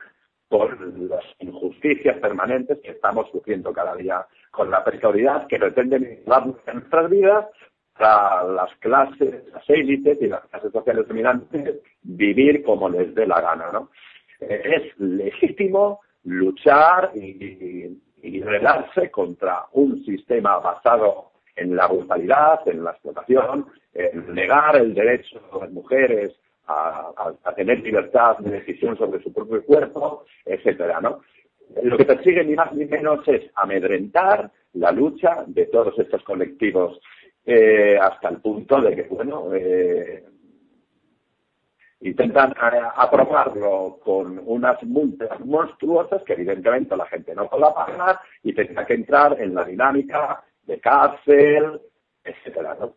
por 0.49 0.81
las 0.99 1.25
injusticias 1.39 2.19
permanentes 2.19 2.79
que 2.81 2.91
estamos 2.93 3.31
sufriendo 3.31 3.73
cada 3.73 3.95
día, 3.97 4.27
con 4.51 4.71
la 4.71 4.85
precariedad 4.85 5.47
que 5.47 5.59
pretenden 5.59 6.23
dar 6.27 6.45
en 6.67 6.75
nuestras 6.75 7.11
vidas 7.11 7.47
para 7.97 8.45
las 8.45 8.77
clases, 8.79 9.45
las 9.53 9.69
élites 9.71 10.19
y 10.21 10.27
las 10.27 10.45
clases 10.47 10.73
sociales 10.73 11.07
dominantes 11.09 11.81
vivir 12.03 12.63
como 12.65 12.89
les 12.89 13.15
dé 13.15 13.27
la 13.27 13.41
gana, 13.41 13.71
¿no? 13.73 13.91
Es 14.49 14.99
legítimo 14.99 16.01
luchar 16.25 17.13
y, 17.15 17.99
y, 18.23 18.41
rebelarse 18.41 19.11
contra 19.11 19.67
un 19.73 20.05
sistema 20.05 20.59
basado 20.59 21.33
en 21.55 21.77
la 21.77 21.87
brutalidad, 21.87 22.67
en 22.67 22.83
la 22.83 22.93
explotación, 22.93 23.67
en 23.93 24.35
negar 24.35 24.77
el 24.77 24.95
derecho 24.95 25.41
de 25.53 25.61
las 25.61 25.71
mujeres 25.71 26.33
a, 26.67 27.11
a, 27.45 27.55
tener 27.55 27.81
libertad 27.81 28.39
de 28.39 28.53
decisión 28.53 28.97
sobre 28.97 29.23
su 29.23 29.33
propio 29.33 29.63
cuerpo, 29.65 30.25
etcétera, 30.45 31.01
¿no? 31.01 31.21
Lo 31.83 31.97
que 31.97 32.05
persigue 32.05 32.45
ni 32.45 32.55
más 32.55 32.73
ni 32.73 32.87
menos 32.87 33.27
es 33.29 33.51
amedrentar 33.55 34.51
la 34.75 34.91
lucha 34.91 35.45
de 35.47 35.67
todos 35.67 35.99
estos 35.99 36.23
colectivos 36.23 37.01
eh, 37.47 37.99
hasta 38.01 38.29
el 38.31 38.39
punto 38.39 38.81
de 38.81 38.97
que, 38.97 39.03
bueno, 39.03 39.55
eh, 39.55 40.25
intentan 42.05 42.53
eh, 42.53 42.81
aprobarlo 42.97 43.99
con 44.05 44.41
unas 44.45 44.83
multas 44.85 45.41
monstruosas 45.41 46.23
que 46.23 46.35
evidentemente 46.35 46.97
la 46.97 47.07
gente 47.07 47.35
no 47.35 47.49
puede 47.49 47.65
pagar 47.75 48.21
y 48.43 48.53
tendrá 48.53 48.85
que 48.87 48.95
entrar 48.95 49.41
en 49.41 49.55
la 49.55 49.65
dinámica 49.65 50.45
de 50.63 50.81
cárcel, 50.81 51.81
etcétera, 52.23 52.77
¿no? 52.79 52.93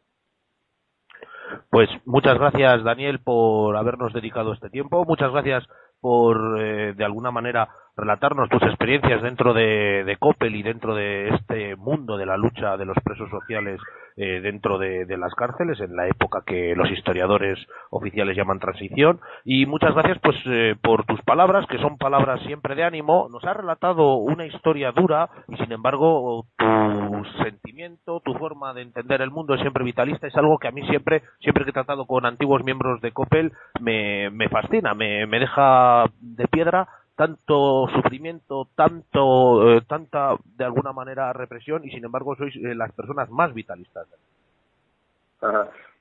Pues 1.69 1.89
muchas 2.05 2.37
gracias, 2.37 2.83
Daniel, 2.83 3.19
por 3.23 3.77
habernos 3.77 4.11
dedicado 4.11 4.51
este 4.51 4.69
tiempo. 4.69 5.05
Muchas 5.05 5.31
gracias 5.31 5.65
por, 6.01 6.59
de 6.59 7.05
alguna 7.05 7.31
manera, 7.31 7.69
relatarnos 7.95 8.49
tus 8.49 8.61
experiencias 8.63 9.21
dentro 9.21 9.53
de, 9.53 10.03
de, 10.03 10.17
Coppel 10.17 10.55
y 10.55 10.63
dentro 10.63 10.93
de 10.93 11.29
este 11.29 11.77
mundo 11.77 12.17
de 12.17 12.25
la 12.25 12.35
lucha 12.35 12.75
de 12.75 12.85
los 12.85 12.97
presos 13.01 13.29
sociales 13.29 13.79
eh, 14.19 14.41
dentro 14.41 14.79
de, 14.79 15.05
de, 15.05 15.15
las 15.15 15.33
cárceles 15.35 15.79
en 15.79 15.95
la 15.95 16.07
época 16.07 16.41
que 16.43 16.73
los 16.75 16.89
historiadores 16.89 17.59
oficiales 17.91 18.35
llaman 18.35 18.57
transición. 18.57 19.19
Y 19.45 19.67
muchas 19.67 19.93
gracias 19.93 20.17
pues 20.23 20.35
eh, 20.47 20.75
por 20.81 21.05
tus 21.05 21.21
palabras 21.21 21.67
que 21.67 21.77
son 21.77 21.99
palabras 21.99 22.41
siempre 22.47 22.73
de 22.73 22.83
ánimo. 22.83 23.27
Nos 23.29 23.43
has 23.45 23.55
relatado 23.55 24.15
una 24.15 24.47
historia 24.47 24.91
dura 24.91 25.29
y 25.47 25.55
sin 25.57 25.71
embargo 25.71 26.45
tu 26.57 27.25
sentimiento 27.43 28.19
tu 28.25 28.33
forma 28.33 28.73
de 28.73 28.81
entender 28.81 29.21
el 29.21 29.29
mundo 29.29 29.53
es 29.53 29.61
siempre 29.61 29.83
vitalista. 29.83 30.25
Es 30.25 30.35
algo 30.35 30.57
que 30.57 30.67
a 30.67 30.71
mí 30.71 30.81
siempre 30.87 31.21
siempre 31.39 31.63
que 31.63 31.69
he 31.69 31.73
tratado 31.73 32.07
con 32.07 32.25
antiguos 32.25 32.63
miembros 32.63 32.99
de 33.01 33.11
Coppel 33.11 33.51
me, 33.79 34.31
me 34.31 34.49
fascina 34.49 34.95
me, 34.95 35.27
me 35.27 35.39
deja 35.39 36.05
de 36.19 36.47
piedra 36.47 36.87
tanto 37.17 37.87
sufrimiento, 37.95 38.67
tanto, 38.75 39.75
eh, 39.75 39.81
tanta, 39.87 40.35
de 40.55 40.63
alguna 40.63 40.93
manera, 40.93 41.33
represión 41.33 41.83
y 41.83 41.89
sin 41.89 42.05
embargo 42.05 42.35
sois 42.35 42.55
eh, 42.55 42.75
las 42.75 42.91
personas 42.91 43.27
más 43.31 43.53
vitalistas. 43.55 44.07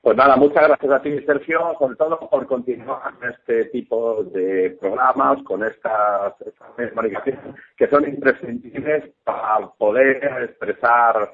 Pues 0.01 0.15
nada, 0.15 0.35
muchas 0.35 0.67
gracias 0.67 0.91
a 0.91 1.01
ti, 1.01 1.19
Sergio, 1.25 1.75
sobre 1.79 1.95
todo 1.95 2.19
por 2.29 2.45
continuar 2.45 3.15
con 3.15 3.29
este 3.29 3.65
tipo 3.65 4.23
de 4.25 4.77
programas, 4.79 5.41
con 5.43 5.63
estas, 5.63 6.33
comunicaciones 6.93 7.55
que 7.75 7.87
son 7.87 8.07
imprescindibles 8.07 9.09
para 9.23 9.67
poder 9.69 10.43
expresar 10.43 11.31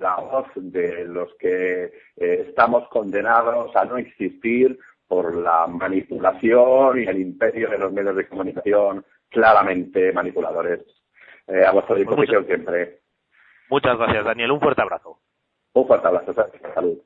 la 0.00 0.16
voz 0.16 0.46
de 0.56 1.04
los 1.04 1.32
que 1.38 1.84
eh, 1.84 2.46
estamos 2.48 2.88
condenados 2.88 3.74
a 3.76 3.84
no 3.84 3.96
existir 3.96 4.76
por 5.14 5.36
la 5.36 5.68
manipulación 5.68 6.98
y 6.98 7.04
el 7.04 7.20
imperio 7.20 7.70
de 7.70 7.78
los 7.78 7.92
medios 7.92 8.16
de 8.16 8.26
comunicación 8.26 9.04
claramente 9.28 10.12
manipuladores. 10.12 10.80
Eh, 11.46 11.64
a 11.64 11.70
vuestra 11.70 11.94
pues 11.94 12.00
disposición 12.00 12.44
siempre. 12.46 12.98
Muchas 13.70 13.96
gracias, 13.96 14.24
Daniel. 14.24 14.50
Un 14.50 14.60
fuerte 14.60 14.82
abrazo. 14.82 15.20
Un 15.74 15.86
fuerte 15.86 16.08
abrazo. 16.08 16.32
Salud. 16.74 16.98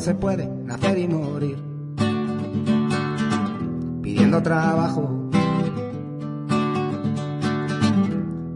Se 0.00 0.14
puede 0.14 0.46
nacer 0.64 0.98
y 0.98 1.06
morir. 1.06 1.62
Pidiendo 4.02 4.42
trabajo. 4.42 5.28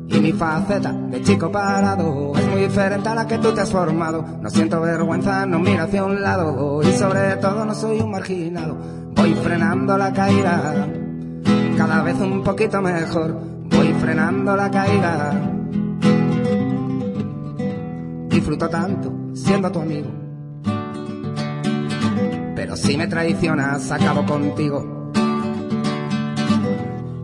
Y 0.09 0.21
mi 0.21 0.33
faceta 0.33 0.93
de 0.93 1.23
chico 1.23 1.53
parado 1.53 2.33
es 2.35 2.47
muy 2.49 2.63
diferente 2.63 3.09
a 3.11 3.15
la 3.15 3.27
que 3.27 3.39
tú 3.39 3.53
te 3.53 3.61
has 3.61 3.71
formado. 3.71 4.25
No 4.41 4.49
siento 4.49 4.81
vergüenza, 4.81 5.45
no 5.45 5.59
miro 5.59 5.85
hacia 5.85 6.05
un 6.05 6.23
lado 6.23 6.83
y 6.83 6.93
sobre 6.93 7.37
todo 7.37 7.65
no 7.67 7.75
soy 7.75 8.01
un 8.01 8.13
marginado. 8.13 8.77
Voy 9.15 9.35
frenando 9.35 9.99
la 9.99 10.13
caída, 10.13 10.89
cada 11.77 12.03
vez 12.03 12.19
un 12.21 12.43
poquito 12.43 12.81
mejor. 12.81 13.39
Voy 13.65 13.93
frenando 14.01 14.57
la 14.57 14.71
caída. 14.71 15.51
Disfruto 18.31 18.69
tanto 18.69 19.13
siendo 19.35 19.71
tu 19.71 19.81
amigo 19.81 20.24
si 22.77 22.97
me 22.97 23.07
traicionas, 23.07 23.91
acabo 23.91 24.25
contigo. 24.25 25.11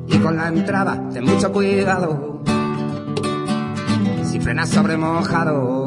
Y 0.06 0.18
con 0.18 0.36
la 0.36 0.48
entrada, 0.48 1.08
ten 1.12 1.24
mucho 1.24 1.52
cuidado. 1.52 2.42
Si 4.24 4.40
frenas 4.40 4.68
sobre 4.68 4.96
mojado. 4.96 5.86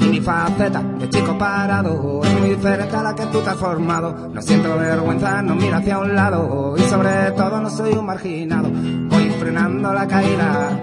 Y 0.00 0.04
mi 0.04 0.20
faceta 0.20 0.82
de 0.82 1.08
chico 1.10 1.36
parado 1.36 2.20
es 2.22 2.40
muy 2.40 2.50
diferente 2.50 2.96
a 2.96 3.02
la 3.02 3.14
que 3.14 3.26
tú 3.26 3.40
te 3.40 3.50
has 3.50 3.56
formado. 3.56 4.30
No 4.32 4.42
siento 4.42 4.76
vergüenza, 4.76 5.42
no 5.42 5.54
miro 5.54 5.76
hacia 5.76 5.98
un 5.98 6.14
lado. 6.14 6.74
Y 6.76 6.82
sobre 6.82 7.30
todo 7.32 7.60
no 7.60 7.70
soy 7.70 7.92
un 7.92 8.06
marginado. 8.06 8.70
Voy 8.70 9.30
frenando 9.38 9.92
la 9.92 10.06
caída 10.06 10.80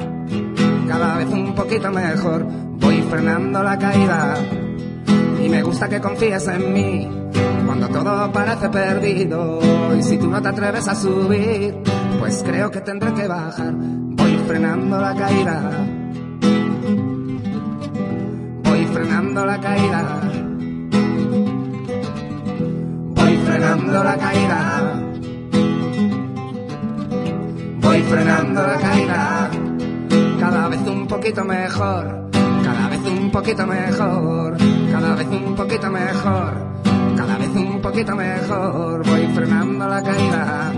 vez 1.17 1.27
un 1.33 1.55
poquito 1.55 1.91
mejor. 1.91 2.45
Voy 2.79 3.01
frenando 3.09 3.63
la 3.63 3.77
caída 3.77 4.35
y 5.43 5.49
me 5.49 5.63
gusta 5.63 5.89
que 5.89 5.99
confíes 5.99 6.47
en 6.47 6.73
mí 6.73 7.09
cuando 7.65 7.87
todo 7.87 8.31
parece 8.31 8.69
perdido. 8.69 9.59
Y 9.97 10.03
si 10.03 10.17
tú 10.17 10.27
no 10.27 10.41
te 10.41 10.49
atreves 10.49 10.87
a 10.87 10.95
subir, 10.95 11.75
pues 12.19 12.43
creo 12.45 12.69
que 12.69 12.81
tendré 12.81 13.13
que 13.13 13.27
bajar. 13.27 13.73
Voy 13.73 14.37
frenando 14.47 14.99
la 14.99 15.15
caída. 15.15 15.71
Voy 18.63 18.85
frenando 18.87 19.45
la 19.45 19.59
caída. 19.59 20.21
Voy 23.15 23.37
frenando 23.37 24.03
la 24.03 24.17
caída. 24.17 25.03
Voy 27.81 28.01
frenando 28.03 28.67
la 28.67 28.75
caída. 28.77 29.49
Cada 30.39 30.67
vez 30.67 30.81
un 30.81 31.07
poquito 31.07 31.43
mejor. 31.43 32.20
Vez 33.03 33.11
un 33.13 33.31
poquito 33.31 33.65
mejor. 33.65 34.57
Cada 34.91 35.15
vez 35.15 35.27
un 35.27 35.55
poquito 35.55 35.89
mejor. 35.89 36.53
Cada 37.15 37.37
vez 37.37 37.49
un 37.49 37.81
poquito 37.81 38.15
mejor. 38.15 39.07
Voy 39.07 39.27
frenando 39.33 39.87
la 39.87 40.03
caída. 40.03 40.71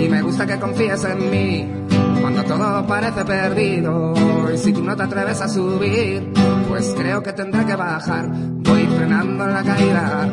Y 0.00 0.08
me 0.08 0.22
gusta 0.22 0.46
que 0.46 0.58
confíes 0.58 1.04
en 1.04 1.30
mí. 1.30 1.72
Cuando 2.20 2.44
todo 2.44 2.86
parece 2.86 3.24
perdido. 3.24 4.14
Y 4.52 4.58
si 4.58 4.72
tú 4.72 4.82
no 4.82 4.94
te 4.96 5.02
atreves 5.02 5.40
a 5.40 5.48
subir, 5.48 6.32
pues 6.68 6.94
creo 6.96 7.22
que 7.22 7.32
tendré 7.32 7.64
que 7.66 7.74
bajar. 7.74 8.28
Voy 8.30 8.86
frenando 8.86 9.46
la 9.46 9.62
caída. 9.62 10.28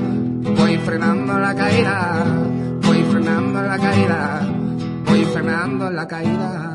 Voy 0.58 0.78
frenando 0.78 1.40
la 1.40 1.56
caída. 1.56 2.26
Voy 2.86 3.04
frenando 3.10 3.62
la 3.64 3.78
caída. 3.80 4.42
Voy 5.06 5.26
frenando 5.26 5.90
la 5.90 6.08
caída. 6.08 6.71